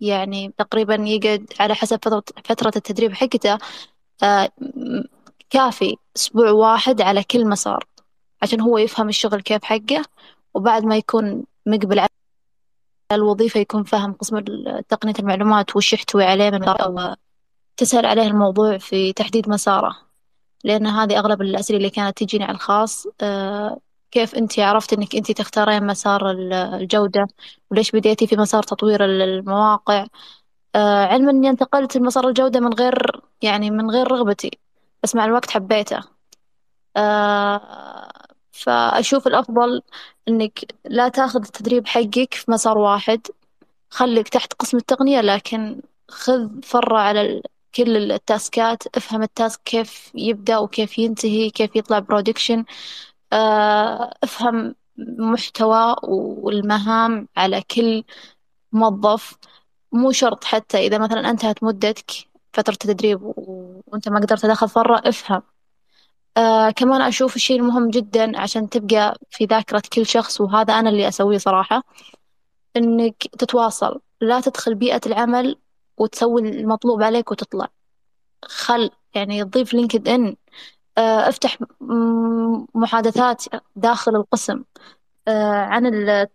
[0.00, 1.98] يعني تقريبا يقعد على حسب
[2.44, 3.58] فترة التدريب حقته
[4.22, 4.50] آه
[5.50, 7.84] كافي أسبوع واحد على كل مسار
[8.42, 10.04] عشان هو يفهم الشغل كيف حقه.
[10.54, 12.08] وبعد ما يكون مقبل على
[13.12, 14.38] الوظيفة يكون فاهم قسم
[14.88, 16.60] تقنية المعلومات وش يحتوي عليه من
[17.76, 19.96] تسهل عليه الموضوع في تحديد مساره.
[20.64, 23.80] لأن هذه أغلب الأسئلة اللي كانت تجيني على الخاص آه
[24.10, 27.26] كيف أنت عرفت أنك أنت تختارين مسار الجودة؟
[27.70, 30.06] وليش بديتي في مسار تطوير المواقع؟
[30.74, 34.50] آه علما أني انتقلت لمسار الجودة من غير يعني من غير رغبتي
[35.02, 36.00] بس مع الوقت حبيته.
[36.96, 38.21] آه
[38.52, 39.82] فأشوف الأفضل
[40.28, 43.20] أنك لا تاخذ التدريب حقك في مسار واحد.
[43.90, 47.42] خليك تحت قسم التقنية لكن خذ فرة على
[47.74, 52.64] كل التاسكات افهم ال task كيف يبدأ وكيف ينتهي كيف يطلع production
[53.32, 58.04] آه، افهم محتوى والمهام على كل
[58.72, 59.34] موظف.
[59.92, 62.10] مو شرط حتى إذا مثلا أنتهت مدتك
[62.52, 63.20] فترة التدريب
[63.86, 65.42] وأنت ما قدرت تدخل فرة افهم.
[66.36, 71.08] آه كمان أشوف الشيء المهم جدا عشان تبقى في ذاكرة كل شخص وهذا أنا اللي
[71.08, 71.82] أسويه صراحة
[72.76, 74.00] إنك تتواصل.
[74.20, 75.56] لا تدخل بيئة العمل
[75.98, 77.68] وتسوي المطلوب عليك وتطلع.
[78.44, 80.36] خل يعني تضيف لينكد إن
[80.98, 81.58] آه افتح
[82.74, 83.44] محادثات
[83.76, 84.64] داخل القسم
[85.28, 85.82] آه عن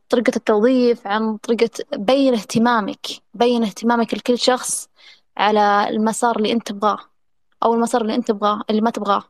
[0.10, 4.90] طريقة التوظيف عن طريقة بين اهتمامك بين اهتمامك لكل شخص
[5.38, 7.00] على المسار اللي أنت تبغاه
[7.64, 9.24] أو المسار اللي أنت تبغاه اللي ما تبغاه.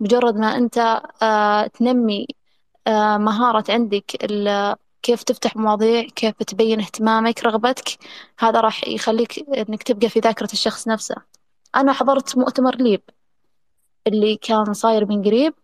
[0.00, 2.26] مجرد ما أنت آه تنمي
[2.86, 4.16] آه مهارة عندك
[5.02, 7.98] كيف تفتح مواضيع كيف تبين اهتمامك رغبتك
[8.38, 11.16] هذا راح يخليك إنك تبقى في ذاكرة الشخص نفسه.
[11.76, 13.02] أنا حضرت مؤتمر ليب
[14.06, 15.54] اللي كان صاير من قريب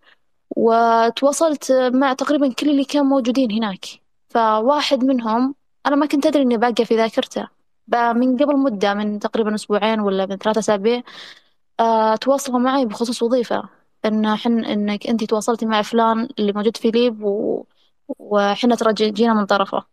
[0.57, 3.87] وتواصلت مع تقريبا كل اللي كانوا موجودين هناك.
[4.31, 5.55] فواحد منهم
[5.87, 7.49] أنا ما كنت أدري إني باقية في ذاكرته.
[7.89, 11.03] من قبل مدة من تقريبا أسبوعين ولا من ثلاثة أسابيع
[11.81, 13.84] أه تواصلوا معي بخصوص وظيفة.
[14.07, 17.65] إن حن إنك أنت تواصلتي مع فلان اللي موجود في ليب و...
[18.19, 19.85] وحنا ترى جينا من طرفه.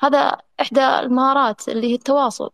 [0.00, 2.50] هذا إحدى المهارات اللي هي التواصل.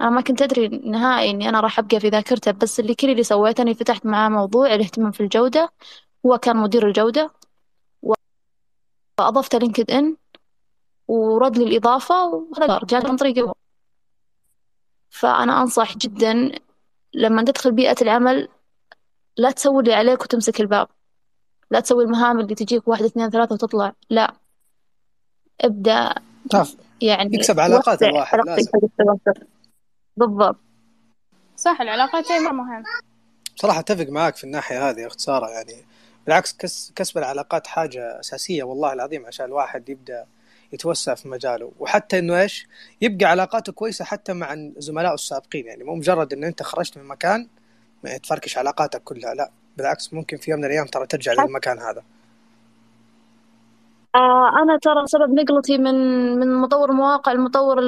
[0.00, 3.22] أنا ما كنت أدري نهائي إني أنا راح أبقى في ذاكرته بس اللي كل اللي
[3.22, 5.72] سويته إني فتحت معاه موضوع الاهتمام في الجودة.
[6.26, 7.30] هو كان مدير الجودة.
[9.18, 10.16] وأضفته لينكد إن
[11.08, 13.54] ورد لي الإضافة وهذا جاء عن طريقه
[15.10, 16.52] فأنا أنصح جدا
[17.14, 18.48] لما تدخل بيئة العمل
[19.36, 20.88] لا تسوي اللي عليك وتمسك الباب.
[21.70, 23.92] لا تسوي المهام اللي تجيك واحد اثنين ثلاثة وتطلع.
[24.10, 24.34] لا.
[25.60, 26.14] ابدأ.
[26.50, 26.76] طف.
[27.00, 28.70] يعني يكسب علاقات الواحد لازم.
[30.16, 30.56] بالضبط.
[31.56, 32.82] صح العلاقات شيء مرة مهم.
[33.56, 35.84] بصراحة أتفق معك في الناحية هذه يا أخت سارة يعني
[36.26, 36.56] بالعكس
[36.96, 40.26] كسب العلاقات حاجة أساسية والله العظيم عشان الواحد يبدأ
[40.72, 41.72] يتوسع في مجاله.
[41.78, 42.66] وحتى إنه إيش؟
[43.00, 45.66] يبقى علاقاته كويسة حتى مع زملائه السابقين.
[45.66, 47.48] يعني مو مجرد انه أنت خرجت من مكان
[48.04, 52.02] ما تفركش علاقاتك كلها لا بالعكس ممكن في يوم من الأيام ترى ترجع للمكان هذا.
[54.14, 55.94] آه أنا ترى سبب نقلتي من
[56.38, 57.80] من مطور مواقع المطور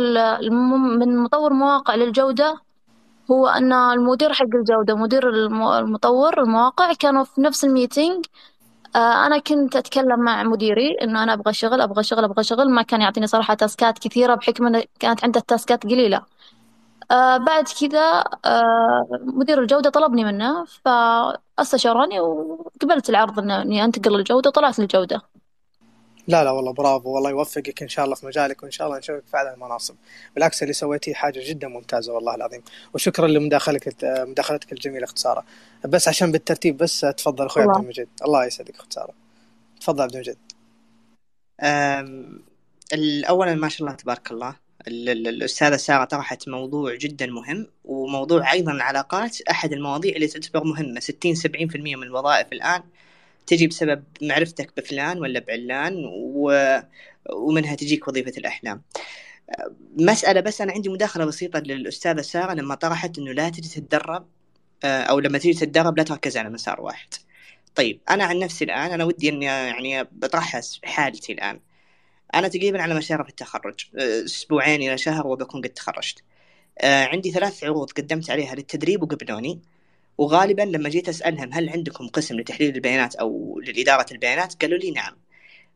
[0.98, 2.60] من مطور مواقع للجودة
[3.30, 5.28] هو أن المدير حق الجودة مدير
[5.78, 8.24] المطور المواقع كانوا في نفس الميتينج.
[8.97, 12.82] آه أنا كنت أتكلم مع مديري إنه أنا أبغى شغل أبغى شغل أبغى شغل ما
[12.82, 16.22] كان يعطيني صراحة تاسكات كثيرة بحكم إنه كانت عنده تاسكات قليلة.
[17.10, 24.78] آه بعد كذا آه مدير الجودة طلبني منه فاستشارني وقبلت العرض إني أنتقل للجودة وطلعت
[24.78, 25.22] للجودة.
[26.28, 27.10] لا لا والله برافو.
[27.14, 29.94] والله يوفقك إن شاء الله في مجالك وإن شاء الله نشوفك في أعلى المناصب.
[30.34, 32.62] بالعكس اللي سويتيه حاجة جدا ممتازة والله العظيم.
[32.94, 35.44] وشكرا لمداخلتك مداخلتك الجميلة أخت سارة.
[35.84, 38.08] بس عشان بالترتيب بس تفضل أخوي عبد المجيد.
[38.24, 39.14] الله يسعدك أخت سارة.
[39.80, 40.38] تفضل عبد المجيد.
[43.28, 44.65] اولا ما شاء الله تبارك الله.
[44.88, 49.40] الأستاذة سارة طرحت موضوع جدا مهم وموضوع أيضا العلاقات.
[49.40, 52.82] أحد المواضيع اللي تعتبر مهمة 60 70% من الوظائف الآن
[53.46, 56.52] تجي بسبب معرفتك بفلان ولا بعلان و...
[57.32, 58.82] ومنها تجيك وظيفة الأحلام.
[59.96, 64.26] مسألة بس أنا عندي مداخلة بسيطة للأستاذة سارة لما طرحت إنه لا تجي تتدرب
[64.84, 67.08] آه، أو لما تجي تتدرب لا تركز على مسار واحد.
[67.74, 71.60] طيب أنا عن نفسي الآن أنا ودي إني يعني بطرحها حالتي الآن.
[72.34, 76.22] أنا تقريبا على مشارف التخرج آه، أسبوعين إلى شهر وبكون قد تخرجت.
[76.78, 79.60] آه، عندي ثلاث عروض قدمت عليها للتدريب وقبلوني.
[80.18, 85.16] وغالبا لما جيت أسألهم هل عندكم قسم لتحليل البيانات أو لإدارة البيانات قالوا لي نعم.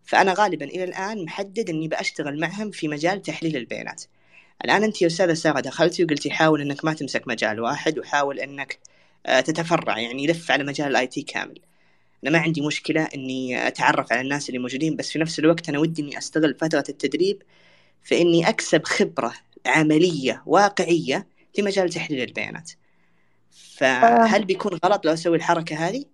[0.05, 4.05] فأنا غالبا إلى الآن محدد إني بأشتغل معهم في مجال تحليل البيانات.
[4.65, 8.79] الآن أنت يا أستاذة سارة دخلتي وقلتي حاول إنك ما تمسك مجال واحد وحاول إنك
[9.27, 11.59] آه، تتفرع يعني لف على مجال ال IT كامل.
[12.25, 15.79] أنا ما عندي مشكلة إني أتعرف على الناس اللي موجودين بس في نفس الوقت أنا
[15.79, 17.43] ودي إني أستغل فترة التدريب
[18.03, 19.35] في إني أكسب خبرة
[19.67, 22.71] عملية واقعية في مجال تحليل البيانات.
[23.51, 26.05] فهل بيكون غلط لو أسوي الحركة هذه؟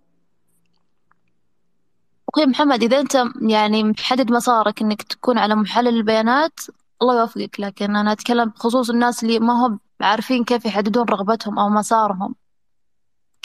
[2.28, 3.14] أخوي محمد إذا أنت
[3.50, 6.60] يعني محدد مسارك إنك تكون على محلل البيانات
[7.02, 11.68] الله يوفقك لكن أنا أتكلم بخصوص الناس اللي ما هم عارفين كيف يحددون رغبتهم أو
[11.68, 12.34] مسارهم.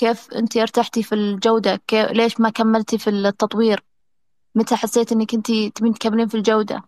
[0.02, 3.84] كيف أنت ارتحتي في الجودة؟ كيف ليش ما كملتي في التطوير؟
[4.56, 6.84] متى حسيت إنك أنت تبين تكملين في الجودة؟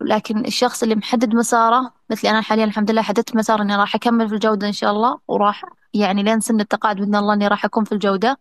[0.00, 4.28] لكن الشخص اللي محدد مساره مثلي أنا حاليا الحمد لله حددت مسار إني راح أكمل
[4.28, 5.64] في الجودة إن شاء الله وراح
[5.94, 8.38] يعني لين سن التقاعد بإذن الله إني راح أكون في الجودة.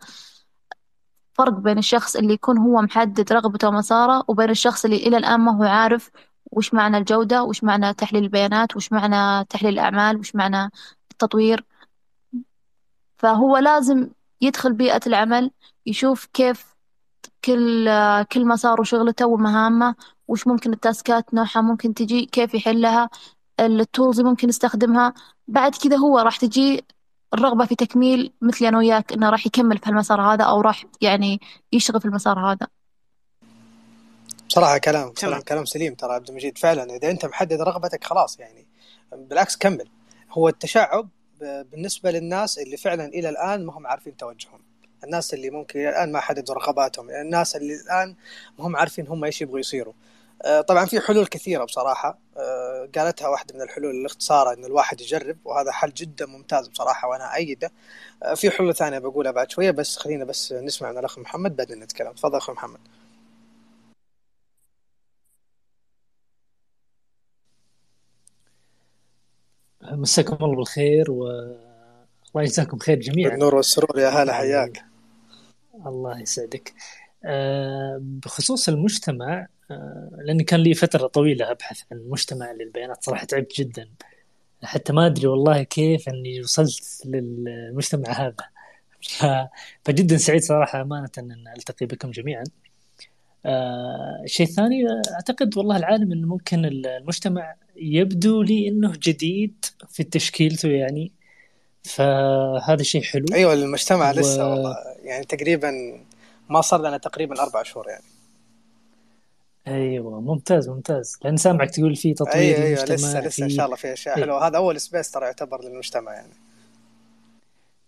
[1.33, 5.57] فرق بين الشخص اللي يكون هو محدد رغبته ومساره وبين الشخص اللي إلى الآن ما
[5.57, 6.11] هو عارف
[6.51, 10.71] وش معنى الجودة وش معنى تحليل البيانات وش معنى تحليل الأعمال وش معنى
[11.11, 11.65] التطوير.
[13.21, 14.09] فهو لازم
[14.41, 15.51] يدخل بيئة العمل
[15.85, 16.65] يشوف كيف
[17.45, 17.89] كل
[18.31, 19.95] كل مسار وشغلته ومهامه
[20.27, 23.09] وش ممكن التاسكات نوعها ممكن تجي كيف يحلها
[23.59, 25.13] التولز ممكن يستخدمها.
[25.47, 26.85] بعد كذا هو راح تجي
[27.33, 31.41] الرغبة في تكميل مثلي أنا وياك إنه راح يكمل في المسار هذا أو راح يعني
[31.71, 32.67] يشتغل في المسار هذا.
[34.49, 36.57] بصراحة كلام بصراحة كلام سليم ترى عبد المجيد.
[36.57, 38.67] فعلا إذا أنت محدد رغبتك خلاص يعني
[39.11, 39.87] بالعكس كمل.
[40.31, 41.09] هو التشعب
[41.41, 44.61] بالنسبة للناس اللي فعلا إلى الآن ما هم عارفين توجههم.
[45.03, 47.09] الناس اللي ممكن إلى الآن ما حددوا رغباتهم.
[47.09, 48.15] الناس اللي الآن
[48.59, 49.93] ما هم عارفين هم إيش يبغوا يصيروا.
[50.45, 52.17] آه، طبعا في حلول كثيرة بصراحة.
[52.37, 57.35] آه، قالتها واحدة من الحلول الاختصار إن الواحد يجرب وهذا حل جدا ممتاز بصراحة وأنا
[57.35, 57.71] أيده.
[58.23, 61.79] آه، في حلول ثانية بقولها بعد شوية بس خلينا بس نسمع من الأخ محمد بعدين
[61.79, 62.11] نتكلم.
[62.11, 62.79] تفضل أخوي محمد.
[69.83, 71.71] مساكم الله بالخير والله
[72.35, 73.29] الله يجزاكم خير جميعا.
[73.29, 74.85] بالنور والسرور يا هلا حياك.
[75.85, 76.73] الله يسعدك.
[77.25, 83.59] آه، بخصوص المجتمع آه، لاني كان لي فترة طويلة أبحث عن مجتمع للبيانات صراحة تعبت
[83.59, 83.89] جدا.
[84.63, 88.35] حتى ما أدري والله كيف إني وصلت للمجتمع هذا.
[89.85, 92.43] فجدا سعيد صراحة أمانة أن ألتقي بكم جميعا.
[93.45, 94.83] آه الشيء الثاني
[95.13, 101.11] أعتقد والله العالم انه ممكن المجتمع يبدو لي إنه جديد في تشكيلته يعني
[101.83, 103.25] فهذا شيء حلو.
[103.33, 104.13] أيوه المجتمع و...
[104.13, 105.99] لسه والله يعني تقريبا
[106.49, 108.03] ما صار لنا تقريبا أربع شهور يعني.
[109.67, 111.17] أيوه ممتاز ممتاز.
[111.23, 113.43] لأن سامعك تقول في تطوير أيوة أيوة لسه لسه في...
[113.43, 114.25] إن شاء الله في أشياء أيوة.
[114.27, 114.47] حلوة.
[114.47, 116.33] هذا أول سبيس ترى يعتبر للمجتمع يعني.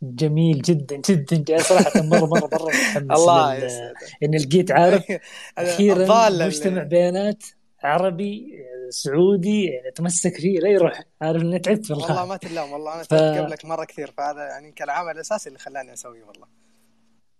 [0.02, 1.64] جميل جدا جدا.
[1.64, 3.94] صراحة مرة مرة مرة متحمس الله لل...
[4.24, 5.03] اني لقيت عارف
[5.57, 7.44] أخيرا مجتمع بيانات.
[7.84, 12.95] عربي سعودي يعني اتمسك فيه لا يروح عارف إني تعبت والله والله ما تلام والله
[12.95, 13.14] أنا ف...
[13.14, 16.47] قبلك مرة كثير فهذا يعني كان العمل الأساسي اللي خلاني أسويه والله.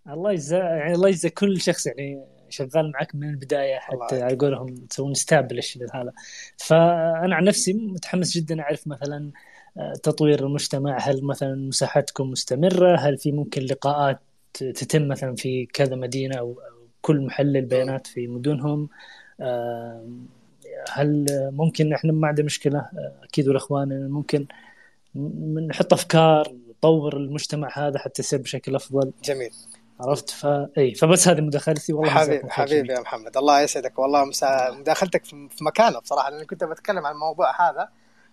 [0.08, 4.74] الله يجزا يعني الله يجزا كل شخص يعني شغال معك من البداية حتى على قولهم
[4.74, 6.12] تسوون ستابلش هذا.
[6.56, 9.30] فأنا عن نفسي متحمس جدا أعرف مثلا
[9.78, 14.20] آه، تطوير المجتمع هل مثلا مساحتكم مستمرة؟ هل في ممكن لقاءات
[14.52, 16.60] تتم مثلا في كذا مدينة أو
[17.00, 18.88] كل محلل بيانات في مدنهم؟
[20.92, 24.46] هل ممكن إحنا ما عندنا مشكلة؟ آه، أكيد والإخوان ممكن
[25.68, 29.12] نحط أفكار نطور المجتمع هذا حتى يصير بشكل أفضل.
[29.24, 29.50] جميل.
[30.00, 30.46] عرفت؟ ف
[30.78, 31.92] إي فبس هذه مداخلتي.
[31.92, 33.36] والله حبيبي حبيبي يا محمد.
[33.36, 33.98] الله يسعدك.
[33.98, 34.70] والله مسا...
[34.70, 37.88] مداخلتك في مكانه بصراحة لاني كنت بتكلم عن الموضوع هذا.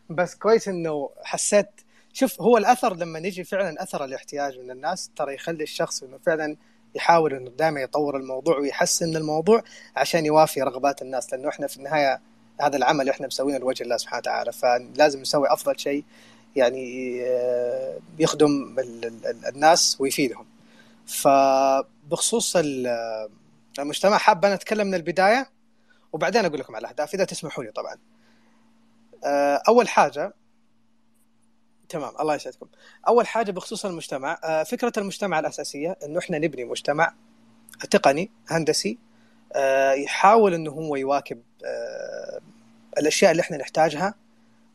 [0.10, 1.70] بس كويس إنه حسيت
[2.14, 6.56] شوف هو الأثر لما نجي فعلا أثر الاحتياج من الناس ترى يخلي الشخص إنه فعلا
[6.96, 9.64] يحاول إنه دائما يطور الموضوع ويحسن الموضوع
[9.96, 12.22] عشان يوافي رغبات الناس لأنه إحنا في النهاية
[12.62, 14.52] هذا العمل إحنا مسوينه لوجه الله سبحانه وتعالى.
[14.52, 16.04] فلازم نسوي أفضل شيء
[16.56, 18.76] يعني آه، يخدم
[19.48, 20.46] الناس ويفيدهم.
[21.06, 22.58] فبخصوص
[23.80, 25.50] المجتمع حاب أنا أتكلم من البداية
[26.14, 27.96] وبعدين أقول لكم على الأهداف إذا تسمحوا لي طبعا.
[29.26, 30.34] آه، أول حاجة
[31.92, 32.68] تمام الله يسعدكم.
[33.08, 37.14] أول حاجة بخصوص المجتمع آه، فكرة المجتمع الأساسية إنه إحنا نبني مجتمع
[37.90, 38.98] تقني هندسي
[39.96, 41.42] يحاول إنه هو يواكب
[42.98, 44.14] الأشياء اللي إحنا نحتاجها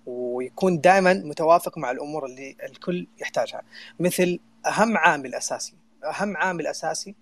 [0.07, 3.63] ويكون دائما متوافق مع الأمور اللي الكل يحتاجها.
[4.01, 5.75] مثل أهم عامل أساسي
[6.05, 7.15] أهم عامل أساسي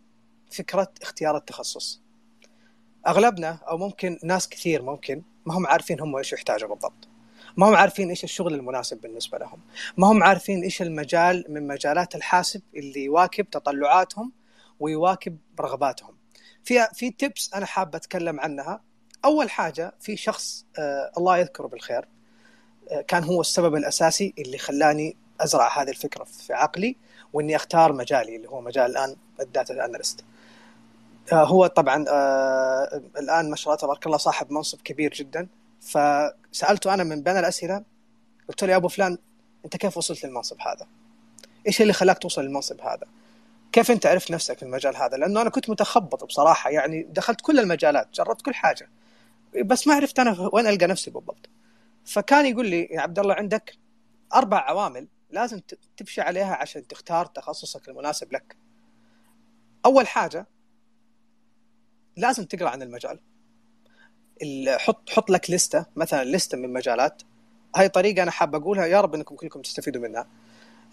[0.51, 2.01] فكرة اختيار التخصص.
[3.07, 7.09] أغلبنا أو ممكن ناس كثير ممكن ما هم عارفين هم إيش يحتاجوا بالضبط.
[7.57, 9.59] ما هم عارفين إيش الشغل المناسب بالنسبة لهم.
[9.97, 14.33] ما هم عارفين إيش المجال من مجالات الحاسب اللي يواكب تطلعاتهم
[14.81, 16.15] ويواكب رغباتهم.
[16.65, 18.81] في في tips أنا حاب أتكلم عنها.
[19.25, 22.09] أول حاجة في شخص آه الله يذكره بالخير
[22.91, 26.97] آه كان هو السبب الأساسي اللي خلاني أزرع هذه الفكرة في عقلي
[27.33, 30.25] وإني أختار مجالي اللي هو مجال الآن ال data analyst.
[31.33, 35.49] آه هو طبعا آه الآن ما شاء الله تبارك الله صاحب منصب كبير جدا.
[35.85, 37.85] فسألته أنا من بين الأسئلة
[38.49, 39.19] قلت له يا أبو فلان
[39.65, 40.87] أنت كيف وصلت للمنصب هذا؟
[41.67, 43.07] إيش اللي خلاك توصل للمنصب هذا؟
[43.73, 47.61] كيف أنت عرفت نفسك في المجال هذا؟ لأنه أنا كنت متخبط بصراحة يعني دخلت كل
[47.61, 48.89] المجالات، جربت كل حاجة.
[49.65, 51.49] بس ما عرفت أنا وين ألقى نفسي بالضبط.
[52.05, 53.77] فكان يقول لي يا عبد الله عندك
[54.35, 55.61] أربع عوامل لازم
[55.97, 58.57] تمشي عليها عشان تختار تخصصك المناسب لك.
[59.87, 60.47] أول حاجة
[62.17, 63.19] لازم تقرأ عن المجال.
[64.69, 67.23] حط حط لك list ة مثلا list ة من مجالات.
[67.77, 70.27] هاي طريقة أنا حاب أقولها يا رب إنكم كلكم تستفيدوا منها.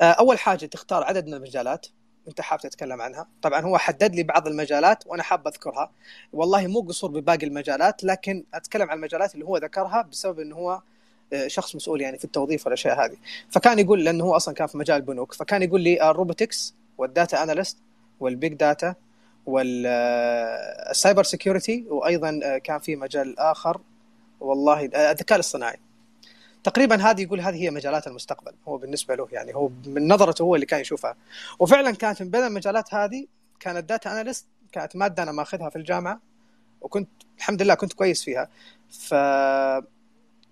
[0.01, 1.87] أول حاجة تختار عدد من المجالات
[2.27, 3.27] أنت حاب تتكلم عنها.
[3.41, 5.91] طبعا هو حدد لي بعض المجالات وأنا حاب أذكرها.
[6.33, 10.81] والله مو قصور بباقي المجالات لكن أتكلم عن المجالات اللي هو ذكرها بسبب انه هو
[11.33, 13.17] آه، شخص مسؤول يعني في التوظيف والأشياء هذه.
[13.49, 17.13] فكان يقول لأنه هو أصلا كان في مجال البنوك فكان يقول لي ال robotics وال
[17.13, 17.77] data analyst
[18.19, 18.95] وال big data
[19.45, 23.81] وال cyber security وأيضا آه، كان في مجال آخر.
[24.39, 25.79] والله آه، الذكاء الاصطناعي.
[26.63, 28.51] تقريبا هذه يقول هذه هي مجالات المستقبل.
[28.67, 31.15] هو بالنسبة له يعني هو من نظرته هو اللي كان يشوفها.
[31.59, 33.25] وفعلا كانت من بين المجالات هذه
[33.59, 36.19] كانت data analyst كانت مادة أنا ماخذها في الجامعة
[36.81, 38.49] وكنت الحمد لله كنت كويس فيها.
[38.89, 39.13] ف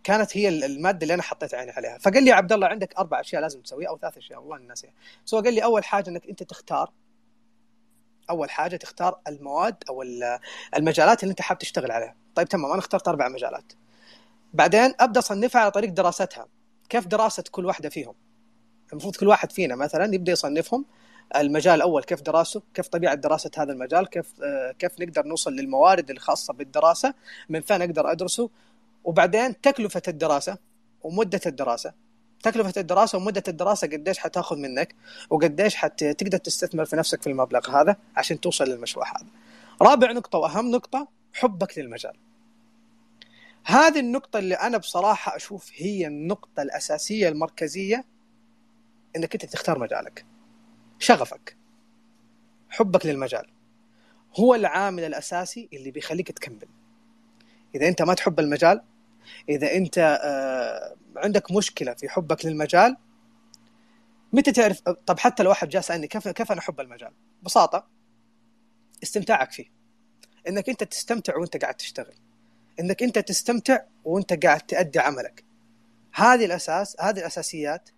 [0.03, 1.97] كانت هي المادة اللي أنا حطيت عيني عليها.
[1.97, 4.39] فقال لي يا عبد الله عندك أربع أشياء لازم تسويها أو ثلاث أشياء.
[4.39, 4.91] والله ناسيها.
[5.25, 6.91] سو قال لي أول حاجة إنك أنت تختار
[8.29, 10.03] أول حاجة تختار المواد أو
[10.75, 12.15] المجالات اللي أنت حاب تشتغل عليها.
[12.35, 13.73] طيب تمام أنا اخترت أربع مجالات.
[14.53, 16.47] بعدين أبدأ أصنفها على طريق دراستها.
[16.89, 18.13] كيف دراسه كل واحدة فيهم؟
[18.91, 20.85] المفروض كل واحد فينا مثلا يبدأ يصنفهم.
[21.35, 26.09] المجال الأول كيف دراسته؟ كيف طبيعة دراسة هذا المجال؟ كيف آه كيف نقدر نوصل للموارد
[26.09, 27.13] الخاصة بالدراسة؟
[27.49, 28.49] من فين أقدر أدرسه؟
[29.03, 30.57] وبعدين تكلفة الدراسة
[31.03, 31.93] ومدة الدراسة.
[32.43, 34.95] تكلفة الدراسة ومدة الدراسة قديش حتاخذ منك
[35.29, 39.27] وقديش حتقدر تستثمر في نفسك في المبلغ هذا عشان توصل للمشروع هذا.
[39.81, 42.13] رابع نقطة وأهم نقطة حبك للمجال.
[43.63, 48.05] هذه النقطة اللي أنا بصراحة أشوف هي النقطة الأساسية المركزية
[49.15, 50.25] إنك أنت تختار مجالك.
[50.99, 51.55] شغفك.
[52.69, 53.45] حبك للمجال.
[54.39, 56.67] هو العامل الأساسي اللي بيخليك تكمل.
[57.75, 58.81] إذا أنت ما تحب المجال
[59.49, 62.97] إذا أنت آه، عندك مشكلة في حبك للمجال
[64.33, 67.11] متى تعرف طب حتى لو واحد جاء سألني كيف كيف أنا أحب المجال؟
[67.41, 67.87] ببساطة
[69.03, 69.71] استمتاعك فيه.
[70.47, 72.13] إنك أنت تستمتع وأنت قاعد تشتغل.
[72.79, 75.43] إنك أنت تستمتع وأنت قاعد تأدي عملك.
[76.13, 77.89] هذه الأساس هذه الأساسيات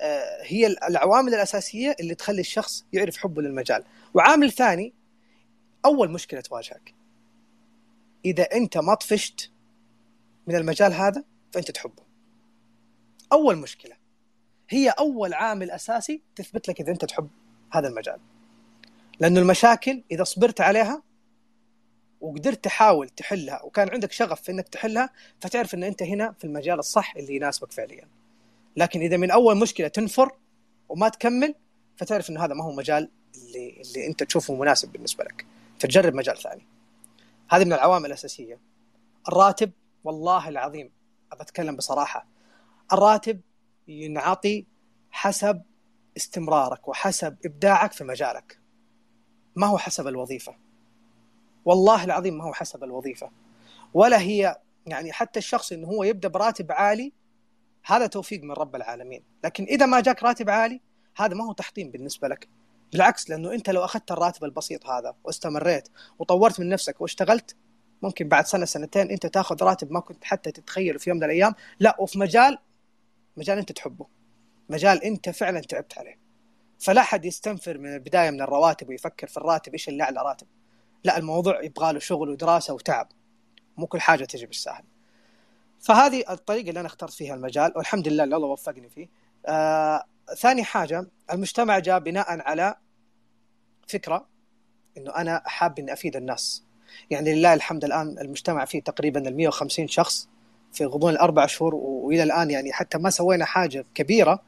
[0.00, 3.84] آه، هي العوامل الأساسية اللي تخلي الشخص يعرف حبه للمجال.
[4.14, 4.94] وعامل ثاني
[5.84, 6.94] أول مشكلة تواجهك
[8.24, 9.50] إذا أنت ما طفشت
[10.50, 12.02] من المجال هذا فأنت تحبه.
[13.32, 13.96] أول مشكلة
[14.70, 17.28] هي أول عامل أساسي تثبت لك إذا أنت تحب
[17.72, 18.20] هذا المجال.
[19.20, 21.02] لأنه المشاكل إذا صبرت عليها
[22.20, 25.10] وقدرت تحاول تحلها وكان عندك شغف في إنك تحلها
[25.40, 28.08] فتعرف إن أنت هنا في المجال الصح اللي يناسبك فعليا.
[28.76, 30.32] لكن إذا من أول مشكلة تنفر
[30.88, 31.54] وما تكمل
[31.96, 35.46] فتعرف ان هذا ما هو مجال اللي اللي أنت تشوفه مناسب بالنسبة لك.
[35.78, 36.66] فتجرب مجال ثاني.
[37.50, 38.58] هذه من العوامل الأساسية.
[39.28, 39.70] الراتب
[40.04, 40.90] والله العظيم
[41.32, 42.26] أبى أتكلم بصراحة.
[42.92, 43.40] الراتب
[43.88, 44.66] ينعطي
[45.10, 45.62] حسب
[46.16, 48.60] استمرارك وحسب إبداعك في مجالك.
[49.56, 50.54] ما هو حسب الوظيفة.
[51.64, 53.30] والله العظيم ما هو حسب الوظيفة.
[53.94, 57.12] ولا هي يعني حتى الشخص إنه هو يبدأ براتب عالي
[57.84, 59.22] هذا توفيق من رب العالمين.
[59.44, 60.80] لكن إذا ما جاك راتب عالي
[61.16, 62.48] هذا ما هو تحطيم بالنسبة لك.
[62.92, 67.56] بالعكس لأنه أنت لو أخذت الراتب البسيط هذا واستمريت وطورت من نفسك واشتغلت
[68.02, 71.54] ممكن بعد سنة سنتين انت تاخذ راتب ما كنت حتى تتخيله في يوم من الأيام.
[71.80, 72.58] لا وفي مجال
[73.36, 74.06] مجال انت تحبه.
[74.68, 76.18] مجال انت فعلا تعبت عليه.
[76.78, 80.46] فلا حد يستنفر من البداية من الرواتب ويفكر في الراتب إيش اللي أعلى راتب.
[81.04, 83.08] لا الموضوع يبغى له شغل ودراسة وتعب.
[83.76, 84.84] مو كل حاجة تجي بالسهل
[85.80, 89.08] فهذه الطريقة اللي أنا اخترت فيها المجال والحمد لله اللي الله وفقني فيه.
[89.46, 90.04] آه
[90.38, 92.76] ثاني حاجة المجتمع جاء بناء على
[93.88, 94.26] فكرة
[94.96, 96.64] إنه أنا حاب إني أفيد الناس.
[97.10, 100.28] يعني لله الحمد الآن المجتمع فيه تقريبا ال 150 شخص
[100.72, 104.42] في غضون الأربع شهور وإلى الآن يعني حتى ما سوينا حاجة كبيرة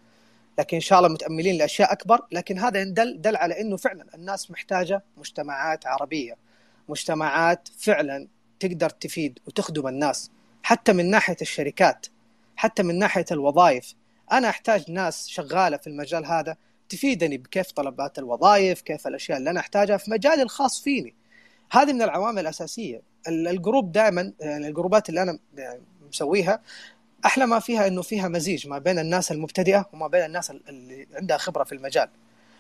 [0.58, 2.20] لكن إن شاء الله متأملين لأشياء أكبر.
[2.32, 6.36] لكن هذا دل دل على إنه فعلا الناس محتاجة مجتمعات عربية
[6.88, 8.28] مجتمعات فعلا
[8.60, 10.30] تقدر تفيد وتخدم الناس
[10.62, 12.06] حتى من ناحية الشركات
[12.56, 13.94] حتى من ناحية الوظائف.
[14.32, 16.56] أنا أحتاج ناس شغالة في المجال هذا
[16.88, 21.14] تفيدني بكيف طلبات الوظائف كيف الأشياء اللي أنا أحتاجها في مجالي الخاص فيني.
[21.72, 23.02] هذه من العوامل الأساسية.
[23.28, 25.38] الجروب دائما يعني الجروبات اللي أنا
[26.08, 26.60] مسويها
[27.26, 31.36] أحلى ما فيها إنه فيها مزيج ما بين الناس المبتدئة وما بين الناس اللي عندها
[31.36, 32.08] خبرة في المجال.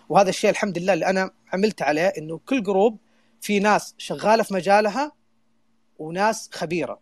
[0.08, 2.96] وهذا الشيء الحمد لله اللي أنا عملت عليه إنه كل جروب
[3.40, 5.12] في ناس شغالة في مجالها
[5.98, 6.98] وناس خبيرة.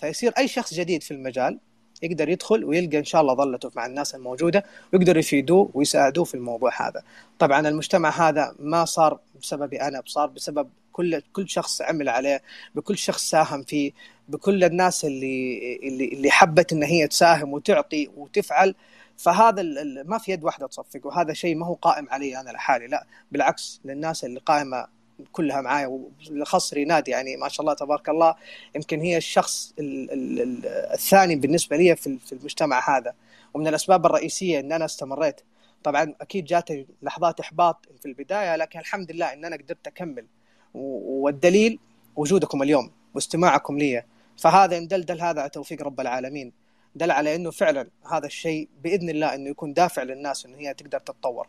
[0.00, 1.58] فيصير أي شخص جديد في المجال
[2.02, 6.88] يقدر يدخل ويلقى إن شاء الله ظلته مع الناس الموجودة ويقدروا يفيدوه ويساعدوه في الموضوع
[6.88, 7.02] هذا.
[7.38, 10.68] طبعا المجتمع هذا ما صار بسببي أنا صار بسبب
[10.98, 12.42] كل كل شخص عمل عليه
[12.74, 13.92] بكل شخص ساهم فيه
[14.28, 18.74] بكل الناس اللي اللي اللي حبت إن هي تساهم وتعطي وتفعل.
[19.16, 19.62] فهذا
[20.04, 23.80] ما في يد واحدة تصفق وهذا شيء ما هو قائم علي أنا لحالي لا بالعكس
[23.84, 24.86] للناس اللي قائمة
[25.32, 28.34] كلها معايا وبالأخص ريناد يعني ما شاء الله تبارك الله
[28.76, 33.14] يمكن هي الشخص الثاني بالنسبة لي في المجتمع هذا.
[33.54, 35.40] ومن الأسباب الرئيسية إن أنا استمريت.
[35.84, 40.26] طبعا أكيد جاتني لحظات إحباط في البداية لكن الحمد لله إن أنا قدرت أكمل.
[40.74, 41.78] والدليل
[42.16, 44.04] وجودكم اليوم واستماعكم لي.
[44.36, 46.52] فهذا إن دل دل هذا على توفيق رب العالمين.
[46.94, 50.98] دل على إنه فعلا هذا الشيء بإذن الله إنه يكون دافع للناس إنه هي تقدر
[50.98, 51.48] تتطور.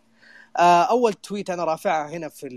[0.57, 2.47] آه، أول tweet أنا رافعها هنا في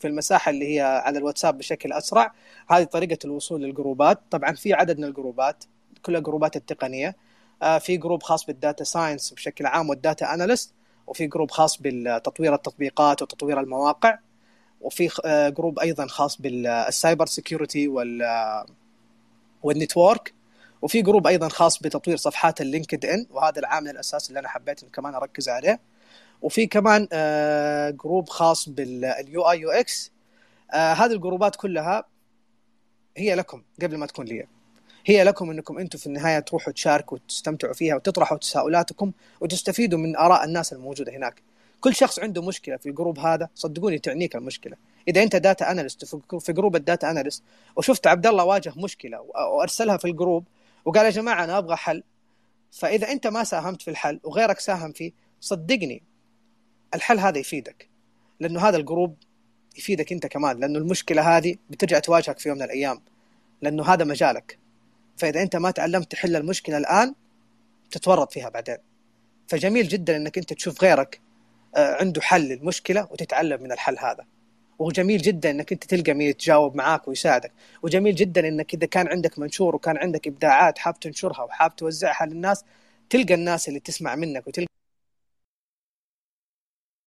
[0.00, 2.32] في المساحة اللي هي على الواتساب بشكل أسرع.
[2.70, 4.20] هذه طريقة الوصول لل groups.
[4.30, 5.64] طبعا في عدد من ال groups
[6.02, 7.16] كلها groups التقنية.
[7.62, 10.72] آه، في group خاص بال data science بشكل عام وال data analyst
[11.06, 14.18] وفي group خاص بتطوير التطبيقات وتطوير المواقع.
[14.80, 18.22] وفي آه، group أيضا خاص بال cyber security وال
[19.62, 20.34] وال network.
[20.82, 25.14] وفي group أيضا خاص بتطوير صفحات ال LinkedIn وهذا العامل الأساسي اللي أنا حبيت كمان
[25.14, 25.80] أركز عليه.
[26.42, 30.12] وفي كمان آه، group خاص بال UI UX
[30.74, 32.04] هذه ال groups كلها
[33.16, 34.46] هي لكم قبل ما تكون لي.
[35.06, 40.44] هي لكم إنكم أنتم في النهاية تروحوا تشاركوا وتستمتعوا فيها وتطرحوا تساؤلاتكم وتستفيدوا من آراء
[40.44, 41.42] الناس الموجودة هناك.
[41.80, 44.76] كل شخص عنده مشكلة في ال group هذا صدقوني تعنيك المشكلة.
[45.08, 46.04] إذا أنت data analyst
[46.40, 47.42] في group ال data analyst
[47.76, 50.44] وشفت عبد الله واجه مشكلة وأرسلها في ال group
[50.84, 52.02] وقال يا جماعة أنا أبغى حل.
[52.72, 56.02] فإذا أنت ما ساهمت في الحل وغيرك ساهم فيه صدقني
[56.94, 57.88] الحل هذا يفيدك.
[58.40, 59.16] لأنه هذا ال group
[59.78, 63.00] يفيدك أنت كمان لأنه المشكلة هذه بترجع تواجهك في يوم من الأيام.
[63.62, 64.58] لأنه هذا مجالك.
[65.16, 67.14] فإذا أنت ما تعلمت تحل المشكلة الآن
[67.90, 68.78] تتورط فيها بعدين.
[69.48, 71.20] فجميل جدا إنك أنت تشوف غيرك
[71.76, 74.24] عنده حل للمشكلة وتتعلم من الحل هذا.
[74.78, 77.52] وجميل جدا إنك أنت تلقى مين يتجاوب معاك ويساعدك.
[77.82, 82.64] وجميل جدا إنك إذا كان عندك منشور وكان عندك إبداعات حاب تنشرها وحاب توزعها للناس
[83.10, 84.68] تلقى الناس اللي تسمع منك وتلقى